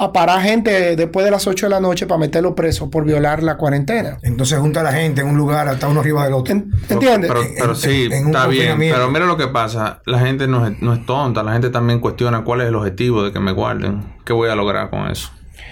a 0.00 0.12
parar 0.12 0.40
gente 0.42 0.94
después 0.94 1.24
de 1.24 1.30
las 1.30 1.46
8 1.46 1.66
de 1.66 1.70
la 1.70 1.80
noche 1.80 2.06
para 2.06 2.18
meterlo 2.18 2.54
preso 2.54 2.88
por 2.88 3.04
violar 3.04 3.42
la 3.42 3.56
cuarentena. 3.56 4.18
Entonces 4.22 4.58
junta 4.58 4.80
a 4.80 4.84
la 4.84 4.92
gente 4.92 5.22
en 5.22 5.26
un 5.26 5.36
lugar 5.36 5.66
hasta 5.68 5.88
uno 5.88 6.00
arriba 6.00 6.24
del 6.24 6.34
otro. 6.34 6.54
¿Entiendes? 6.88 7.30
Pero, 7.58 7.74
sí, 7.74 8.08
está 8.10 8.46
bien. 8.46 8.78
Pero 8.78 9.10
mira 9.10 9.26
lo 9.26 9.36
que 9.36 9.48
pasa. 9.48 10.00
La 10.06 10.20
gente 10.20 10.46
no 10.46 10.66
es, 10.66 10.80
no 10.80 10.94
es 10.94 11.04
tonta. 11.04 11.42
La 11.42 11.52
gente 11.52 11.70
también 11.70 11.98
cuestiona 11.98 12.44
cuál 12.44 12.60
es 12.60 12.68
el 12.68 12.76
objetivo 12.76 13.24
de 13.24 13.32
que 13.32 13.40
me 13.40 13.50
guarden. 13.52 14.14
¿Qué 14.24 14.32
voy 14.32 14.48
a 14.48 14.54
lograr 14.54 14.88
con 14.90 15.10
eso? 15.10 15.30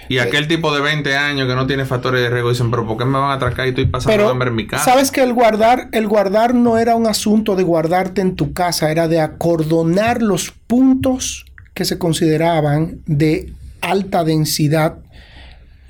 Y 0.09 0.19
aquel 0.19 0.47
tipo 0.47 0.73
de 0.73 0.81
20 0.81 1.15
años 1.15 1.47
que 1.47 1.55
no 1.55 1.67
tiene 1.67 1.85
factores 1.85 2.21
de 2.21 2.29
riesgo 2.29 2.49
dicen, 2.49 2.71
pero 2.71 2.85
¿por 2.85 2.97
qué 2.97 3.05
me 3.05 3.17
van 3.17 3.31
a 3.31 3.33
atracar 3.33 3.65
y 3.65 3.69
estoy 3.69 3.85
pasando 3.85 4.29
hambre 4.29 4.49
en 4.49 4.55
mi 4.55 4.67
casa? 4.67 4.85
Sabes 4.85 5.11
que 5.11 5.21
el 5.21 5.33
guardar, 5.33 5.89
el 5.91 6.07
guardar 6.07 6.53
no 6.53 6.77
era 6.77 6.95
un 6.95 7.07
asunto 7.07 7.55
de 7.55 7.63
guardarte 7.63 8.21
en 8.21 8.35
tu 8.35 8.53
casa, 8.53 8.91
era 8.91 9.07
de 9.07 9.19
acordonar 9.19 10.21
los 10.21 10.51
puntos 10.51 11.45
que 11.73 11.85
se 11.85 11.97
consideraban 11.97 12.99
de 13.05 13.53
alta 13.81 14.23
densidad 14.23 14.97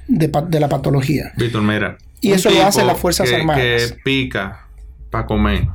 de, 0.07 0.59
la 0.59 0.69
patología. 0.69 1.31
Víctor, 1.37 1.61
mira. 1.61 1.97
Y 2.21 2.31
eso 2.31 2.49
lo 2.49 2.63
hacen 2.65 2.87
las 2.87 2.97
Fuerzas 2.97 3.31
Armadas. 3.31 3.61
Que 3.61 3.97
pica 4.03 4.67
para 5.09 5.25
comer. 5.25 5.67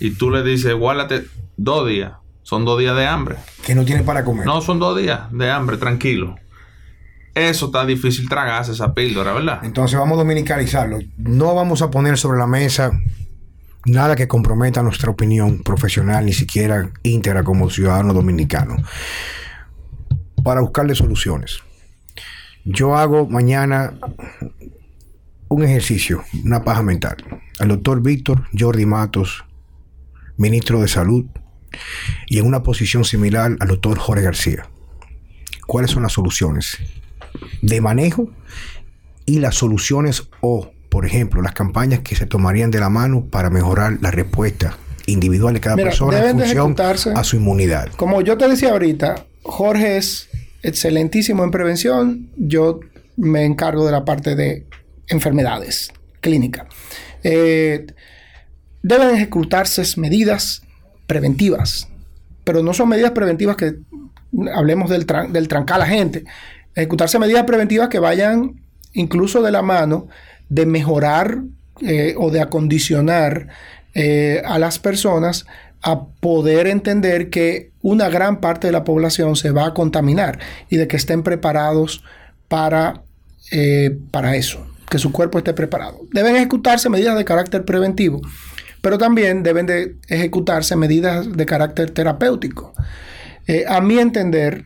Y 0.00 0.10
tú 0.10 0.30
le 0.30 0.42
dices, 0.42 0.74
guárdate 0.74 1.24
dos 1.56 1.88
días. 1.88 2.12
Son 2.42 2.64
dos 2.64 2.78
días 2.78 2.94
de 2.94 3.06
hambre. 3.06 3.36
Que 3.64 3.74
no 3.74 3.84
tiene 3.84 4.02
para 4.02 4.22
comer. 4.22 4.44
No, 4.44 4.60
son 4.60 4.78
dos 4.78 4.98
días 4.98 5.32
de 5.32 5.50
hambre, 5.50 5.78
tranquilo. 5.78 6.36
Eso 7.34 7.66
está 7.66 7.84
difícil 7.84 8.28
tragarse 8.28 8.72
esa 8.72 8.94
píldora, 8.94 9.32
¿verdad? 9.32 9.60
Entonces 9.64 9.98
vamos 9.98 10.16
a 10.16 10.22
dominicalizarlo. 10.22 11.00
No 11.16 11.54
vamos 11.54 11.82
a 11.82 11.90
poner 11.90 12.16
sobre 12.16 12.38
la 12.38 12.46
mesa 12.46 12.92
nada 13.86 14.14
que 14.14 14.28
comprometa 14.28 14.82
nuestra 14.82 15.10
opinión 15.10 15.62
profesional, 15.62 16.24
ni 16.24 16.32
siquiera 16.32 16.90
íntegra 17.02 17.42
como 17.42 17.68
ciudadano 17.70 18.14
dominicano 18.14 18.76
para 20.44 20.60
buscarle 20.60 20.94
soluciones. 20.94 21.58
Yo 22.64 22.96
hago 22.96 23.28
mañana 23.28 23.94
un 25.48 25.64
ejercicio, 25.64 26.22
una 26.44 26.62
paja 26.62 26.82
mental, 26.82 27.16
al 27.58 27.68
doctor 27.68 28.00
Víctor 28.00 28.44
Jordi 28.56 28.86
Matos, 28.86 29.44
ministro 30.36 30.80
de 30.80 30.88
Salud, 30.88 31.26
y 32.26 32.38
en 32.38 32.46
una 32.46 32.62
posición 32.62 33.04
similar 33.04 33.56
al 33.58 33.68
doctor 33.68 33.98
Jorge 33.98 34.22
García. 34.22 34.68
¿Cuáles 35.66 35.90
son 35.90 36.04
las 36.04 36.12
soluciones 36.12 36.78
de 37.62 37.80
manejo 37.80 38.30
y 39.26 39.38
las 39.38 39.56
soluciones 39.56 40.24
o, 40.40 40.70
por 40.88 41.06
ejemplo, 41.06 41.42
las 41.42 41.54
campañas 41.54 42.00
que 42.00 42.16
se 42.16 42.26
tomarían 42.26 42.70
de 42.70 42.80
la 42.80 42.90
mano 42.90 43.26
para 43.26 43.50
mejorar 43.50 43.98
la 44.00 44.10
respuesta 44.10 44.76
individual 45.06 45.54
de 45.54 45.60
cada 45.60 45.76
persona 45.76 46.30
en 46.30 46.38
función 46.38 46.76
a 47.16 47.24
su 47.24 47.36
inmunidad? 47.36 47.88
Como 47.96 48.20
yo 48.22 48.38
te 48.38 48.48
decía 48.48 48.70
ahorita, 48.70 49.26
Jorge 49.42 49.98
es 49.98 50.28
excelentísimo 50.62 51.44
en 51.44 51.50
prevención. 51.50 52.30
Yo 52.36 52.80
me 53.16 53.44
encargo 53.44 53.84
de 53.86 53.92
la 53.92 54.04
parte 54.04 54.34
de 54.34 54.66
enfermedades 55.08 55.92
clínica. 56.20 56.66
Eh, 57.22 57.86
deben 58.82 59.14
ejecutarse 59.14 59.82
medidas 59.98 60.62
preventivas, 61.06 61.88
pero 62.44 62.62
no 62.62 62.72
son 62.72 62.88
medidas 62.88 63.12
preventivas 63.12 63.56
que 63.56 63.76
hablemos 64.54 64.90
del, 64.90 65.06
del 65.30 65.48
trancar 65.48 65.76
a 65.76 65.80
la 65.80 65.86
gente. 65.86 66.24
Ejecutarse 66.74 67.18
medidas 67.18 67.44
preventivas 67.44 67.88
que 67.88 67.98
vayan 67.98 68.60
incluso 68.94 69.42
de 69.42 69.50
la 69.50 69.62
mano 69.62 70.08
de 70.48 70.66
mejorar 70.66 71.42
eh, 71.80 72.14
o 72.16 72.30
de 72.30 72.40
acondicionar 72.40 73.48
eh, 73.94 74.42
a 74.44 74.58
las 74.58 74.78
personas 74.78 75.46
a 75.82 76.06
poder 76.06 76.66
entender 76.66 77.30
que 77.30 77.72
una 77.82 78.08
gran 78.08 78.40
parte 78.40 78.68
de 78.68 78.72
la 78.72 78.84
población 78.84 79.36
se 79.36 79.50
va 79.50 79.66
a 79.66 79.74
contaminar 79.74 80.38
y 80.70 80.76
de 80.76 80.88
que 80.88 80.96
estén 80.96 81.22
preparados 81.22 82.02
para, 82.48 83.02
eh, 83.50 83.98
para 84.10 84.36
eso, 84.36 84.66
que 84.88 84.98
su 84.98 85.12
cuerpo 85.12 85.38
esté 85.38 85.52
preparado. 85.52 86.00
Deben 86.12 86.36
ejecutarse 86.36 86.88
medidas 86.88 87.16
de 87.16 87.24
carácter 87.24 87.64
preventivo, 87.64 88.22
pero 88.80 88.96
también 88.96 89.42
deben 89.42 89.66
de 89.66 89.96
ejecutarse 90.08 90.76
medidas 90.76 91.30
de 91.36 91.46
carácter 91.46 91.90
terapéutico. 91.90 92.72
A 93.68 93.80
mi 93.80 93.98
entender... 93.98 94.64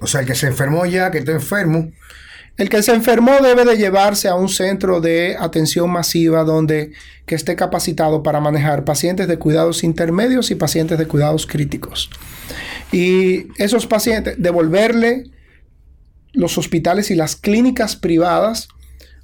O 0.00 0.06
sea, 0.06 0.20
el 0.20 0.26
que 0.26 0.34
se 0.34 0.46
enfermó 0.46 0.86
ya, 0.86 1.10
que 1.10 1.18
está 1.18 1.32
enfermo, 1.32 1.90
el 2.56 2.68
que 2.68 2.82
se 2.82 2.94
enfermó 2.94 3.32
debe 3.42 3.64
de 3.64 3.76
llevarse 3.76 4.28
a 4.28 4.36
un 4.36 4.48
centro 4.48 5.00
de 5.00 5.36
atención 5.38 5.90
masiva 5.90 6.44
donde 6.44 6.92
que 7.26 7.34
esté 7.34 7.56
capacitado 7.56 8.22
para 8.22 8.40
manejar 8.40 8.84
pacientes 8.84 9.26
de 9.26 9.38
cuidados 9.38 9.82
intermedios 9.82 10.50
y 10.52 10.54
pacientes 10.54 10.98
de 10.98 11.06
cuidados 11.06 11.46
críticos. 11.46 12.10
Y 12.92 13.48
esos 13.60 13.86
pacientes, 13.86 14.36
devolverle 14.38 15.24
los 16.32 16.56
hospitales 16.56 17.10
y 17.10 17.16
las 17.16 17.34
clínicas 17.34 17.96
privadas 17.96 18.68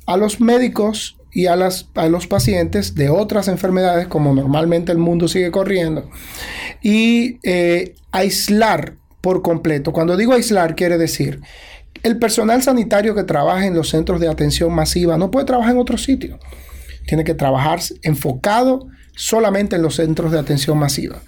a 0.06 0.16
los 0.16 0.40
médicos 0.40 1.16
y 1.32 1.46
a, 1.46 1.54
las, 1.54 1.88
a 1.94 2.08
los 2.08 2.26
pacientes 2.26 2.96
de 2.96 3.10
otras 3.10 3.46
enfermedades, 3.46 4.08
como 4.08 4.34
normalmente 4.34 4.90
el 4.90 4.98
mundo 4.98 5.28
sigue 5.28 5.52
corriendo, 5.52 6.10
y 6.82 7.38
eh, 7.44 7.94
aislar 8.10 8.96
por 9.20 9.42
completo. 9.42 9.92
Cuando 9.92 10.16
digo 10.16 10.32
aislar, 10.32 10.74
quiere 10.74 10.98
decir 10.98 11.40
el 12.02 12.18
personal 12.18 12.62
sanitario 12.62 13.14
que 13.14 13.24
trabaja 13.24 13.66
en 13.66 13.74
los 13.74 13.90
centros 13.90 14.20
de 14.20 14.28
atención 14.28 14.72
masiva 14.72 15.18
no 15.18 15.30
puede 15.30 15.46
trabajar 15.46 15.72
en 15.72 15.80
otro 15.80 15.98
sitio. 15.98 16.38
Tiene 17.06 17.24
que 17.24 17.34
trabajar 17.34 17.80
enfocado 18.02 18.86
solamente 19.14 19.76
en 19.76 19.82
los 19.82 19.96
centros 19.96 20.32
de 20.32 20.38
atención 20.38 20.78
masiva. 20.78 21.20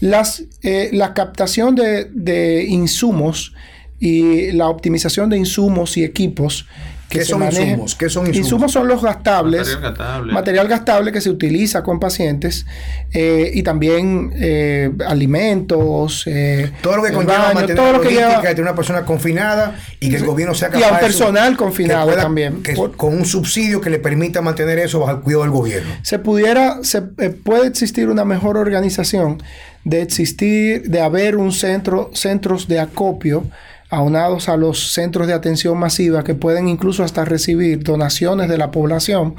Las, 0.00 0.44
eh, 0.62 0.90
la 0.92 1.14
captación 1.14 1.74
de, 1.74 2.06
de 2.12 2.64
insumos 2.64 3.54
y 4.00 4.52
la 4.52 4.68
optimización 4.68 5.28
de 5.28 5.38
insumos 5.38 5.96
y 5.96 6.04
equipos 6.04 6.66
¿Qué 7.08 7.24
son 7.24 7.42
insumos? 7.42 7.94
¿Qué 7.94 8.10
son 8.10 8.26
insumos? 8.26 8.46
Insumos 8.46 8.72
son 8.72 8.88
los 8.88 9.02
gastables. 9.02 9.78
Material 10.26 10.68
gastable. 10.68 11.12
que 11.12 11.20
se 11.20 11.30
utiliza 11.30 11.82
con 11.82 11.98
pacientes 11.98 12.66
eh, 13.12 13.50
y 13.54 13.62
también 13.62 14.32
eh, 14.36 14.90
alimentos. 15.06 16.24
Eh, 16.26 16.70
todo 16.82 16.98
lo 16.98 17.02
que 17.02 17.12
conlleva 17.12 17.52
mantener 17.54 17.76
todo 17.76 17.92
lo 17.92 18.00
que 18.00 18.10
lleva, 18.10 18.42
de 18.42 18.62
una 18.62 18.74
persona 18.74 19.04
confinada 19.04 19.78
y 20.00 20.10
que 20.10 20.16
el 20.16 20.26
gobierno 20.26 20.54
sea 20.54 20.68
capaz 20.68 20.80
Y 20.80 20.84
a 20.84 20.92
un 20.92 21.00
personal 21.00 21.56
confinado 21.56 22.12
también. 22.14 22.62
con 22.96 23.14
un 23.14 23.24
subsidio 23.24 23.80
que 23.80 23.90
le 23.90 23.98
permita 23.98 24.42
mantener 24.42 24.78
eso 24.78 25.00
bajo 25.00 25.12
el 25.12 25.20
cuidado 25.20 25.42
del 25.44 25.52
gobierno. 25.52 25.90
Se 26.02 26.18
pudiera, 26.18 26.78
se 26.82 27.02
puede 27.02 27.68
existir 27.68 28.08
una 28.08 28.24
mejor 28.24 28.56
organización 28.56 29.42
de 29.84 30.02
existir, 30.02 30.82
de 30.82 31.00
haber 31.00 31.36
un 31.36 31.52
centro, 31.52 32.10
centros 32.12 32.68
de 32.68 32.80
acopio 32.80 33.44
aunados 33.90 34.48
a 34.48 34.56
los 34.56 34.92
centros 34.92 35.26
de 35.26 35.32
atención 35.32 35.78
masiva 35.78 36.24
que 36.24 36.34
pueden 36.34 36.68
incluso 36.68 37.04
hasta 37.04 37.24
recibir 37.24 37.82
donaciones 37.82 38.48
de 38.48 38.58
la 38.58 38.70
población 38.70 39.34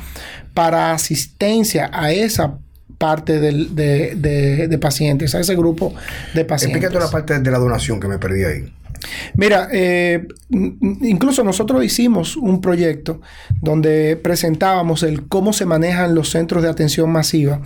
para 0.53 0.91
asistencia 0.91 1.89
a 1.93 2.11
esa 2.11 2.57
parte 2.97 3.39
de, 3.39 4.77
pacientes, 4.79 5.33
a 5.35 5.39
ese 5.39 5.55
grupo 5.55 5.93
de 6.33 6.45
pacientes. 6.45 6.81
Explícate 6.81 7.05
la 7.05 7.11
parte 7.11 7.39
de 7.39 7.51
la 7.51 7.59
donación 7.59 7.99
que 7.99 8.07
me 8.07 8.19
perdí 8.19 8.43
ahí. 8.43 8.73
Mira, 9.35 9.69
eh, 9.71 10.27
incluso 10.49 11.43
nosotros 11.43 11.83
hicimos 11.83 12.35
un 12.35 12.61
proyecto 12.61 13.21
donde 13.61 14.17
presentábamos 14.17 15.03
el 15.03 15.27
cómo 15.27 15.53
se 15.53 15.65
manejan 15.65 16.15
los 16.15 16.29
centros 16.29 16.63
de 16.63 16.69
atención 16.69 17.11
masiva. 17.11 17.61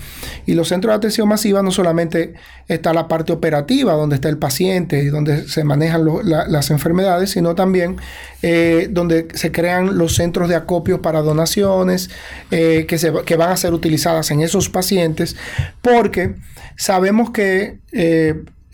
Y 0.46 0.54
los 0.54 0.68
centros 0.68 0.92
de 0.92 0.98
atención 0.98 1.28
masiva 1.28 1.62
no 1.62 1.72
solamente 1.72 2.34
está 2.68 2.94
la 2.94 3.08
parte 3.08 3.34
operativa, 3.34 3.94
donde 3.94 4.16
está 4.16 4.30
el 4.30 4.38
paciente 4.38 5.04
y 5.04 5.08
donde 5.08 5.48
se 5.48 5.64
manejan 5.64 6.06
las 6.24 6.72
enfermedades, 6.72 7.32
sino 7.32 7.56
también 7.56 7.98
eh, 8.42 8.88
donde 8.92 9.28
se 9.34 9.52
crean 9.52 9.98
los 9.98 10.16
centros 10.16 10.50
de 10.50 10.56
acopio 10.56 11.02
para 11.02 11.22
donaciones 11.22 12.10
eh, 12.52 12.86
que, 12.88 12.98
se, 12.98 13.12
que 13.26 13.36
van 13.36 13.52
a 13.52 13.58
ser 13.58 13.74
utilizadas 13.74 14.32
en 14.32 14.42
esos 14.42 14.70
pacientes, 14.70 15.36
porque 15.82 16.36
sabemos 16.76 17.32
que 17.32 17.80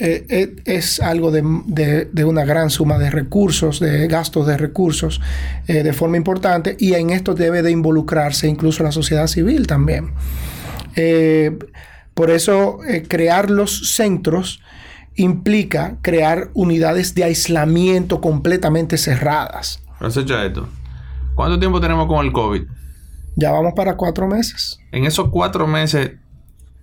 eh, 0.02 0.26
eh, 0.30 0.56
es 0.64 1.02
algo 1.02 1.30
de, 1.30 1.44
una 2.24 2.46
gran 2.46 2.70
suma 2.70 2.98
de 2.98 3.10
recursos, 3.10 3.82
de 3.82 4.08
gastos 4.08 4.48
de 4.48 4.58
recursos 4.58 5.20
eh, 5.68 5.84
de 5.84 5.92
forma 5.92 6.16
importante 6.16 6.78
y 6.80 6.94
en 6.94 7.10
esto 7.10 7.34
debe 7.34 7.62
de 7.62 7.72
involucrarse 7.72 8.48
incluso 8.48 8.82
la 8.82 8.94
sociedad 8.94 9.28
civil 9.28 9.68
también. 9.68 10.14
por 12.14 12.30
eso 12.30 12.80
crear 13.10 13.50
los 13.50 13.94
centros 13.94 14.62
implica 15.16 15.98
crear 16.02 16.50
unidades 16.54 17.14
de 17.14 17.26
aislamiento 17.26 18.22
completamente 18.22 18.98
cerradas. 18.98 19.82
Esto. 20.00 20.70
¿Cuánto 21.36 21.60
tiempo 21.60 21.82
tenemos 21.82 22.08
con 22.08 22.26
el 22.26 22.32
COVID? 22.32 22.64
Ya 23.36 23.52
vamos 23.52 23.74
para 23.76 23.98
cuatro 23.98 24.28
meses. 24.28 24.80
En 24.92 25.06
esos 25.06 25.30
cuatro 25.30 25.68
meses, 25.68 26.12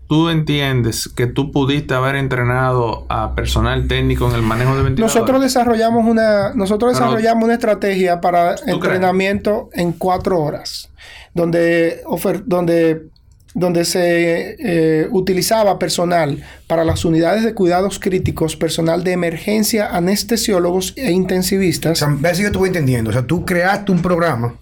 ¿tú 0.09 0.29
entiendes 0.29 1.09
que 1.09 1.27
tú 1.27 1.51
pudiste 1.53 1.95
haber 1.95 2.17
entrenado 2.17 3.07
a 3.09 3.35
personal 3.35 3.89
técnico 3.89 4.29
en 4.29 4.35
el 4.37 4.43
manejo 4.43 4.77
de 4.77 4.83
ventiladores? 4.83 5.15
Nosotros 5.17 5.43
desarrollamos 5.43 6.05
una, 6.07 6.53
nosotros 6.55 6.93
desarrollamos 6.95 7.45
una 7.45 7.55
estrategia 7.55 8.21
para 8.21 8.55
crees? 8.57 8.75
entrenamiento 8.75 9.69
en 9.73 9.93
cuatro 9.93 10.41
horas, 10.41 10.91
donde, 11.35 12.03
ofer- 12.07 12.43
donde, 12.47 13.09
donde 13.55 13.85
se 13.85 14.57
eh, 14.59 15.09
utilizaba 15.11 15.79
personal 15.79 16.43
para 16.67 16.85
las 16.85 17.05
unidades 17.05 17.43
de 17.45 17.55
cuidados 17.55 17.99
críticos, 17.99 18.55
personal 18.57 19.03
de 19.03 19.13
emergencia, 19.13 19.89
anestesiólogos 19.97 20.93
e 20.97 21.09
O 21.09 21.11
intensivistas. 21.11 21.99
sea, 21.99 22.09
ves 22.19 22.37
si 22.37 22.43
yo 22.43 22.53
te 22.53 22.59
voy 22.59 22.69
entendiendo. 22.69 23.11
O 23.11 23.13
sea, 23.13 23.27
tú 23.27 23.45
creaste 23.45 23.93
un 23.93 24.03
programa 24.03 24.55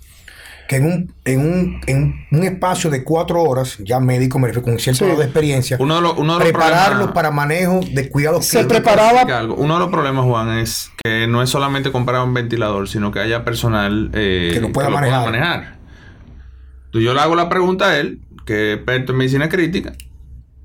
que 0.69 0.77
en 0.77 0.87
un, 0.87 1.15
en 1.25 1.41
un, 1.41 1.81
en 1.87 2.15
un 2.31 2.43
espacio 2.45 2.89
de 2.91 3.05
cuatro 3.05 3.43
horas, 3.43 3.77
ya 3.85 4.01
médico, 4.01 4.39
me 4.39 4.47
refiero 4.49 4.65
con 4.65 4.79
cierto 4.79 5.05
Sí. 5.05 5.17
de 5.17 5.25
experiencia, 5.25 5.77
Uno 5.81 5.97
de 5.97 6.01
los, 6.01 6.12
uno 6.19 6.35
de 6.35 6.39
los 6.41 6.49
prepararlo 6.49 6.95
problemas- 7.07 7.12
para 7.15 7.31
manejo 7.31 7.81
de 7.93 8.09
cuidados 8.09 8.47
Se 8.47 8.65
preparaba 8.65 9.21
algo. 9.23 9.55
Uno 9.57 9.75
de 9.75 9.81
los 9.81 9.91
problemas, 9.91 10.25
Juan, 10.25 10.59
es 10.59 10.91
que 11.03 11.27
no 11.27 11.43
es 11.43 11.51
solamente 11.51 11.93
comprar 11.93 12.23
un 12.25 12.33
ventilador, 12.35 12.89
sino 12.89 13.11
que 13.12 13.21
haya 13.21 13.45
personal 13.45 14.11
eh, 14.15 14.51
Que 14.55 14.61
lo 14.61 14.73
pueda 14.73 14.89
manejar. 14.91 15.27
manejar. 15.27 15.77
Entonces 16.87 17.05
yo 17.07 17.15
le 17.15 17.21
hago 17.21 17.35
la 17.35 17.49
pregunta 17.49 17.87
a 17.91 17.99
él, 17.99 18.21
que 18.47 18.73
es 18.73 18.77
experto 18.79 19.12
en 19.12 19.19
medicina 19.19 19.49
crítica, 19.49 19.93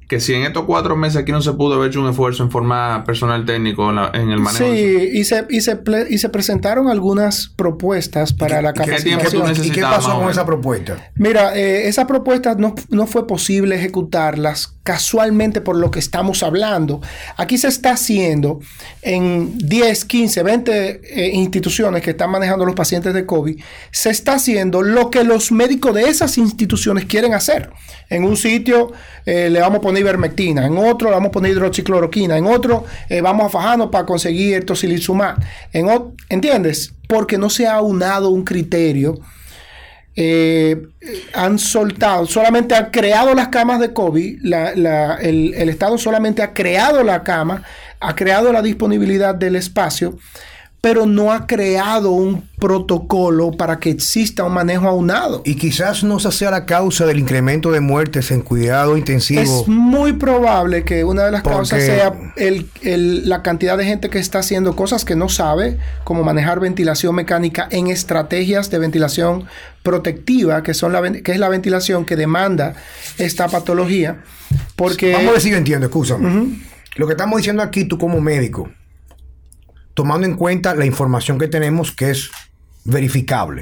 que 0.09 0.19
si 0.19 0.33
en 0.33 0.41
estos 0.43 0.65
cuatro 0.65 0.95
meses 0.97 1.17
aquí 1.21 1.31
no 1.31 1.39
se 1.41 1.53
pudo 1.53 1.75
haber 1.75 1.89
hecho 1.91 2.01
un 2.01 2.09
esfuerzo 2.09 2.43
en 2.43 2.49
formar 2.51 3.03
personal 3.05 3.45
técnico 3.45 3.89
en, 3.91 3.95
la- 3.97 4.11
en 4.13 4.31
el 4.31 4.39
manejo. 4.39 4.65
de 4.65 5.11
Sí, 5.11 5.17
y 5.19 5.23
se, 5.23 5.45
y, 5.51 5.61
se 5.61 5.81
ple- 5.81 6.07
y 6.09 6.17
se 6.17 6.29
presentaron 6.29 6.89
algunas 6.89 7.47
propuestas 7.55 8.33
para 8.33 8.61
la 8.61 8.71
¿Y 8.71 8.73
qué- 8.73 8.95
tiempo 9.03 9.25
tú 9.29 9.37
capacitación. 9.39 9.67
¿Y 9.67 9.69
qué 9.69 9.81
pasó 9.81 10.19
con 10.19 10.29
esa 10.31 10.45
propuesta? 10.47 11.11
Mira, 11.15 11.55
eh, 11.55 11.87
esa 11.87 12.07
propuesta 12.07 12.55
no, 12.55 12.73
no 12.89 13.05
fue 13.05 13.27
posible 13.27 13.75
ejecutarlas 13.75 14.73
casualmente 14.81 15.61
por 15.61 15.75
lo 15.75 15.91
que 15.91 15.99
estamos 15.99 16.41
hablando. 16.41 16.99
Aquí 17.37 17.59
se 17.59 17.67
está 17.67 17.91
haciendo 17.91 18.59
en 19.03 19.55
10, 19.59 20.05
15, 20.05 20.41
20 20.41 21.01
eh, 21.03 21.31
instituciones 21.35 22.01
que 22.01 22.09
están 22.09 22.31
manejando 22.31 22.65
los 22.65 22.73
pacientes 22.73 23.13
de 23.13 23.27
COVID, 23.27 23.61
se 23.91 24.09
está 24.09 24.33
haciendo 24.33 24.81
lo 24.81 25.11
que 25.11 25.23
los 25.23 25.51
médicos 25.51 25.93
de 25.93 26.09
esas 26.09 26.39
instituciones 26.39 27.05
quieren 27.05 27.35
hacer. 27.35 27.69
En 28.09 28.23
un 28.23 28.35
sitio 28.35 28.91
eh, 29.27 29.51
le 29.51 29.59
vamos 29.61 29.77
a 29.77 29.81
poner 29.81 29.98
ivermectina, 29.99 30.65
en 30.65 30.77
otro 30.77 31.09
le 31.09 31.15
vamos 31.15 31.29
a 31.29 31.31
poner 31.31 31.51
hidroxicloroquina, 31.51 32.37
en 32.37 32.45
otro 32.45 32.85
eh, 33.07 33.21
vamos 33.21 33.45
a 33.45 33.49
fajarnos 33.49 33.89
para 33.89 34.05
conseguir 34.05 34.65
tocilizumab. 34.65 35.37
En 35.73 35.87
¿Entiendes? 36.29 36.93
Porque 37.07 37.37
no 37.37 37.49
se 37.49 37.67
ha 37.67 37.75
aunado 37.75 38.29
un 38.29 38.43
criterio 38.43 39.19
eh, 40.21 40.81
han 41.33 41.57
soltado, 41.59 42.25
solamente 42.25 42.75
han 42.75 42.89
creado 42.91 43.33
las 43.33 43.47
camas 43.47 43.79
de 43.79 43.93
COVID, 43.93 44.53
el 44.53 45.69
Estado 45.69 45.97
solamente 45.97 46.41
ha 46.41 46.53
creado 46.53 47.05
la 47.05 47.23
cama, 47.23 47.63
ha 48.01 48.15
creado 48.15 48.51
la 48.51 48.61
disponibilidad 48.61 49.33
del 49.33 49.55
espacio, 49.55 50.17
pero 50.81 51.05
no 51.05 51.33
ha 51.33 51.45
creado 51.45 52.11
un 52.11 52.47
protocolo 52.57 53.51
para 53.51 53.79
que 53.79 53.89
exista 53.89 54.43
un 54.45 54.53
manejo 54.53 54.87
aunado. 54.87 55.41
Y 55.45 55.55
quizás 55.55 56.03
no 56.03 56.17
esa 56.17 56.31
sea 56.31 56.51
la 56.51 56.65
causa 56.65 57.05
del 57.05 57.19
incremento 57.19 57.71
de 57.71 57.79
muertes 57.81 58.31
en 58.31 58.41
cuidado 58.41 58.95
intensivo. 58.97 59.41
Es 59.41 59.67
muy 59.67 60.13
probable 60.13 60.83
que 60.85 61.03
una 61.03 61.25
de 61.25 61.31
las 61.31 61.41
Porque- 61.41 61.55
causas 61.57 61.83
sea 61.83 62.13
el- 62.37 62.69
el- 62.81 63.27
la 63.27 63.41
cantidad 63.43 63.77
de 63.77 63.83
gente 63.85 64.09
que 64.09 64.19
está 64.19 64.39
haciendo 64.39 64.75
cosas 64.75 65.03
que 65.03 65.15
no 65.15 65.27
sabe, 65.27 65.77
como 66.05 66.23
manejar 66.23 66.59
ventilación 66.61 67.13
mecánica 67.15 67.67
en 67.71 67.87
estrategias 67.87 68.69
de 68.69 68.79
ventilación 68.79 69.45
protectiva, 69.83 70.63
que, 70.63 70.73
son 70.73 70.93
la, 70.93 71.01
que 71.11 71.31
es 71.31 71.39
la 71.39 71.49
ventilación 71.49 72.05
que 72.05 72.15
demanda 72.15 72.75
esta 73.17 73.47
patología. 73.47 74.21
Porque 74.75 75.11
Vamos 75.13 75.45
a 75.45 75.49
yo 75.49 75.57
entiendo, 75.57 75.87
escúchame. 75.87 76.57
Lo 76.95 77.05
que 77.07 77.13
estamos 77.13 77.37
diciendo 77.37 77.63
aquí, 77.63 77.85
tú 77.85 77.97
como 77.97 78.19
médico, 78.21 78.69
tomando 79.99 80.25
en 80.25 80.37
cuenta 80.37 80.73
la 80.75 80.85
información 80.85 81.37
que 81.37 81.49
tenemos 81.49 81.91
que 81.91 82.11
es 82.11 82.31
verificable, 82.85 83.61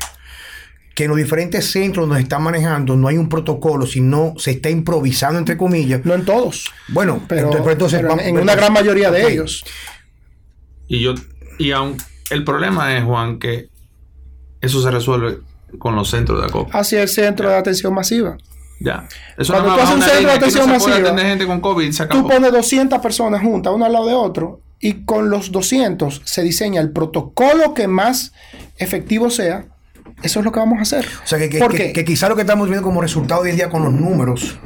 que 0.94 1.06
en 1.06 1.10
los 1.10 1.18
diferentes 1.18 1.72
centros 1.72 2.04
donde 2.04 2.18
se 2.18 2.24
está 2.26 2.38
manejando 2.38 2.96
no 2.96 3.08
hay 3.08 3.18
un 3.18 3.28
protocolo, 3.28 3.88
sino 3.88 4.36
se 4.38 4.52
está 4.52 4.70
improvisando, 4.70 5.40
entre 5.40 5.58
comillas. 5.58 6.06
no 6.06 6.14
en 6.14 6.26
todos, 6.26 6.72
Bueno, 6.90 7.22
pero, 7.28 7.48
entonces, 7.48 7.72
entonces, 7.72 8.02
pero 8.02 8.20
en- 8.20 8.38
una 8.38 8.54
gran 8.54 8.72
mayoría 8.72 9.10
de 9.10 9.34
ellos. 9.34 9.66
Y 10.88 11.02
yo, 11.02 11.16
y 11.58 11.72
aun, 11.72 11.98
el 12.30 12.44
problema 12.44 12.96
es, 12.96 13.04
Juan, 13.04 13.40
que 13.40 13.70
eso 14.62 14.80
se 14.84 14.92
resuelve 14.92 15.40
con 15.80 15.96
los 15.96 16.08
centros 16.12 16.40
de 16.40 16.46
acopio. 16.46 16.78
Hacia 16.78 17.02
el 17.02 17.10
centro 17.10 17.50
de 17.50 17.56
atención 17.56 17.96
masiva. 17.96 18.38
Ya. 18.80 19.08
Eso 19.40 19.54
Cuando 19.54 19.70
no 19.70 19.76
tú 19.76 19.82
haces 19.82 19.96
un 19.96 20.02
centro 20.04 20.30
de 20.30 20.36
atención 20.36 20.68
no 20.68 20.74
masiva, 20.76 21.18
gente 21.18 21.48
con 21.48 21.62
COVID, 21.62 21.92
se 21.94 22.06
Tú 22.06 22.28
pones 22.28 22.52
200 22.52 23.00
personas 23.00 23.42
juntas, 23.42 23.74
uno 23.74 23.86
al 23.86 23.92
lado 23.92 24.06
de 24.06 24.14
otro, 24.14 24.62
y 24.80 25.06
con 25.06 25.30
los 25.30 25.52
200 25.52 26.22
se 26.26 26.44
diseña 26.44 26.82
el 26.82 26.92
protocolo 26.92 27.74
que 27.74 27.88
más 27.88 28.34
efectivo 28.78 29.30
sea. 29.30 29.66
Eso 30.24 30.40
es 30.40 30.46
lo 30.46 30.52
que 30.52 30.60
vamos 30.60 30.80
a 30.80 30.82
hacer. 30.82 31.06
O 31.24 31.28
sea, 31.28 31.38
que, 31.38 31.50
que, 31.94 32.06
quizá 32.06 32.28
lo 32.28 32.36
que 32.36 32.42
estamos 32.42 32.68
viendo 32.70 32.84
como 32.84 33.02
resultado 33.02 33.42
hoy 33.42 33.52
en 33.52 33.56
día 33.56 33.70
con 33.70 33.84
los 33.84 33.94
números 33.94 34.58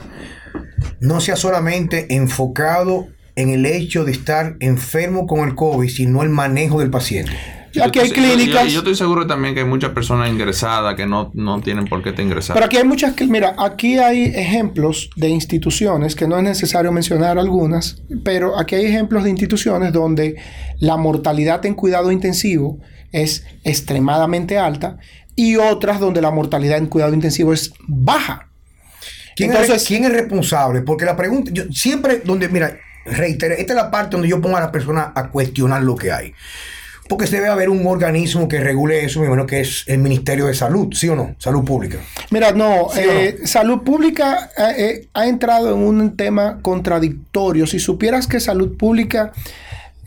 no 0.99 1.19
sea 1.19 1.35
solamente 1.35 2.13
enfocado 2.15 3.07
en 3.35 3.49
el 3.49 3.65
hecho 3.65 4.05
de 4.05 4.11
estar 4.11 4.55
enfermo 4.59 5.27
con 5.27 5.47
el 5.47 5.55
COVID, 5.55 5.89
sino 5.89 6.23
el 6.23 6.29
manejo 6.29 6.79
del 6.79 6.89
paciente. 6.89 7.60
Yo 7.73 7.83
Aquí 7.85 7.99
hay 7.99 8.07
estoy- 8.07 8.23
clínicas. 8.35 8.65
Yo, 8.65 8.69
yo 8.71 8.79
estoy 8.79 8.95
seguro 8.95 9.25
también 9.27 9.53
que 9.53 9.61
hay 9.61 9.65
muchas 9.65 9.91
personas 9.91 10.29
ingresadas 10.29 10.95
que 10.95 11.05
no, 11.05 11.31
no 11.33 11.61
tienen 11.61 11.85
por 11.85 12.03
qué 12.03 12.09
estar 12.09 12.25
ingresadas. 12.25 12.55
Pero 12.55 12.65
aquí 12.65 12.77
hay 12.77 12.83
muchas 12.83 13.13
que, 13.13 13.25
mira, 13.27 13.55
aquí 13.57 13.97
hay 13.97 14.25
ejemplos 14.25 15.09
de 15.15 15.29
instituciones, 15.29 16.15
que 16.15 16.27
no 16.27 16.37
es 16.37 16.43
necesario 16.43 16.91
mencionar 16.91 17.37
algunas, 17.39 18.01
pero 18.23 18.59
aquí 18.59 18.75
hay 18.75 18.85
ejemplos 18.87 19.23
de 19.23 19.29
instituciones 19.29 19.93
donde 19.93 20.35
la 20.79 20.97
mortalidad 20.97 21.65
en 21.65 21.73
cuidado 21.75 22.11
intensivo 22.11 22.79
es 23.11 23.45
extremadamente 23.63 24.57
alta 24.57 24.97
y 25.35 25.55
otras 25.55 25.99
donde 25.99 26.21
la 26.21 26.31
mortalidad 26.31 26.77
en 26.77 26.87
cuidado 26.87 27.13
intensivo 27.13 27.53
es 27.53 27.73
baja. 27.87 28.49
¿Quién, 29.35 29.51
Entonces- 29.51 29.81
es, 29.83 29.87
¿Quién 29.87 30.03
es 30.03 30.11
responsable? 30.11 30.81
Porque 30.81 31.05
la 31.05 31.15
pregunta, 31.15 31.51
yo 31.53 31.63
siempre 31.71 32.21
donde, 32.25 32.49
mira, 32.49 32.77
reitero, 33.05 33.55
esta 33.55 33.73
es 33.73 33.77
la 33.77 33.89
parte 33.89 34.11
donde 34.17 34.27
yo 34.27 34.41
pongo 34.41 34.57
a 34.57 34.59
las 34.59 34.71
personas 34.71 35.07
a 35.15 35.29
cuestionar 35.29 35.81
lo 35.83 35.95
que 35.95 36.11
hay. 36.11 36.33
Porque 37.11 37.27
se 37.27 37.35
debe 37.35 37.49
haber 37.49 37.69
un 37.69 37.85
organismo 37.87 38.47
que 38.47 38.61
regule 38.61 39.03
eso, 39.03 39.19
me 39.19 39.25
imagino 39.25 39.45
que 39.45 39.59
es 39.59 39.83
el 39.87 39.97
Ministerio 39.97 40.45
de 40.45 40.53
Salud, 40.53 40.93
¿sí 40.93 41.09
o 41.09 41.15
no? 41.17 41.35
Salud 41.39 41.65
Pública. 41.65 41.97
Mira, 42.29 42.53
no, 42.53 42.87
¿Sí 42.93 43.01
eh, 43.03 43.39
salud 43.43 43.79
pública 43.81 44.49
eh, 44.57 44.75
eh, 44.77 45.07
ha 45.13 45.27
entrado 45.27 45.75
en 45.75 45.81
un 45.81 46.15
tema 46.15 46.59
contradictorio. 46.61 47.67
Si 47.67 47.79
supieras 47.79 48.27
que 48.27 48.39
salud 48.39 48.77
pública, 48.77 49.33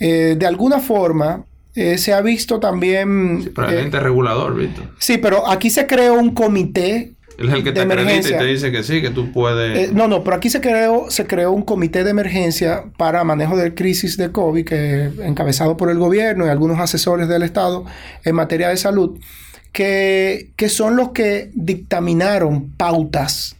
eh, 0.00 0.34
de 0.38 0.46
alguna 0.46 0.80
forma, 0.80 1.44
eh, 1.74 1.98
se 1.98 2.14
ha 2.14 2.22
visto 2.22 2.58
también... 2.58 3.52
Pero 3.54 3.68
el 3.68 3.74
eh, 3.74 3.82
ente 3.82 4.00
regulador, 4.00 4.56
Víctor. 4.56 4.86
sí, 4.98 5.18
pero 5.18 5.46
aquí 5.46 5.68
se 5.68 5.86
creó 5.86 6.14
un 6.14 6.32
comité. 6.32 7.12
Él 7.38 7.48
es 7.48 7.54
el 7.54 7.64
que 7.64 7.72
te 7.72 7.80
acredita 7.80 8.28
y 8.28 8.38
te 8.38 8.44
dice 8.44 8.70
que 8.70 8.82
sí, 8.82 9.02
que 9.02 9.10
tú 9.10 9.32
puedes. 9.32 9.90
Eh, 9.90 9.92
no, 9.92 10.06
no, 10.06 10.22
pero 10.22 10.36
aquí 10.36 10.50
se 10.50 10.60
creó, 10.60 11.10
se 11.10 11.26
creó 11.26 11.52
un 11.52 11.62
comité 11.62 12.04
de 12.04 12.10
emergencia 12.10 12.84
para 12.96 13.24
manejo 13.24 13.56
de 13.56 13.74
crisis 13.74 14.16
de 14.16 14.30
COVID, 14.30 14.64
que 14.64 15.10
encabezado 15.22 15.76
por 15.76 15.90
el 15.90 15.98
gobierno 15.98 16.46
y 16.46 16.48
algunos 16.48 16.78
asesores 16.78 17.28
del 17.28 17.42
Estado 17.42 17.84
en 18.24 18.34
materia 18.34 18.68
de 18.68 18.76
salud, 18.76 19.18
que, 19.72 20.52
que 20.56 20.68
son 20.68 20.96
los 20.96 21.10
que 21.10 21.50
dictaminaron 21.54 22.70
pautas 22.76 23.56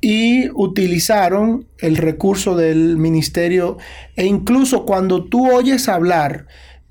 y 0.00 0.50
utilizaron 0.54 1.66
el 1.78 1.96
recurso 1.96 2.54
del 2.54 2.96
ministerio 2.96 3.78
e 4.14 4.26
incluso 4.26 4.84
cuando 4.84 5.24
tú 5.24 5.50
oyes 5.50 5.88
hablar 5.88 6.46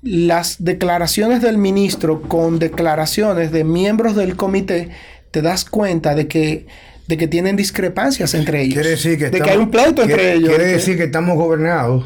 las 0.06 0.62
declaraciones 0.64 1.42
del 1.42 1.58
ministro 1.58 2.22
con 2.22 2.58
declaraciones 2.58 3.50
de 3.52 3.64
miembros 3.64 4.14
del 4.16 4.36
comité, 4.36 4.90
te 5.30 5.42
das 5.42 5.64
cuenta 5.64 6.14
de 6.14 6.28
que, 6.28 6.66
de 7.08 7.16
que 7.16 7.26
tienen 7.28 7.56
discrepancias 7.56 8.32
entre 8.34 8.62
ellos. 8.62 8.74
Quiere 8.74 8.90
decir 8.90 9.18
que, 9.18 9.30
de 9.30 9.40
que 9.40 9.50
hay 9.50 9.58
un 9.58 9.70
pleito 9.70 10.02
entre 10.02 10.16
quiere- 10.16 10.32
ellos. 10.34 10.48
Quiere 10.48 10.64
de 10.64 10.70
que- 10.70 10.76
decir 10.76 10.96
que 10.96 11.04
estamos 11.04 11.36
gobernados 11.36 12.04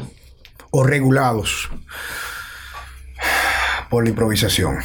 o 0.71 0.83
regulados 0.83 1.69
por 3.89 4.03
la 4.03 4.09
improvisación. 4.09 4.77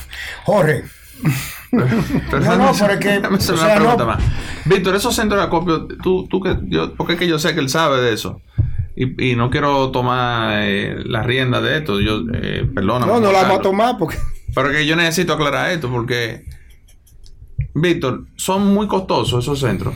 Jorge, 0.44 0.84
Pero 1.70 2.40
No, 2.40 2.56
no, 2.56 2.68
hacer- 2.70 2.86
pero 2.86 2.92
es 2.94 3.00
que, 3.00 3.08
déjame 3.20 3.36
hacer 3.36 3.54
o 3.54 3.58
una 3.58 3.66
sea, 3.66 3.76
pregunta 3.76 4.02
no- 4.04 4.06
más. 4.06 4.22
Víctor, 4.64 4.94
esos 4.96 5.14
centros 5.14 5.40
de 5.40 5.46
acopio, 5.46 5.86
tú, 6.02 6.26
tú 6.28 6.40
que, 6.40 6.56
yo, 6.68 6.94
porque 6.94 7.14
es 7.14 7.18
que 7.18 7.26
yo 7.28 7.38
sé 7.38 7.54
que 7.54 7.60
él 7.60 7.68
sabe 7.68 8.00
de 8.02 8.12
eso. 8.12 8.40
Y, 8.96 9.32
y 9.32 9.36
no 9.36 9.50
quiero 9.50 9.90
tomar 9.90 10.62
eh, 10.62 10.96
la 11.04 11.22
rienda 11.22 11.60
de 11.60 11.78
esto. 11.78 12.00
Yo, 12.00 12.22
eh, 12.32 12.66
perdóname. 12.74 13.12
no, 13.12 13.20
no 13.20 13.30
la 13.30 13.40
Juan 13.40 13.48
vamos 13.48 13.58
a 13.58 13.62
tomar 13.62 13.98
porque... 13.98 14.16
Pero 14.54 14.70
que 14.70 14.86
yo 14.86 14.96
necesito 14.96 15.34
aclarar 15.34 15.70
esto 15.70 15.90
porque, 15.90 16.46
Víctor, 17.74 18.24
son 18.36 18.72
muy 18.72 18.86
costosos 18.88 19.44
esos 19.44 19.60
centros. 19.60 19.94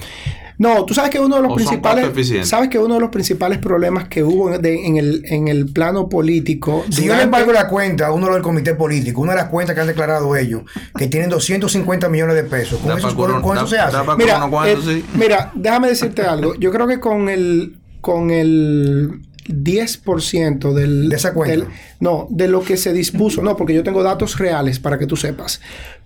No, 0.58 0.84
tú 0.84 0.92
sabes 0.92 1.10
que 1.10 1.18
uno 1.18 1.36
de 1.36 1.42
los 1.42 1.52
¿O 1.52 1.58
son 1.58 1.80
principales. 1.80 2.46
Sabes 2.46 2.68
que 2.68 2.78
uno 2.78 2.92
de 2.96 3.00
los 3.00 3.08
principales 3.08 3.56
problemas 3.56 4.08
que 4.08 4.22
hubo 4.22 4.52
en, 4.52 4.60
de- 4.60 4.86
en 4.86 4.98
el, 4.98 5.22
en 5.24 5.48
el 5.48 5.72
plano 5.72 6.10
político. 6.10 6.84
Si 6.90 7.06
yo 7.06 7.16
le 7.16 7.22
embargo 7.22 7.50
la 7.50 7.66
cuenta, 7.66 8.12
uno 8.12 8.30
del 8.30 8.42
comité 8.42 8.74
político, 8.74 9.22
una 9.22 9.32
de 9.32 9.38
las 9.38 9.48
cuentas 9.48 9.74
que 9.74 9.80
han 9.80 9.86
declarado 9.86 10.36
ellos, 10.36 10.64
que 10.98 11.06
tienen 11.06 11.30
250 11.30 12.10
millones 12.10 12.34
de 12.36 12.44
pesos, 12.44 12.78
con 12.80 12.88
Da 12.90 12.98
eso, 12.98 13.08
pa' 13.08 13.40
con, 13.40 13.56
eso 13.56 13.66
se 13.66 13.78
hace. 13.78 13.96
Mira, 14.18 14.46
eh, 14.66 14.76
sí. 14.84 15.02
mira, 15.14 15.50
déjame 15.54 15.88
decirte 15.88 16.20
algo. 16.20 16.54
Yo 16.56 16.70
creo 16.70 16.86
que 16.86 17.00
con 17.00 17.30
el 17.30 17.78
con 18.00 18.30
el 18.30 19.20
10% 19.46 20.72
del, 20.74 21.08
De 21.08 21.16
esa 21.16 21.32
cuenta. 21.34 21.56
del- 21.56 21.66
no, 22.00 22.26
de 22.30 22.48
lo 22.48 22.62
que 22.62 22.76
se 22.76 22.92
dispuso, 22.92 23.42
no, 23.42 23.56
porque 23.56 23.74
yo 23.74 23.82
tengo 23.82 24.02
datos 24.02 24.38
reales 24.38 24.78
para 24.78 24.98
que 24.98 25.06
tú 25.06 25.16
sepas. 25.16 25.60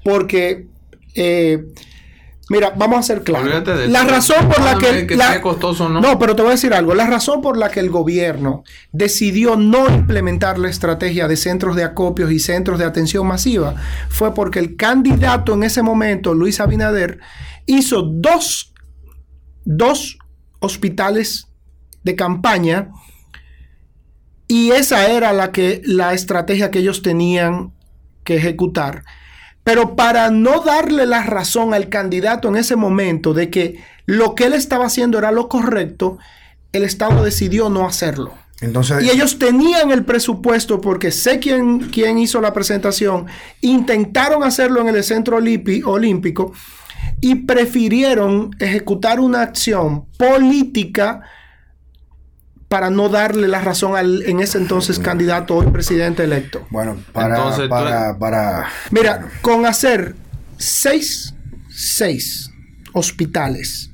Porque 0.05 0.67
eh, 1.15 1.65
mira, 2.51 2.71
vamos 2.77 2.99
a 2.99 3.03
ser 3.03 3.23
claros. 3.23 3.49
La 3.89 4.01
eso. 4.03 4.09
razón 4.11 4.49
por 4.49 4.61
la 4.63 4.77
que, 4.79 5.07
que 5.07 5.17
la- 5.17 5.29
sea 5.33 5.41
costoso 5.43 5.85
o 5.87 5.89
no. 5.89 6.01
No, 6.01 6.19
pero 6.19 6.35
te 6.35 6.43
voy 6.43 6.51
a 6.51 6.55
decir 6.55 6.73
algo. 6.75 6.95
La 6.95 7.07
razón 7.07 7.41
por 7.43 7.57
la 7.57 7.71
que 7.71 7.81
el 7.81 7.91
gobierno 7.91 8.65
decidió 8.93 9.57
no 9.57 9.89
implementar 9.95 10.59
la 10.59 10.69
estrategia 10.71 11.29
de 11.29 11.37
centros 11.37 11.77
de 11.77 11.85
acopios 11.85 12.33
y 12.33 12.39
centros 12.39 12.79
de 12.79 12.85
atención 12.87 13.27
masiva 13.27 13.75
fue 14.09 14.35
porque 14.35 14.59
el 14.59 14.77
candidato 14.77 15.55
en 15.55 15.63
ese 15.65 15.83
momento, 15.83 16.35
Luis 16.35 16.61
Abinader, 16.61 17.19
hizo 17.67 18.03
dos, 18.03 18.73
dos 19.65 20.19
hospitales 20.61 21.47
de 22.05 22.15
campaña 22.17 22.91
y 24.47 24.71
esa 24.73 25.09
era 25.09 25.33
la 25.33 25.53
que 25.53 25.81
la 25.85 26.13
estrategia 26.13 26.71
que 26.71 26.81
ellos 26.81 27.03
tenían 27.03 27.73
que 28.25 28.37
ejecutar. 28.37 29.05
Pero 29.65 29.97
para 29.97 30.31
no 30.31 30.61
darle 30.61 31.07
la 31.07 31.23
razón 31.23 31.73
al 31.73 31.89
candidato 31.89 32.49
en 32.49 32.57
ese 32.57 32.77
momento 32.77 33.33
de 33.33 33.49
que 33.49 33.83
lo 34.05 34.35
que 34.35 34.45
él 34.45 34.53
estaba 34.53 34.87
haciendo 34.87 35.17
era 35.19 35.33
lo 35.33 35.49
correcto, 35.49 36.19
el 36.73 36.83
Estado 36.83 37.25
decidió 37.25 37.71
no 37.71 37.87
hacerlo. 37.87 38.35
Entonces, 38.61 39.03
Y 39.03 39.11
ellos 39.11 39.39
tenían 39.39 39.91
el 39.91 40.05
presupuesto 40.05 40.81
porque 40.81 41.11
sé 41.11 41.39
quién, 41.39 41.81
quién 41.91 42.19
hizo 42.19 42.41
la 42.41 42.53
presentación, 42.53 43.27
intentaron 43.63 44.43
hacerlo 44.45 44.81
en 44.83 44.89
el 44.95 45.03
centro 45.03 45.39
Olímpi- 45.41 45.83
olímpico 45.85 46.53
y 47.21 47.35
prefirieron 47.47 48.51
ejecutar 48.59 49.19
una 49.21 49.41
acción 49.43 50.07
política 50.19 51.23
para 52.69 52.91
no 52.91 53.09
darle 53.09 53.47
la 53.49 53.61
razón 53.61 53.97
al 53.97 54.23
en 54.23 54.41
ese 54.41 54.59
entonces 54.59 54.99
candidato 54.99 55.57
hoy 55.57 55.67
presidente 55.71 56.25
electo. 56.25 56.67
bueno, 56.71 56.97
para, 57.13 57.37
Entonces, 57.37 57.65
tú- 57.65 57.69
para, 57.71 58.19
para, 58.19 58.69
Mira, 58.91 59.29
con 59.43 59.67
hacer 59.67 60.15
seis, 60.57 61.35
seis 61.71 62.51
hospitales 62.93 63.91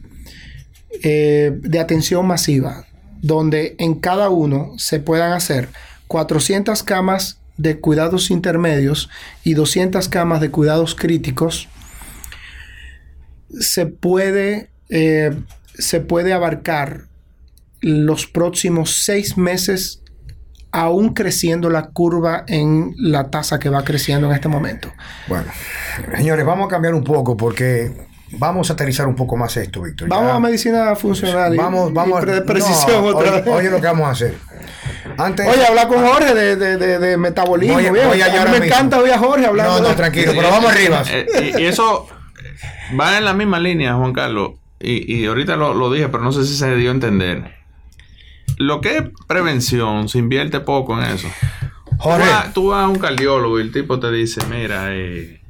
eh, 1.02 1.52
de 1.60 1.78
atención 1.80 2.26
masiva, 2.26 2.86
donde 3.22 3.74
en 3.78 3.94
cada 3.96 4.28
uno 4.30 4.72
se 4.78 4.98
puedan 5.00 5.32
hacer 5.32 5.68
400 6.08 6.82
camas 6.82 7.38
de 7.56 7.78
cuidados 7.80 8.30
intermedios 8.30 9.10
y 9.44 9.54
200 9.54 10.08
camas 10.08 10.40
de 10.40 10.50
cuidados 10.50 10.94
críticos, 10.94 11.68
se 13.58 13.86
puede, 13.86 14.70
eh, 14.88 15.32
se 15.74 16.00
puede 16.00 16.32
abarcar 16.32 17.06
los 17.80 18.26
próximos 18.26 19.04
seis 19.04 19.36
meses 19.38 20.02
aún 20.72 21.14
creciendo 21.14 21.68
la 21.70 21.88
curva 21.90 22.44
en 22.46 22.94
la 22.96 23.30
tasa 23.30 23.58
que 23.58 23.68
va 23.70 23.82
creciendo 23.84 24.28
en 24.28 24.34
este 24.34 24.48
momento. 24.48 24.92
bueno, 25.26 25.50
señores, 26.16 26.46
vamos 26.46 26.66
a 26.66 26.68
cambiar 26.70 26.94
un 26.94 27.02
poco 27.02 27.36
porque 27.36 27.90
vamos 28.32 28.70
a 28.70 28.74
aterrizar 28.74 29.08
un 29.08 29.16
poco 29.16 29.36
más 29.36 29.56
esto, 29.56 29.82
Víctor. 29.82 30.08
Vamos 30.08 30.28
Ya- 30.30 30.36
a 30.36 30.40
medicina 30.40 30.94
funcional 30.94 31.54
y, 31.54 31.56
Vamos, 31.56 31.92
vamos 31.92 32.22
y 32.22 32.26
pre- 32.26 32.40
no, 32.40 32.46
precisión 32.46 33.04
otra 33.04 33.32
oye, 33.32 33.40
vez. 33.42 33.48
oye 33.48 33.70
lo 33.70 33.80
que 33.80 33.86
vamos 33.88 34.06
a 34.06 34.10
hacer. 34.12 34.34
Antes, 35.16 35.46
Oye, 35.48 35.66
habla 35.66 35.88
con 35.88 36.06
Jorge 36.06 36.34
de, 36.34 36.54
de, 36.56 36.76
de, 36.76 36.98
de 37.00 37.16
metabolismo. 37.16 37.74
Voy- 37.74 37.90
viejo. 37.90 38.08
voy 38.08 38.22
allá 38.22 38.26
a 38.26 38.30
mí 38.30 38.38
ahora 38.38 38.52
me 38.52 38.60
mismo. 38.60 38.74
encanta 38.76 38.98
oír 39.00 39.12
a 39.12 39.18
Jorge 39.18 39.46
hablando. 39.46 39.82
No, 39.82 39.88
no, 39.88 39.94
tranquilo, 39.96 40.32
pero 40.36 40.50
vamos 40.50 40.70
arriba. 40.70 41.02
Eh, 41.10 41.26
y, 41.58 41.62
y 41.62 41.66
eso 41.66 42.06
va 42.98 43.18
en 43.18 43.24
la 43.24 43.34
misma 43.34 43.58
línea, 43.58 43.94
Juan 43.94 44.12
Carlos. 44.12 44.52
Y, 44.78 45.12
y 45.22 45.26
ahorita 45.26 45.56
lo, 45.56 45.74
lo 45.74 45.90
dije, 45.92 46.08
pero 46.08 46.22
no 46.22 46.30
sé 46.32 46.44
si 46.46 46.56
se 46.56 46.74
dio 46.76 46.90
a 46.90 46.94
entender. 46.94 47.59
Lo 48.60 48.82
que 48.82 48.98
es 48.98 49.04
prevención, 49.26 50.10
se 50.10 50.18
invierte 50.18 50.60
poco 50.60 51.00
en 51.00 51.06
eso. 51.06 51.28
Jorge, 51.96 52.26
Tú 52.26 52.30
vas, 52.30 52.52
tú 52.52 52.66
vas 52.68 52.84
a 52.84 52.88
un 52.88 52.98
cardiólogo 52.98 53.58
y 53.58 53.62
el 53.62 53.72
tipo 53.72 53.98
te 53.98 54.12
dice, 54.12 54.42
mira, 54.50 54.94
eh, 54.94 55.40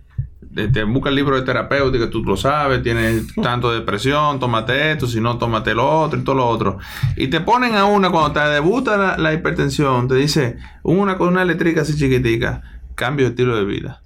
te, 0.73 0.85
busca 0.85 1.09
el 1.09 1.17
libro 1.17 1.35
de 1.35 1.43
terapéutica, 1.43 2.09
tú 2.09 2.23
lo 2.23 2.37
sabes, 2.37 2.85
tienes 2.85 3.35
tanto 3.43 3.73
de 3.73 3.81
depresión, 3.81 4.39
tómate 4.39 4.93
esto, 4.93 5.09
si 5.09 5.21
no, 5.21 5.39
tómate 5.39 5.75
lo 5.75 5.91
otro 5.91 6.21
y 6.21 6.23
todo 6.23 6.37
lo 6.37 6.47
otro. 6.47 6.79
Y 7.17 7.27
te 7.27 7.41
ponen 7.41 7.75
a 7.75 7.85
una, 7.85 8.11
cuando 8.11 8.31
te 8.31 8.49
debuta 8.49 8.97
la, 8.97 9.19
la 9.19 9.33
hipertensión, 9.33 10.07
te 10.07 10.15
dice, 10.15 10.59
una 10.85 11.19
con 11.19 11.31
una 11.31 11.43
eléctrica 11.43 11.81
así 11.81 11.97
chiquitica, 11.97 12.63
cambio 12.95 13.27
de 13.27 13.31
estilo 13.31 13.57
de 13.57 13.65
vida. 13.65 14.03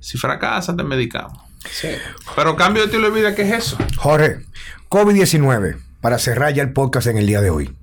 Si 0.00 0.16
fracasa, 0.16 0.74
te 0.74 0.84
medicamos. 0.84 1.38
Sí. 1.70 1.88
Pero 2.34 2.56
cambio 2.56 2.80
de 2.80 2.86
estilo 2.86 3.10
de 3.10 3.14
vida, 3.14 3.34
¿qué 3.34 3.42
es 3.42 3.52
eso? 3.52 3.78
Jorge, 3.98 4.38
COVID-19, 4.88 5.76
para 6.00 6.18
cerrar 6.18 6.54
ya 6.54 6.62
el 6.62 6.72
podcast 6.72 7.08
en 7.08 7.18
el 7.18 7.26
día 7.26 7.42
de 7.42 7.50
hoy. 7.50 7.76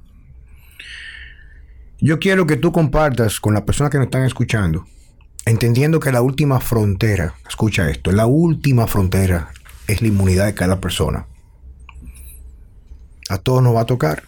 Yo 1.99 2.19
quiero 2.19 2.45
que 2.45 2.57
tú 2.57 2.71
compartas 2.71 3.39
con 3.39 3.53
las 3.53 3.63
personas 3.63 3.91
que 3.91 3.97
nos 3.97 4.07
están 4.07 4.25
escuchando, 4.25 4.85
entendiendo 5.45 5.99
que 5.99 6.11
la 6.11 6.21
última 6.21 6.59
frontera, 6.59 7.35
escucha 7.47 7.89
esto, 7.89 8.11
la 8.11 8.25
última 8.25 8.85
frontera 8.85 9.49
es 9.87 10.01
la 10.01 10.09
inmunidad 10.09 10.45
de 10.45 10.53
cada 10.53 10.81
persona. 10.81 11.27
A 13.29 13.37
todos 13.37 13.63
nos 13.63 13.75
va 13.75 13.81
a 13.81 13.85
tocar. 13.85 14.23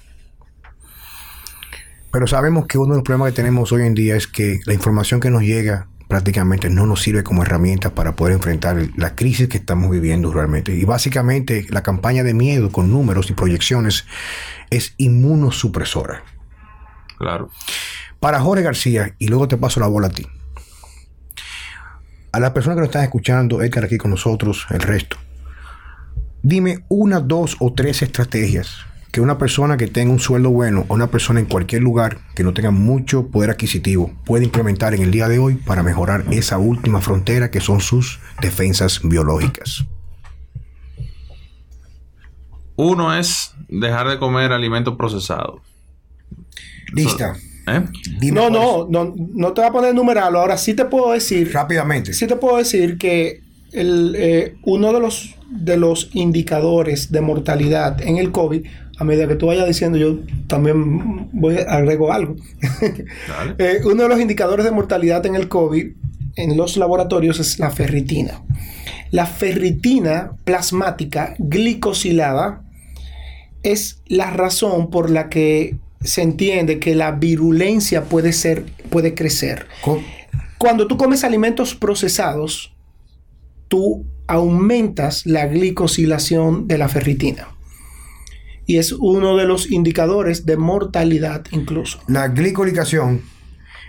Pero 2.11 2.25
sabemos 2.25 2.67
que 2.67 2.77
uno 2.77 2.93
de 2.93 2.99
los 2.99 3.03
problemas 3.03 3.31
que 3.31 3.35
tenemos 3.35 3.71
hoy 3.71 3.83
en 3.83 3.93
día 3.93 4.15
es 4.15 4.27
que 4.27 4.59
la 4.65 4.73
información 4.73 5.19
que 5.19 5.29
nos 5.29 5.41
llega 5.41 5.87
prácticamente 6.07 6.69
no 6.69 6.85
nos 6.85 7.01
sirve 7.01 7.23
como 7.23 7.43
herramienta 7.43 7.93
para 7.93 8.15
poder 8.15 8.33
enfrentar 8.33 8.77
la 8.95 9.13
crisis 9.13 9.49
que 9.49 9.57
estamos 9.57 9.91
viviendo 9.91 10.31
realmente. 10.31 10.73
Y 10.73 10.85
básicamente 10.85 11.65
la 11.69 11.83
campaña 11.83 12.23
de 12.23 12.33
miedo 12.33 12.71
con 12.71 12.89
números 12.89 13.29
y 13.29 13.33
proyecciones 13.33 14.05
es 14.69 14.93
inmunosupresora. 14.97 16.23
Claro. 17.17 17.49
Para 18.19 18.39
Jorge 18.39 18.63
García, 18.63 19.15
y 19.19 19.27
luego 19.27 19.47
te 19.47 19.57
paso 19.57 19.79
la 19.79 19.87
bola 19.87 20.07
a 20.07 20.11
ti. 20.11 20.25
A 22.31 22.39
las 22.39 22.51
personas 22.51 22.75
que 22.75 22.81
nos 22.81 22.89
están 22.89 23.03
escuchando, 23.03 23.61
Edgar 23.61 23.85
aquí 23.85 23.97
con 23.97 24.11
nosotros, 24.11 24.67
el 24.69 24.81
resto. 24.81 25.17
Dime 26.43 26.85
una, 26.87 27.19
dos 27.19 27.57
o 27.59 27.73
tres 27.73 28.01
estrategias 28.01 28.85
que 29.11 29.21
una 29.21 29.37
persona 29.37 29.77
que 29.77 29.87
tenga 29.87 30.11
un 30.11 30.19
sueldo 30.19 30.51
bueno 30.51 30.85
o 30.87 30.93
una 30.93 31.07
persona 31.07 31.39
en 31.39 31.47
cualquier 31.47 31.81
lugar 31.81 32.19
que 32.35 32.43
no 32.43 32.53
tenga 32.53 32.71
mucho 32.71 33.29
poder 33.29 33.49
adquisitivo 33.49 34.11
puede 34.25 34.45
implementar 34.45 34.93
en 34.93 35.01
el 35.01 35.11
día 35.11 35.27
de 35.27 35.39
hoy 35.39 35.55
para 35.55 35.81
mejorar 35.81 36.25
esa 36.29 36.59
última 36.59 37.01
frontera 37.01 37.49
que 37.49 37.61
son 37.61 37.81
sus 37.81 38.19
defensas 38.41 39.01
biológicas. 39.03 39.85
Uno 42.75 43.11
es 43.11 43.55
dejar 43.69 44.07
de 44.07 44.19
comer 44.19 44.51
alimentos 44.51 44.95
procesados. 44.97 45.61
Lista. 46.93 47.35
¿Eh? 47.67 47.83
No, 48.31 48.49
no, 48.49 48.87
no, 48.89 49.13
no 49.15 49.53
te 49.53 49.61
voy 49.61 49.69
a 49.69 49.73
poner 49.73 49.93
numerarlo. 49.93 50.39
Ahora 50.39 50.57
sí 50.57 50.73
te 50.73 50.85
puedo 50.85 51.11
decir, 51.11 51.51
Rápidamente. 51.51 52.13
sí 52.13 52.25
te 52.25 52.35
puedo 52.37 52.57
decir 52.57 52.97
que 52.97 53.41
el, 53.73 54.15
eh, 54.17 54.55
uno 54.63 54.93
de 54.93 54.99
los, 54.99 55.35
de 55.49 55.77
los 55.77 56.09
indicadores 56.13 57.11
de 57.11 57.21
mortalidad 57.21 58.01
en 58.01 58.17
el 58.17 58.31
COVID, 58.31 58.65
a 58.97 59.03
medida 59.03 59.27
que 59.27 59.35
tú 59.35 59.47
vayas 59.47 59.67
diciendo, 59.67 59.97
yo 59.97 60.19
también 60.47 61.29
voy 61.33 61.57
agrego 61.67 62.11
algo. 62.11 62.35
Dale. 62.77 63.55
Eh, 63.59 63.81
uno 63.85 64.03
de 64.03 64.09
los 64.09 64.19
indicadores 64.19 64.65
de 64.65 64.71
mortalidad 64.71 65.25
en 65.25 65.35
el 65.35 65.47
COVID 65.47 65.87
en 66.37 66.55
los 66.55 66.77
laboratorios 66.77 67.39
es 67.39 67.59
la 67.59 67.71
ferritina. 67.71 68.41
La 69.11 69.25
ferritina 69.25 70.31
plasmática 70.43 71.35
glicosilada 71.37 72.61
es 73.63 74.01
la 74.07 74.29
razón 74.31 74.89
por 74.89 75.09
la 75.09 75.29
que 75.29 75.75
se 76.03 76.21
entiende 76.21 76.79
que 76.79 76.95
la 76.95 77.11
virulencia 77.11 78.03
puede 78.05 78.33
ser 78.33 78.65
puede 78.89 79.13
crecer. 79.13 79.67
Cuando 80.57 80.87
tú 80.87 80.97
comes 80.97 81.23
alimentos 81.23 81.75
procesados, 81.75 82.73
tú 83.67 84.05
aumentas 84.27 85.25
la 85.25 85.45
glicosilación 85.47 86.67
de 86.67 86.77
la 86.77 86.89
ferritina. 86.89 87.47
Y 88.65 88.77
es 88.77 88.91
uno 88.91 89.37
de 89.37 89.45
los 89.45 89.71
indicadores 89.71 90.45
de 90.45 90.57
mortalidad 90.57 91.45
incluso. 91.51 91.99
La 92.07 92.27
glicolicación 92.27 93.21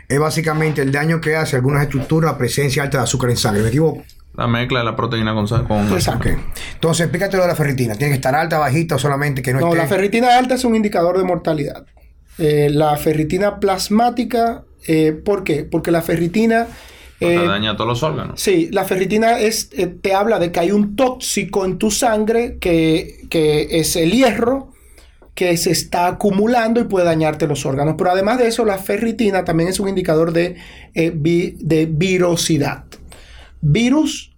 es 0.09 0.19
básicamente 0.19 0.83
el 0.83 0.93
daño 0.93 1.21
que 1.21 1.37
hace 1.37 1.57
a 1.57 1.59
algunas 1.59 1.83
estructuras 1.83 2.33
la 2.33 2.39
presencia 2.39 2.83
alta 2.85 2.99
de 2.99 3.05
azúcar 3.05 3.31
en 3.31 3.37
sangre. 3.37 3.63
¿Me 3.63 3.69
equivoco? 3.69 4.03
La 4.35 4.47
mezcla 4.47 4.79
de 4.79 4.85
la 4.85 4.95
proteína 4.95 5.35
con... 5.35 5.49
sa- 5.49 5.65
con 5.65 5.93
Exacto. 5.93 6.29
Ok. 6.29 6.39
Entonces, 6.75 7.07
explícate 7.07 7.37
lo 7.37 7.43
de 7.43 7.49
la 7.49 7.57
ferritina. 7.57 7.95
¿Tiene 7.97 8.13
que 8.13 8.17
estar 8.17 8.37
alta, 8.37 8.59
bajita 8.59 8.95
o 8.95 8.99
solamente 8.99 9.43
que 9.43 9.53
no, 9.53 9.59
No, 9.59 9.67
esté? 9.69 9.79
la 9.79 9.87
ferritina 9.89 10.39
alta 10.39 10.55
es 10.55 10.65
un 10.65 10.77
indicador 10.77 11.19
de 11.19 11.25
mortalidad. 11.25 11.87
Eh, 12.39 12.71
la 12.71 12.97
ferritina 12.97 13.59
plasmática, 13.61 14.65
eh, 14.87 15.13
¿por 15.13 15.45
qué? 15.45 15.65
Porque 15.65 15.91
la 15.91 16.03
ferritina 16.03 16.67
Te 17.19 17.35
Eh, 17.35 17.47
daña 17.49 17.75
todos 17.77 17.89
los 17.89 18.03
órganos. 18.05 18.41
Sí, 18.41 18.69
la 18.71 18.85
ferritina 18.85 19.41
es, 19.41 19.71
te 20.03 20.15
habla 20.15 20.39
de 20.39 20.53
que 20.53 20.61
hay 20.61 20.71
un 20.71 20.95
tóxico 20.95 21.65
en 21.65 21.77
tu 21.79 21.91
sangre 21.91 22.59
que, 22.61 23.23
que 23.29 23.81
es 23.81 23.97
el 23.97 24.13
hierro 24.13 24.73
que 25.35 25.57
se 25.57 25.73
está 25.73 26.07
acumulando 26.07 26.81
y 26.81 26.85
puede 26.85 27.07
dañarte 27.07 27.47
los 27.49 27.67
órganos. 27.67 27.95
Pero 27.99 28.11
además 28.13 28.39
de 28.39 28.47
eso, 28.47 28.65
la 28.65 28.79
ferritina 28.79 29.45
también 29.45 29.69
es 29.69 29.81
un 29.81 29.89
indicador 29.89 30.33
de, 30.33 30.57
eh, 30.95 31.13
vi- 31.15 31.57
de 31.59 31.87
virosidad. 31.87 32.85
Virus 33.61 34.33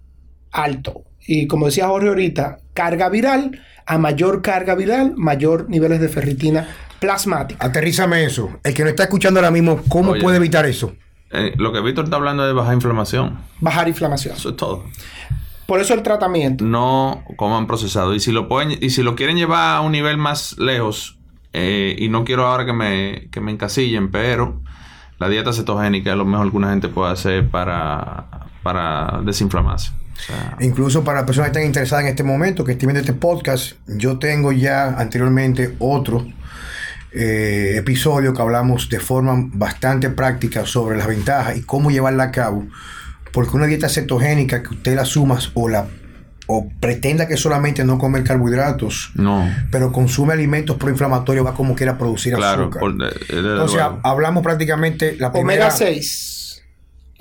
alto. 0.51 1.05
Y 1.27 1.47
como 1.47 1.67
decía 1.67 1.89
Jorge 1.89 2.09
ahorita, 2.09 2.59
carga 2.75 3.09
viral, 3.09 3.61
a 3.87 3.99
mayor 3.99 4.41
carga 4.43 4.75
viral, 4.75 5.15
mayor 5.17 5.69
niveles 5.69 6.01
de 6.01 6.09
ferritina 6.09 6.69
plasmática. 7.01 7.65
Aterrízame 7.65 8.25
eso. 8.25 8.51
El 8.63 8.75
que 8.75 8.85
no 8.85 8.91
está 8.91 9.05
escuchando 9.05 9.41
ahora 9.41 9.51
mismo, 9.51 9.81
¿cómo 9.89 10.13
Oye. 10.13 10.21
puede 10.21 10.37
evitar 10.37 10.67
eso? 10.67 10.93
Eh, 11.33 11.55
lo 11.57 11.73
que 11.73 11.81
Víctor 11.81 12.05
está 12.05 12.17
hablando 12.17 12.43
es 12.45 12.49
de 12.49 12.55
bajar 12.55 12.75
inflamación. 12.75 13.39
Bajar 13.61 13.89
inflamación. 13.89 14.37
Eso 14.37 14.51
es 14.51 14.57
todo. 14.57 14.85
Por 15.67 15.81
eso 15.81 15.95
el 15.95 16.03
tratamiento. 16.03 16.65
No 16.65 17.25
coman 17.37 17.67
procesado. 17.67 18.15
Y 18.15 18.21
si 18.21 18.33
lo 18.33 18.49
pueden, 18.49 18.77
y 18.81 18.91
si 18.91 19.03
lo 19.03 19.15
quieren 19.15 19.37
llevar 19.37 19.77
a 19.77 19.81
un 19.81 19.93
nivel 19.93 20.17
más 20.17 20.59
lejos, 20.59 21.19
eh, 21.53 21.95
y 21.99 22.09
no 22.09 22.25
quiero 22.25 22.47
ahora 22.47 22.67
que 22.67 22.73
me, 22.73 23.29
que 23.31 23.41
me 23.41 23.53
encasillen, 23.53 24.11
pero 24.11 24.61
la 25.19 25.29
dieta 25.29 25.53
cetogénica 25.53 26.11
es 26.11 26.17
lo 26.17 26.25
mejor 26.25 26.51
que 26.51 26.57
una 26.57 26.71
gente 26.71 26.89
puede 26.89 27.13
hacer 27.13 27.49
para, 27.49 28.49
para 28.63 29.21
desinflamarse. 29.25 29.93
O 30.17 30.23
sea, 30.23 30.57
Incluso 30.61 31.05
para 31.05 31.19
las 31.19 31.27
personas 31.27 31.51
que 31.51 31.59
están 31.59 31.67
interesadas 31.67 32.05
en 32.05 32.11
este 32.11 32.25
momento, 32.25 32.65
que 32.65 32.73
estén 32.73 32.89
viendo 32.89 33.01
este 33.01 33.13
podcast, 33.13 33.75
yo 33.87 34.19
tengo 34.19 34.53
ya 34.53 34.99
anteriormente 34.99 35.77
otro 35.79 36.27
eh, 37.13 37.75
episodio 37.77 38.33
que 38.35 38.43
hablamos 38.43 38.89
de 38.89 39.01
forma 39.01 39.35
bastante 39.53 40.11
práctica 40.11 40.65
sobre 40.67 40.97
las 40.97 41.07
ventajas 41.07 41.57
y 41.57 41.63
cómo 41.63 41.91
llevarla 41.91 42.25
a 42.25 42.31
cabo. 42.31 42.67
Porque 43.33 43.57
una 43.57 43.67
dieta 43.67 43.89
cetogénica 43.89 44.63
que 44.63 44.71
usted 44.75 44.95
la 44.97 45.05
suma 45.05 45.39
o 45.55 45.69
la 45.69 45.87
o 46.53 46.69
pretenda 46.81 47.29
que 47.29 47.37
solamente 47.37 47.85
no 47.85 47.97
comer 47.97 48.25
carbohidratos, 48.25 49.13
no. 49.15 49.49
pero 49.71 49.93
consume 49.93 50.33
alimentos 50.33 50.77
proinflamatorios, 50.79 51.47
va 51.47 51.55
como 51.55 51.77
quiera 51.77 51.97
producir 51.97 52.35
Claro, 52.35 52.63
azúcar. 52.63 52.81
por- 52.81 52.97
de- 52.99 53.05
de- 53.07 53.13
desde 53.37 53.51
Entonces, 53.53 53.81
hablamos 54.03 54.43
prácticamente 54.43 55.17
la 55.17 55.31
primera 55.31 55.67
Omega 55.67 55.71
6. 55.71 56.40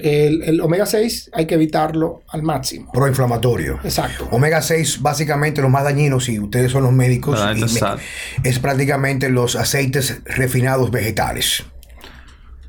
El, 0.02 0.44
el 0.44 0.62
omega 0.62 0.86
6 0.86 1.32
hay 1.34 1.46
que 1.46 1.56
evitarlo 1.56 2.24
al 2.30 2.42
máximo. 2.42 2.90
proinflamatorio. 2.94 3.80
Exacto. 3.84 4.28
Omega 4.32 4.62
6, 4.62 5.02
básicamente 5.02 5.62
los 5.62 5.70
más 5.70 5.84
dañinos, 5.84 6.24
si 6.26 6.40
ustedes 6.40 6.72
son 6.72 6.84
los 6.84 6.94
médicos, 6.94 7.38
y 7.56 7.64
es 7.64 7.74
me- 7.74 7.80
sal. 7.80 8.00
es 8.44 8.60
prácticamente 8.60 9.30
los 9.30 9.56
aceites 9.58 10.22
refinados 10.26 10.90
vegetales. 10.92 11.64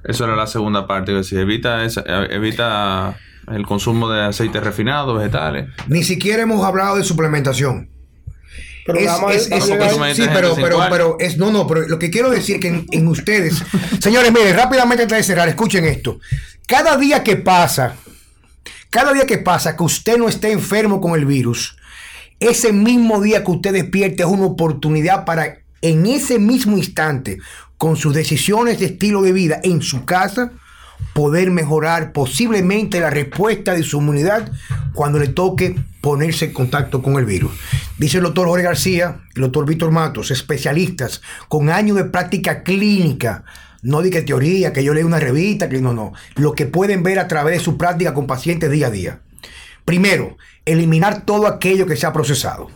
Eso 0.04 0.24
era 0.24 0.34
la 0.34 0.46
segunda 0.46 0.86
parte. 0.86 1.12
que 1.12 1.18
decía, 1.18 1.40
evita, 1.40 1.84
esa- 1.84 2.02
evita 2.30 3.16
el 3.52 3.64
consumo 3.66 4.10
de 4.10 4.22
aceites 4.24 4.62
refinados, 4.62 5.16
vegetales. 5.16 5.68
Ni 5.88 6.02
siquiera 6.02 6.42
hemos 6.42 6.64
hablado 6.64 6.96
de 6.96 7.04
suplementación. 7.04 7.90
Pero 8.86 8.98
Es- 8.98 9.06
vamos 9.06 9.34
es- 9.36 9.50
es- 9.52 9.64
sí, 10.16 10.26
pero, 10.32 10.56
pero, 10.90 11.16
es 11.20 11.36
no, 11.36 11.52
no, 11.52 11.66
pero 11.66 11.86
lo 11.86 11.98
que 11.98 12.10
quiero 12.10 12.30
decir 12.30 12.58
que 12.58 12.68
en, 12.68 12.86
en 12.90 13.06
ustedes, 13.08 13.62
señores, 14.00 14.32
miren, 14.32 14.56
rápidamente 14.56 15.02
antes 15.04 15.18
de 15.18 15.22
cerrar, 15.22 15.48
escuchen 15.48 15.84
esto. 15.84 16.18
Cada 16.70 16.96
día 16.96 17.24
que 17.24 17.34
pasa, 17.34 17.96
cada 18.90 19.12
día 19.12 19.26
que 19.26 19.38
pasa 19.38 19.76
que 19.76 19.82
usted 19.82 20.18
no 20.18 20.28
esté 20.28 20.52
enfermo 20.52 21.00
con 21.00 21.18
el 21.18 21.26
virus, 21.26 21.76
ese 22.38 22.72
mismo 22.72 23.20
día 23.20 23.42
que 23.42 23.50
usted 23.50 23.72
despierte 23.72 24.22
es 24.22 24.28
una 24.28 24.46
oportunidad 24.46 25.24
para 25.24 25.58
en 25.82 26.06
ese 26.06 26.38
mismo 26.38 26.78
instante, 26.78 27.40
con 27.76 27.96
sus 27.96 28.14
decisiones 28.14 28.78
de 28.78 28.86
estilo 28.86 29.20
de 29.22 29.32
vida 29.32 29.58
en 29.64 29.82
su 29.82 30.04
casa, 30.04 30.52
poder 31.12 31.50
mejorar 31.50 32.12
posiblemente 32.12 33.00
la 33.00 33.10
respuesta 33.10 33.74
de 33.74 33.82
su 33.82 33.98
inmunidad 33.98 34.52
cuando 34.94 35.18
le 35.18 35.26
toque 35.26 35.74
ponerse 36.00 36.44
en 36.44 36.52
contacto 36.52 37.02
con 37.02 37.18
el 37.18 37.24
virus. 37.24 37.50
Dice 37.98 38.18
el 38.18 38.22
doctor 38.22 38.46
Jorge 38.46 38.66
García, 38.66 39.22
el 39.34 39.42
doctor 39.42 39.66
Víctor 39.66 39.90
Matos, 39.90 40.30
especialistas 40.30 41.20
con 41.48 41.68
años 41.68 41.96
de 41.96 42.04
práctica 42.04 42.62
clínica. 42.62 43.42
No 43.82 44.02
de 44.02 44.10
que 44.10 44.22
teoría, 44.22 44.72
que 44.72 44.84
yo 44.84 44.92
leo 44.94 45.06
una 45.06 45.20
revista, 45.20 45.68
que 45.68 45.80
no, 45.80 45.92
no. 45.92 46.12
Lo 46.36 46.52
que 46.52 46.66
pueden 46.66 47.02
ver 47.02 47.18
a 47.18 47.28
través 47.28 47.58
de 47.58 47.64
su 47.64 47.78
práctica 47.78 48.12
con 48.14 48.26
pacientes 48.26 48.70
día 48.70 48.88
a 48.88 48.90
día. 48.90 49.20
Primero, 49.84 50.36
eliminar 50.64 51.24
todo 51.24 51.46
aquello 51.46 51.86
que 51.86 51.96
se 51.96 52.06
ha 52.06 52.12
procesado. 52.12 52.68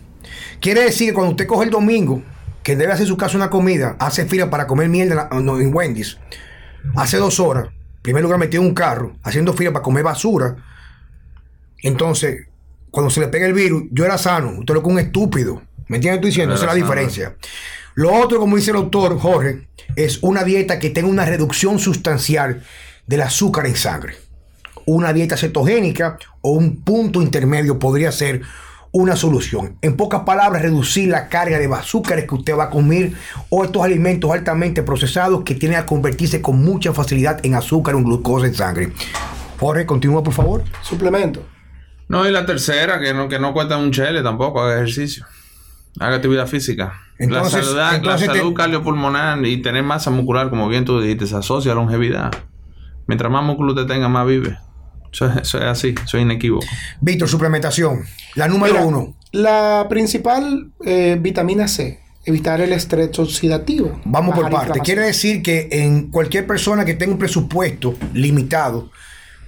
Quiere 0.60 0.82
decir 0.82 1.08
que 1.08 1.14
cuando 1.14 1.32
usted 1.32 1.46
coge 1.46 1.64
el 1.64 1.70
domingo, 1.70 2.22
que 2.62 2.76
debe 2.76 2.92
hacer 2.92 3.06
su 3.06 3.16
casa 3.18 3.36
una 3.36 3.50
comida, 3.50 3.96
hace 3.98 4.24
fila 4.24 4.48
para 4.48 4.66
comer 4.66 4.88
mierda 4.88 5.28
en, 5.30 5.36
la- 5.36 5.40
no, 5.42 5.60
en 5.60 5.74
Wendy's, 5.74 6.18
hace 6.96 7.18
dos 7.18 7.38
horas, 7.38 7.66
en 7.66 8.02
primer 8.02 8.22
lugar 8.22 8.38
metido 8.38 8.62
en 8.62 8.70
un 8.70 8.74
carro, 8.74 9.16
haciendo 9.22 9.52
fila 9.52 9.72
para 9.72 9.82
comer 9.82 10.02
basura. 10.04 10.56
Entonces, 11.82 12.46
cuando 12.90 13.10
se 13.10 13.20
le 13.20 13.28
pega 13.28 13.46
el 13.46 13.52
virus, 13.52 13.84
yo 13.90 14.04
era 14.04 14.16
sano, 14.18 14.54
usted 14.60 14.74
lo 14.74 14.82
que 14.82 14.88
un 14.88 14.98
estúpido. 14.98 15.62
¿Me 15.88 15.96
entiendes? 15.98 16.16
Estoy 16.18 16.30
diciendo, 16.30 16.54
esa 16.54 16.64
es 16.64 16.66
la 16.68 16.72
sano. 16.86 17.00
Lo 17.94 18.12
otro, 18.12 18.40
como 18.40 18.56
dice 18.56 18.72
el 18.72 18.78
doctor 18.78 19.18
Jorge, 19.18 19.68
es 19.94 20.18
una 20.22 20.42
dieta 20.42 20.78
que 20.78 20.90
tenga 20.90 21.08
una 21.08 21.24
reducción 21.24 21.78
sustancial 21.78 22.62
del 23.06 23.22
azúcar 23.22 23.66
en 23.66 23.76
sangre. 23.76 24.16
Una 24.86 25.12
dieta 25.12 25.36
cetogénica 25.36 26.18
o 26.40 26.50
un 26.50 26.82
punto 26.82 27.22
intermedio 27.22 27.78
podría 27.78 28.10
ser 28.10 28.42
una 28.90 29.16
solución. 29.16 29.76
En 29.82 29.96
pocas 29.96 30.22
palabras, 30.22 30.62
reducir 30.62 31.08
la 31.08 31.28
carga 31.28 31.58
de 31.58 31.72
azúcares 31.72 32.26
que 32.28 32.34
usted 32.34 32.56
va 32.56 32.64
a 32.64 32.70
comer 32.70 33.12
o 33.48 33.64
estos 33.64 33.82
alimentos 33.82 34.30
altamente 34.30 34.82
procesados 34.82 35.42
que 35.42 35.54
tienen 35.54 35.78
a 35.78 35.86
convertirse 35.86 36.40
con 36.40 36.62
mucha 36.64 36.92
facilidad 36.92 37.44
en 37.44 37.54
azúcar 37.54 37.94
o 37.94 37.98
en 37.98 38.04
glucosa 38.04 38.46
en 38.46 38.54
sangre. 38.54 38.92
Jorge, 39.58 39.86
continúa 39.86 40.22
por 40.22 40.32
favor. 40.32 40.64
Suplemento. 40.82 41.44
No, 42.08 42.28
y 42.28 42.30
la 42.30 42.44
tercera, 42.44 43.00
que 43.00 43.14
no, 43.14 43.28
que 43.28 43.38
no 43.38 43.52
cuesta 43.52 43.76
un 43.76 43.90
chele 43.90 44.22
tampoco, 44.22 44.60
haga 44.60 44.76
ejercicio. 44.76 45.26
Haga 45.98 46.16
actividad 46.16 46.46
física. 46.46 47.03
Entonces- 47.18 47.54
la 47.54 47.60
salud, 47.62 47.76
la 47.76 47.96
entonces 47.96 48.28
te- 48.28 48.38
salud 48.38 48.54
cardiopulmonar 48.54 49.44
y 49.46 49.62
tener 49.62 49.82
masa 49.84 50.10
muscular, 50.10 50.50
como 50.50 50.68
bien 50.68 50.84
tú 50.84 51.00
dijiste, 51.00 51.26
se 51.26 51.36
asocia 51.36 51.72
a 51.72 51.74
longevidad. 51.74 52.32
Mientras 53.06 53.30
más 53.30 53.44
músculo 53.44 53.72
usted 53.72 53.86
tenga, 53.86 54.08
más 54.08 54.26
vive. 54.26 54.58
Eso, 55.12 55.26
es- 55.26 55.36
eso 55.42 55.58
es 55.58 55.64
así, 55.64 55.94
eso 56.04 56.16
es 56.16 56.22
inequívoco. 56.22 56.66
Víctor, 57.00 57.28
suplementación. 57.28 58.00
La 58.34 58.48
número 58.48 58.74
Mira, 58.74 58.86
uno. 58.86 59.14
La 59.32 59.86
principal 59.88 60.70
eh, 60.84 61.16
vitamina 61.20 61.68
C. 61.68 62.00
Evitar 62.26 62.60
el 62.62 62.72
estrés 62.72 63.18
oxidativo. 63.18 64.00
Vamos 64.06 64.34
por 64.34 64.50
parte. 64.50 64.80
Quiere 64.80 65.02
decir 65.02 65.42
que 65.42 65.68
en 65.70 66.10
cualquier 66.10 66.46
persona 66.46 66.84
que 66.86 66.94
tenga 66.94 67.12
un 67.12 67.18
presupuesto 67.18 67.94
limitado, 68.14 68.90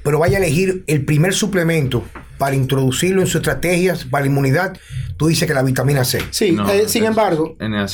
pero 0.04 0.18
vaya 0.18 0.36
a 0.36 0.40
elegir 0.42 0.84
el 0.86 1.04
primer 1.06 1.32
suplemento 1.32 2.04
para 2.38 2.54
introducirlo 2.54 3.20
en 3.22 3.26
sus 3.26 3.36
estrategias 3.36 4.04
para 4.04 4.24
la 4.24 4.30
inmunidad, 4.30 4.76
tú 5.16 5.28
dices 5.28 5.46
que 5.48 5.54
la 5.54 5.62
vitamina 5.62 6.04
C. 6.04 6.18
Sí, 6.30 6.52
No, 6.52 6.68
eh, 6.70 6.84
sin 6.88 7.04
es- 7.04 7.08
embargo, 7.08 7.56
En 7.60 7.74
el. 7.74 7.88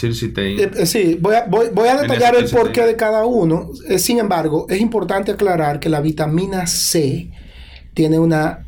Eh, 0.58 0.70
eh, 0.78 0.86
sí, 0.86 1.18
voy 1.20 1.36
a, 1.36 1.44
voy, 1.46 1.66
voy 1.72 1.88
a 1.88 1.96
detallar 2.00 2.34
el 2.36 2.48
porqué 2.48 2.82
de 2.82 2.96
cada 2.96 3.24
uno. 3.24 3.70
Eh, 3.88 3.98
sin 3.98 4.18
embargo, 4.18 4.66
es 4.68 4.80
importante 4.80 5.30
aclarar 5.32 5.78
que 5.80 5.88
la 5.88 6.00
vitamina 6.00 6.66
C 6.66 7.30
tiene 7.94 8.18
una 8.18 8.66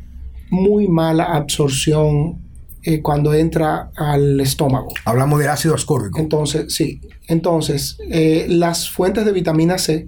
muy 0.49 0.87
mala 0.87 1.25
absorción 1.25 2.41
eh, 2.83 3.01
cuando 3.01 3.33
entra 3.33 3.89
al 3.95 4.39
estómago. 4.39 4.93
Hablamos 5.05 5.39
del 5.39 5.49
ácido 5.49 5.73
ascórbico. 5.75 6.19
Entonces, 6.19 6.73
sí. 6.73 7.01
Entonces, 7.27 7.97
eh, 8.09 8.45
las 8.47 8.89
fuentes 8.91 9.25
de 9.25 9.31
vitamina 9.31 9.77
C 9.79 10.07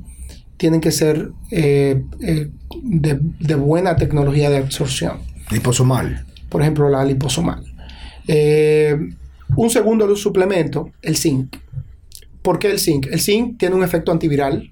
tienen 0.57 0.79
que 0.79 0.91
ser 0.91 1.31
eh, 1.51 2.03
eh, 2.21 2.49
de, 2.83 3.19
de 3.21 3.55
buena 3.55 3.95
tecnología 3.95 4.49
de 4.51 4.57
absorción 4.57 5.17
Liposomal. 5.51 6.25
por 6.49 6.61
ejemplo, 6.61 6.89
la 6.89 7.03
liposomal. 7.03 7.63
Eh, 8.27 8.97
un 9.55 9.69
segundo 9.69 10.13
suplemento, 10.15 10.91
el 11.01 11.17
zinc. 11.17 11.57
¿Por 12.41 12.59
qué 12.59 12.71
el 12.71 12.79
zinc? 12.79 13.07
El 13.07 13.19
zinc 13.19 13.57
tiene 13.57 13.75
un 13.75 13.83
efecto 13.83 14.11
antiviral. 14.11 14.71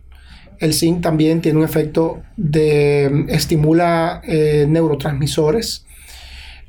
El 0.59 0.73
zinc 0.73 1.01
también 1.01 1.41
tiene 1.41 1.59
un 1.59 1.65
efecto 1.65 2.21
de 2.37 3.25
estimula 3.29 4.21
eh, 4.25 4.65
neurotransmisores. 4.67 5.85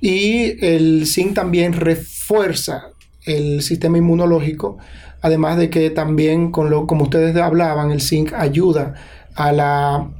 Y 0.00 0.64
el 0.64 1.06
zinc 1.06 1.34
también 1.34 1.72
refuerza 1.72 2.88
el 3.24 3.62
sistema 3.62 3.98
inmunológico. 3.98 4.78
Además 5.22 5.58
de 5.58 5.70
que 5.70 5.90
también, 5.90 6.50
con 6.50 6.70
lo, 6.70 6.86
como 6.86 7.04
ustedes 7.04 7.36
hablaban, 7.36 7.90
el 7.90 8.00
zinc 8.00 8.32
ayuda 8.32 8.94
a 9.34 9.52
la, 9.52 10.10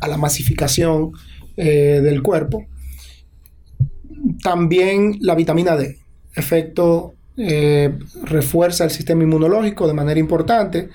a 0.00 0.08
la 0.08 0.16
masificación 0.16 1.12
eh, 1.56 2.00
del 2.02 2.22
cuerpo 2.22 2.66
también 4.42 5.16
la 5.20 5.34
vitamina 5.34 5.76
D. 5.76 5.98
Efecto 6.34 7.14
eh, 7.36 7.92
refuerza 8.24 8.84
el 8.84 8.90
sistema 8.90 9.22
inmunológico 9.22 9.86
de 9.86 9.94
manera 9.94 10.18
importante. 10.20 10.88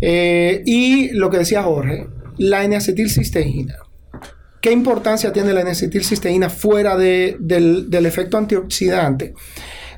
Eh, 0.00 0.62
y 0.64 1.10
lo 1.10 1.28
que 1.30 1.38
decía 1.38 1.62
Jorge, 1.62 2.06
la 2.38 2.64
N-acetilcisteína. 2.64 3.74
¿Qué 4.62 4.72
importancia 4.72 5.32
tiene 5.32 5.52
la 5.52 5.60
N-acetilcisteína 5.62 6.50
fuera 6.50 6.96
de- 6.96 7.36
del, 7.40 7.90
del 7.90 8.06
efecto 8.06 8.36
antioxidante? 8.38 9.34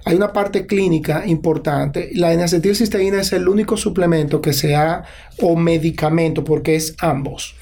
Hay 0.04 0.16
una 0.16 0.32
parte 0.32 0.66
clínica 0.66 1.24
importante. 1.26 2.10
La 2.14 2.32
N-acetilcisteína 2.32 3.20
es 3.20 3.32
el 3.32 3.46
único 3.48 3.76
suplemento 3.76 4.40
que 4.40 4.52
se 4.52 4.74
ha, 4.74 5.04
o 5.40 5.54
medicamento, 5.56 6.42
porque 6.42 6.74
es 6.74 6.94
ambos, 6.98 7.54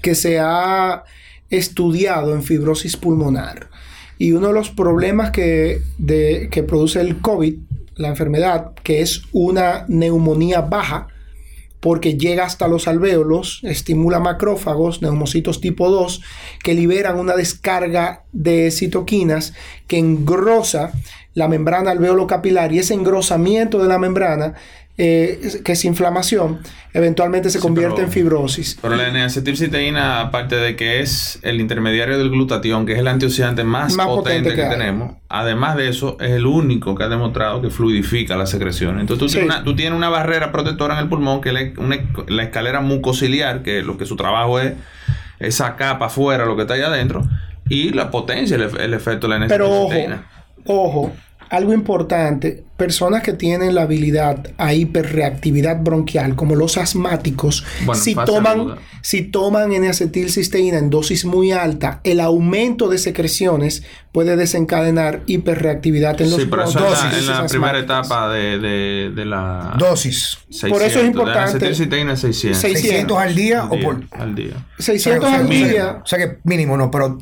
que 0.00 0.14
se 0.14 0.38
ha 0.40 1.02
estudiado 1.52 2.34
en 2.34 2.42
fibrosis 2.42 2.96
pulmonar. 2.96 3.68
Y 4.18 4.32
uno 4.32 4.48
de 4.48 4.54
los 4.54 4.70
problemas 4.70 5.30
que, 5.30 5.80
que 6.50 6.62
produce 6.62 7.00
el 7.00 7.20
COVID, 7.20 7.54
la 7.96 8.08
enfermedad, 8.08 8.72
que 8.82 9.00
es 9.02 9.22
una 9.32 9.84
neumonía 9.88 10.62
baja, 10.62 11.08
porque 11.82 12.16
llega 12.16 12.44
hasta 12.44 12.68
los 12.68 12.86
alvéolos, 12.86 13.58
estimula 13.64 14.20
macrófagos, 14.20 15.02
neumocitos 15.02 15.60
tipo 15.60 15.90
2, 15.90 16.22
que 16.62 16.74
liberan 16.74 17.18
una 17.18 17.34
descarga 17.34 18.22
de 18.30 18.70
citoquinas 18.70 19.52
que 19.88 19.98
engrosa 19.98 20.92
la 21.34 21.48
membrana 21.48 21.90
alveolo 21.90 22.28
capilar 22.28 22.72
y 22.72 22.78
ese 22.78 22.94
engrosamiento 22.94 23.82
de 23.82 23.88
la 23.88 23.98
membrana 23.98 24.54
eh, 24.98 25.62
que 25.64 25.72
es 25.72 25.84
inflamación, 25.86 26.60
eventualmente 26.92 27.48
se 27.48 27.60
convierte 27.60 28.02
en 28.02 28.10
fibrosis. 28.10 28.78
Pero 28.82 28.94
la 28.94 29.08
N-acetilcisteína, 29.08 30.20
aparte 30.20 30.56
de 30.56 30.76
que 30.76 31.00
es 31.00 31.38
el 31.42 31.62
intermediario 31.62 32.18
del 32.18 32.28
glutatión, 32.28 32.84
que 32.84 32.92
es 32.92 32.98
el 32.98 33.08
antioxidante 33.08 33.64
más, 33.64 33.96
potente, 33.96 34.54
que, 34.54 34.62
tenemos, 34.64 35.16
además 35.30 35.76
de 35.76 35.88
eso, 35.88 36.18
es 36.20 36.32
el 36.32 36.44
único 36.44 36.94
que 36.94 37.04
ha 37.04 37.08
demostrado 37.08 37.62
que 37.62 37.70
fluidifica 37.70 38.36
la 38.36 38.44
secreción. 38.44 39.00
Entonces 39.00 39.40
tú, 39.64 39.74
tienes, 39.74 39.96
una, 39.96 40.10
barrera 40.10 40.52
protectora 40.52 40.94
en 40.94 41.00
el 41.00 41.08
pulmón, 41.08 41.40
que 41.40 41.48
es 41.48 41.54
la, 42.28 42.42
escalera 42.42 42.82
mucociliar, 42.82 43.62
que 43.62 43.82
lo 43.82 43.96
que 43.96 44.04
su 44.04 44.16
trabajo 44.16 44.60
es 44.60 44.74
esa 45.38 45.76
capa 45.76 46.06
afuera, 46.06 46.44
lo 46.44 46.54
que 46.54 46.62
está 46.62 46.74
ahí 46.74 46.82
adentro, 46.82 47.22
y 47.66 47.90
la 47.90 48.10
potencia, 48.10 48.56
el, 48.56 48.92
efecto 48.92 49.26
de 49.26 49.30
la 49.30 49.36
N-acetilcisteína. 49.36 50.28
Pero 50.66 50.80
ojo, 50.84 51.08
ojo, 51.08 51.12
algo 51.52 51.74
importante, 51.74 52.64
personas 52.78 53.22
que 53.22 53.34
tienen 53.34 53.74
la 53.74 53.82
habilidad 53.82 54.54
a 54.56 54.72
hiperreactividad 54.72 55.82
bronquial, 55.82 56.34
como 56.34 56.56
los 56.56 56.78
asmáticos, 56.78 57.62
si, 57.92 58.14
toman, 58.14 58.76
si 59.02 59.20
toman 59.24 59.70
N-acetilcisteína 59.70 60.78
en 60.78 60.88
dosis 60.88 61.26
muy 61.26 61.52
alta, 61.52 62.00
el 62.04 62.20
aumento 62.20 62.88
de 62.88 62.96
secreciones 62.96 63.82
puede 64.12 64.36
desencadenar 64.36 65.24
hiperreactividad 65.26 66.18
en 66.22 66.30
los 66.30 66.40
Sí, 66.40 66.48
pero 66.48 66.64
eso 66.64 66.78
en 66.78 67.26
la, 67.26 67.46
primera 67.46 67.78
etapa 67.78 68.32
de, 68.32 69.12
la 69.14 69.76
dosis. 69.78 70.38
por 70.70 70.80
eso 70.80 71.00
es 71.00 71.04
importante. 71.04 71.50
N-acetilcisteína 71.50 72.16
600. 72.16 72.62
600 72.62 73.18
al 73.18 73.34
día, 73.34 73.64
o 73.66 73.78
por 73.78 74.00
al 74.12 74.34
día. 74.34 74.54
600 74.78 75.30
al 75.30 75.48
día. 75.50 76.00
O 76.02 76.06
sea 76.06 76.18
que 76.18 76.38
mínimo 76.44 76.78
no, 76.78 76.90
pero 76.90 77.18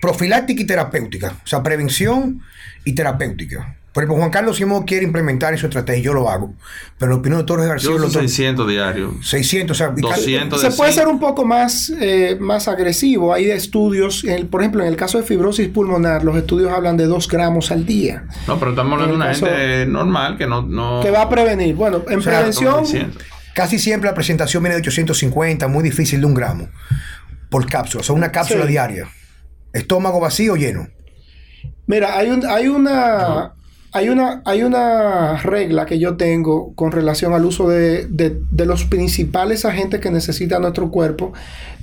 profiláctica 0.00 0.62
y 0.62 0.66
terapéutica, 0.66 1.34
o 1.44 1.46
sea, 1.48 1.64
prevención 1.64 2.42
y 2.84 2.94
terapéutica. 2.94 3.76
Por 3.92 4.04
ejemplo, 4.04 4.18
Juan 4.18 4.30
Carlos 4.30 4.56
Simón 4.56 4.84
quiere 4.84 5.04
implementar 5.04 5.58
su 5.58 5.66
estrategia, 5.66 6.00
yo 6.00 6.14
lo 6.14 6.30
hago. 6.30 6.54
Pero 6.96 7.10
la 7.10 7.18
opinión 7.18 7.40
de 7.40 7.46
Torres 7.46 7.66
García... 7.66 7.90
Yo 7.90 8.08
600 8.08 8.68
diarios. 8.68 9.14
600, 9.28 9.76
o 9.76 9.78
sea... 9.78 9.88
200 9.88 10.60
Se 10.60 10.70
puede 10.70 10.92
ser 10.92 11.08
un 11.08 11.18
poco 11.18 11.44
más, 11.44 11.92
eh, 12.00 12.36
más 12.38 12.68
agresivo. 12.68 13.34
Hay 13.34 13.50
estudios, 13.50 14.24
por 14.48 14.60
ejemplo, 14.60 14.82
en 14.82 14.88
el 14.88 14.96
caso 14.96 15.18
de 15.18 15.24
fibrosis 15.24 15.68
pulmonar, 15.68 16.22
los 16.22 16.36
estudios 16.36 16.70
hablan 16.70 16.96
de 16.96 17.06
2 17.06 17.26
gramos 17.26 17.72
al 17.72 17.84
día. 17.84 18.26
No, 18.46 18.60
pero 18.60 18.70
estamos 18.70 18.92
hablando 18.92 19.14
de 19.14 19.24
una 19.24 19.34
gente 19.34 19.86
normal 19.86 20.38
que 20.38 20.46
no, 20.46 21.00
Que 21.02 21.10
va 21.10 21.22
a 21.22 21.28
prevenir. 21.28 21.74
Bueno, 21.74 22.04
en 22.08 22.22
prevención... 22.22 22.84
Casi 23.52 23.80
siempre 23.80 24.08
la 24.08 24.14
presentación 24.14 24.62
viene 24.62 24.76
de 24.76 24.80
850, 24.80 25.66
muy 25.66 25.82
difícil 25.82 26.20
de 26.20 26.26
un 26.26 26.34
gramo 26.34 26.68
por 27.50 27.66
cápsula. 27.68 28.00
O 28.00 28.04
sea, 28.04 28.14
una 28.14 28.30
cápsula 28.30 28.64
diaria. 28.64 29.08
Estómago 29.72 30.20
vacío 30.20 30.52
o 30.52 30.56
lleno. 30.56 30.88
Mira, 31.90 32.16
hay, 32.16 32.30
un, 32.30 32.46
hay 32.46 32.68
una... 32.68 33.54
Hay 33.92 34.08
una, 34.08 34.40
hay 34.44 34.62
una 34.62 35.36
regla 35.38 35.84
que 35.84 35.98
yo 35.98 36.16
tengo 36.16 36.72
con 36.76 36.92
relación 36.92 37.32
al 37.32 37.44
uso 37.44 37.68
de, 37.68 38.06
los 38.56 38.84
principales 38.84 39.64
agentes 39.64 39.98
que 39.98 40.12
necesita 40.12 40.60
nuestro 40.60 40.92
cuerpo, 40.92 41.32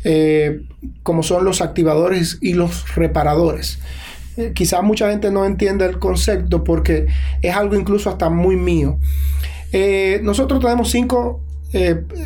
eh, 0.05 0.61
como 1.03 1.21
son 1.21 1.43
los 1.43 1.59
activadores 1.59 2.37
y 2.39 2.53
los 2.53 2.95
reparadores. 2.95 3.79
Eh, 4.37 4.53
quizás 4.55 4.83
mucha 4.83 5.09
gente 5.09 5.31
no 5.31 5.43
entienda 5.43 5.85
el 5.85 5.99
concepto 5.99 6.63
porque 6.63 7.07
es 7.41 7.53
algo 7.53 7.75
incluso 7.75 8.09
hasta 8.09 8.29
muy 8.29 8.55
mío. 8.55 8.99
Eh, 9.73 10.21
nosotros 10.23 10.61
tenemos 10.61 10.89
cinco 10.89 11.41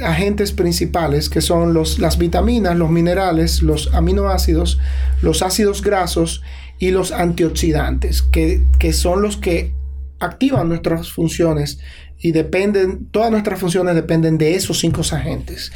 agentes 0.06 0.52
principales 0.52 1.28
que 1.28 1.42
son 1.42 1.74
los, 1.74 1.98
las 1.98 2.20
vitaminas, 2.20 2.78
los 2.78 2.92
minerales, 2.92 3.64
los 3.64 3.92
aminoácidos, 3.96 4.78
los 5.24 5.42
ácidos 5.42 5.82
grasos 5.82 6.44
y 6.82 6.90
los 6.90 7.12
antioxidantes, 7.12 8.24
que, 8.24 8.66
son 8.92 9.22
los 9.22 9.38
que 9.38 9.72
activan 10.20 10.68
nuestras 10.68 11.12
funciones 11.12 11.78
y 12.18 12.32
dependen, 12.32 13.06
todas 13.12 13.30
nuestras 13.30 13.60
funciones 13.60 13.94
dependen 13.94 14.40
de 14.40 14.56
esos 14.56 14.80
cinco 14.80 15.02
agentes. 15.02 15.72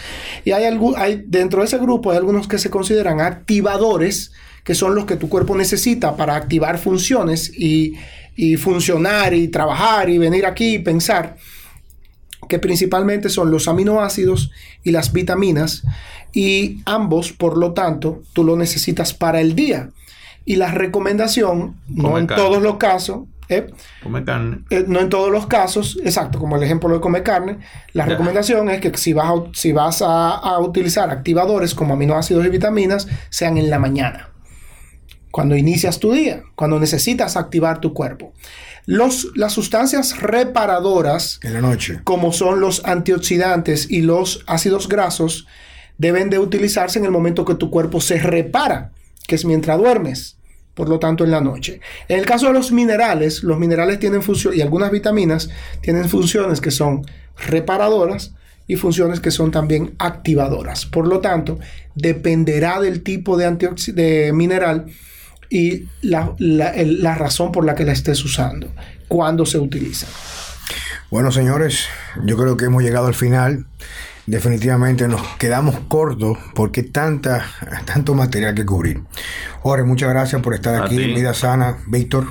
Y 0.46 0.52
hay, 0.52 0.66
hay 0.98 1.24
dentro 1.28 1.60
de 1.60 1.68
ese 1.68 1.78
grupo 1.78 2.10
hay 2.10 2.18
algunos 2.18 2.48
que 2.48 2.58
se 2.58 2.72
consideran 2.72 3.22
activadores, 3.22 4.32
que 4.64 4.74
son 4.74 4.96
los 4.96 5.06
que 5.06 5.16
tu 5.16 5.30
cuerpo 5.30 5.56
necesita 5.56 6.18
para 6.18 6.36
activar 6.36 6.80
funciones 6.80 7.52
y, 7.56 7.94
y 8.36 8.56
funcionar 8.58 9.36
y 9.36 9.50
trabajar 9.50 10.10
y 10.10 10.18
venir 10.18 10.48
aquí 10.48 10.74
y 10.74 10.80
pensar 10.80 11.38
que 12.50 12.58
principalmente 12.58 13.30
son 13.30 13.52
los 13.52 13.68
aminoácidos 13.68 14.50
y 14.84 14.90
las 14.90 15.14
vitaminas, 15.14 15.84
y 16.34 16.80
ambos, 16.86 17.32
por 17.32 17.58
lo 17.58 17.74
tanto, 17.74 18.24
tú 18.34 18.44
lo 18.44 18.56
necesitas 18.56 19.14
para 19.14 19.40
el 19.40 19.54
día. 19.54 19.92
Y 20.46 20.58
la 20.58 20.72
recomendación, 20.72 21.76
no 21.88 22.18
en 22.18 22.28
todos 22.28 22.62
los 22.62 22.78
casos, 22.78 23.22
¿eh? 23.50 23.68
carne. 24.26 24.60
Eh, 24.70 24.86
no 24.88 25.00
en 25.00 25.10
todos 25.10 25.32
los 25.32 25.48
casos, 25.48 25.98
exacto, 26.04 26.40
como 26.40 26.56
el 26.56 26.64
ejemplo 26.64 26.90
de 26.90 27.00
comer 27.00 27.24
carne, 27.24 27.60
la 27.94 28.06
recomendación 28.06 28.70
es 28.70 28.82
que 28.82 28.96
si 28.98 29.14
vas, 29.14 29.28
a, 29.28 29.44
si 29.54 29.72
vas 29.72 30.02
a, 30.02 30.60
utilizar 30.60 31.10
activadores 31.10 31.76
como 31.76 31.94
aminoácidos 31.94 32.46
y 32.46 32.50
vitaminas, 32.50 33.08
sean 33.30 33.58
en 33.58 33.70
la 33.70 33.80
mañana, 33.80 34.30
cuando 35.32 35.56
inicias 35.56 36.00
tu 36.00 36.14
día, 36.14 36.44
cuando 36.56 36.80
necesitas 36.80 37.38
activar 37.38 37.82
tu 37.82 37.94
cuerpo. 37.94 38.34
Los, 38.86 39.32
las 39.36 39.54
sustancias 39.54 40.22
reparadoras, 40.22 41.40
en 41.42 41.54
la 41.54 41.62
noche. 41.62 42.02
como 42.04 42.32
son 42.32 42.60
los 42.60 42.86
antioxidantes 42.86 43.90
y 43.90 44.02
los 44.02 44.44
ácidos 44.46 44.88
grasos, 44.88 45.48
deben 45.98 46.30
de 46.30 46.40
utilizarse 46.40 47.00
en 47.00 47.06
el 47.06 47.12
momento 47.12 47.46
que 47.46 47.56
tu 47.56 47.72
cuerpo 47.72 48.00
se 48.00 48.20
repara, 48.20 48.92
que 49.28 49.36
es 49.36 49.46
mientras 49.46 49.78
duermes 49.78 50.38
por 50.76 50.90
lo 50.90 51.00
tanto 51.00 51.24
en 51.24 51.32
la 51.32 51.42
noche. 51.42 51.80
En 52.08 52.20
el 52.20 52.26
caso 52.26 52.48
de 52.48 52.54
los 52.54 52.72
minerales, 52.72 53.44
los 53.44 53.58
minerales 53.58 53.98
tienen 53.98 54.22
función 54.22 54.54
y 54.54 54.62
algunas 54.62 54.92
vitaminas 54.92 55.50
tienen 55.82 56.08
funciones 56.08 56.62
que 56.62 56.70
son 56.70 57.06
reparadoras 57.48 58.34
y 58.68 58.76
funciones 58.76 59.20
que 59.20 59.32
son 59.32 59.52
también 59.52 59.96
activadoras. 60.00 60.86
Por 60.86 61.08
lo 61.08 61.20
tanto, 61.20 61.60
dependerá 61.96 62.82
del 62.82 63.04
tipo 63.04 63.38
de, 63.38 64.32
mineral 64.34 64.88
y 65.50 65.86
la, 66.02 66.36
la 66.40 67.16
razón 67.16 67.52
por 67.52 67.66
la 67.66 67.76
que 67.76 67.86
la 67.86 67.94
estés 67.94 68.24
usando, 68.26 68.70
cuándo 69.08 69.46
se 69.46 69.58
utiliza. 69.58 70.08
Bueno, 71.10 71.32
señores, 71.32 71.86
yo 72.26 72.36
creo 72.36 72.58
que 72.58 72.66
hemos 72.66 72.84
llegado 72.84 73.08
al 73.08 73.14
final 73.14 73.66
definitivamente 74.28 75.08
nos 75.08 75.22
quedamos 75.38 75.80
cortos 75.88 76.38
porque 76.54 76.84
tanta, 76.84 77.46
tanto 77.86 78.14
material 78.14 78.56
que 78.56 78.66
cubrir. 78.66 79.02
Jorge, 79.62 79.84
muchas 79.84 80.10
gracias 80.10 80.42
por 80.42 80.54
estar 80.54 80.82
aquí 80.82 80.98
Vida 80.98 81.34
Sana, 81.34 81.78
Víctor. 81.88 82.28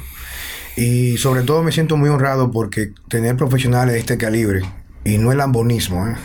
Y 0.76 1.16
sobre 1.18 1.42
todo 1.42 1.62
me 1.62 1.70
siento 1.70 1.97
muy 1.97 2.09
honrado 2.09 2.51
porque 2.51 2.92
tener 3.09 3.36
profesionales 3.36 3.95
de 3.95 4.01
este 4.01 4.18
calibre, 4.18 4.62
y 5.05 5.18
no 5.18 5.30
el 5.30 5.38
lambonismo, 5.38 6.09
¿eh? 6.09 6.16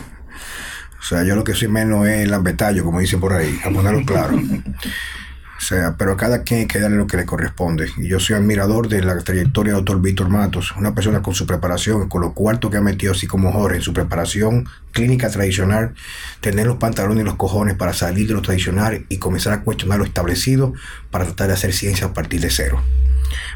o 0.98 1.02
sea, 1.02 1.22
yo 1.22 1.36
lo 1.36 1.44
que 1.44 1.54
soy 1.54 1.68
menos 1.68 2.06
es 2.08 2.24
el 2.24 2.30
lambetallo, 2.30 2.84
como 2.84 2.98
dicen 2.98 3.20
por 3.20 3.32
ahí, 3.32 3.58
a 3.64 3.70
ponerlo 3.70 4.04
claro. 4.04 4.40
Sea, 5.60 5.94
pero 5.98 6.12
a 6.12 6.16
cada 6.16 6.42
quien 6.42 6.60
hay 6.60 6.66
que 6.66 6.80
darle 6.80 6.96
lo 6.96 7.06
que 7.06 7.18
le 7.18 7.26
corresponde. 7.26 7.90
Y 7.98 8.08
yo 8.08 8.18
soy 8.18 8.34
admirador 8.34 8.88
de 8.88 9.02
la 9.02 9.18
trayectoria 9.18 9.74
del 9.74 9.84
doctor 9.84 10.00
Víctor 10.00 10.30
Matos, 10.30 10.72
una 10.74 10.94
persona 10.94 11.20
con 11.20 11.34
su 11.34 11.46
preparación, 11.46 12.08
con 12.08 12.22
lo 12.22 12.32
cuarto 12.32 12.70
que 12.70 12.78
ha 12.78 12.80
metido, 12.80 13.12
así 13.12 13.26
como 13.26 13.52
Jorge, 13.52 13.76
en 13.76 13.82
su 13.82 13.92
preparación 13.92 14.66
clínica 14.90 15.28
tradicional, 15.28 15.94
tener 16.40 16.66
los 16.66 16.78
pantalones 16.78 17.22
y 17.22 17.24
los 17.26 17.36
cojones 17.36 17.74
para 17.74 17.92
salir 17.92 18.26
de 18.26 18.32
lo 18.32 18.40
tradicional 18.40 19.04
y 19.10 19.18
comenzar 19.18 19.52
a 19.52 19.60
cuestionar 19.60 19.98
lo 19.98 20.06
establecido 20.06 20.72
para 21.10 21.26
tratar 21.26 21.48
de 21.48 21.52
hacer 21.52 21.74
ciencia 21.74 22.06
a 22.06 22.14
partir 22.14 22.40
de 22.40 22.48
cero. 22.48 22.82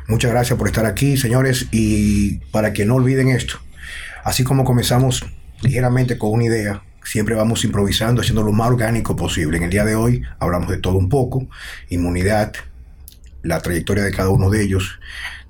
Muchas 0.07 0.31
gracias 0.31 0.59
por 0.59 0.69
estar 0.69 0.85
aquí, 0.85 1.17
señores, 1.17 1.69
y 1.73 2.37
para 2.53 2.75
que 2.75 2.85
no 2.85 2.97
olviden 2.97 3.31
esto, 3.31 3.59
así 4.25 4.45
como 4.45 4.65
comenzamos 4.65 5.25
ligeramente 5.63 6.19
con 6.19 6.33
una 6.33 6.45
idea, 6.45 6.83
siempre 7.05 7.35
vamos 7.35 7.65
improvisando, 7.65 8.21
haciendo 8.21 8.43
lo 8.43 8.53
más 8.53 8.69
orgánico 8.69 9.17
posible. 9.17 9.59
En 9.59 9.65
el 9.65 9.71
día 9.71 9.85
de 9.85 9.95
hoy 9.95 10.23
hablamos 10.39 10.71
de 10.71 10.79
todo 10.79 10.97
un 10.97 11.09
poco, 11.09 11.47
inmunidad, 11.91 12.53
la 13.43 13.61
trayectoria 13.61 14.05
de 14.05 14.11
cada 14.11 14.31
uno 14.31 14.51
de 14.51 14.63
ellos, 14.63 14.99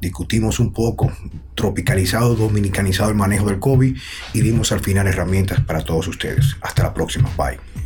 discutimos 0.01 0.59
un 0.59 0.73
poco, 0.73 1.13
tropicalizado, 1.55 2.35
dominicanizado 2.35 3.11
el 3.11 3.17
manejo 3.17 3.47
del 3.47 3.61
COVID 3.61 3.97
y 4.33 4.41
dimos 4.41 4.73
al 4.73 4.81
final 4.81 5.07
herramientas 5.07 5.61
para 5.61 5.85
todos 5.85 6.09
ustedes. 6.09 6.57
Hasta 6.61 6.83
la 6.83 6.93
próxima. 6.93 7.31
Bye. 7.37 7.84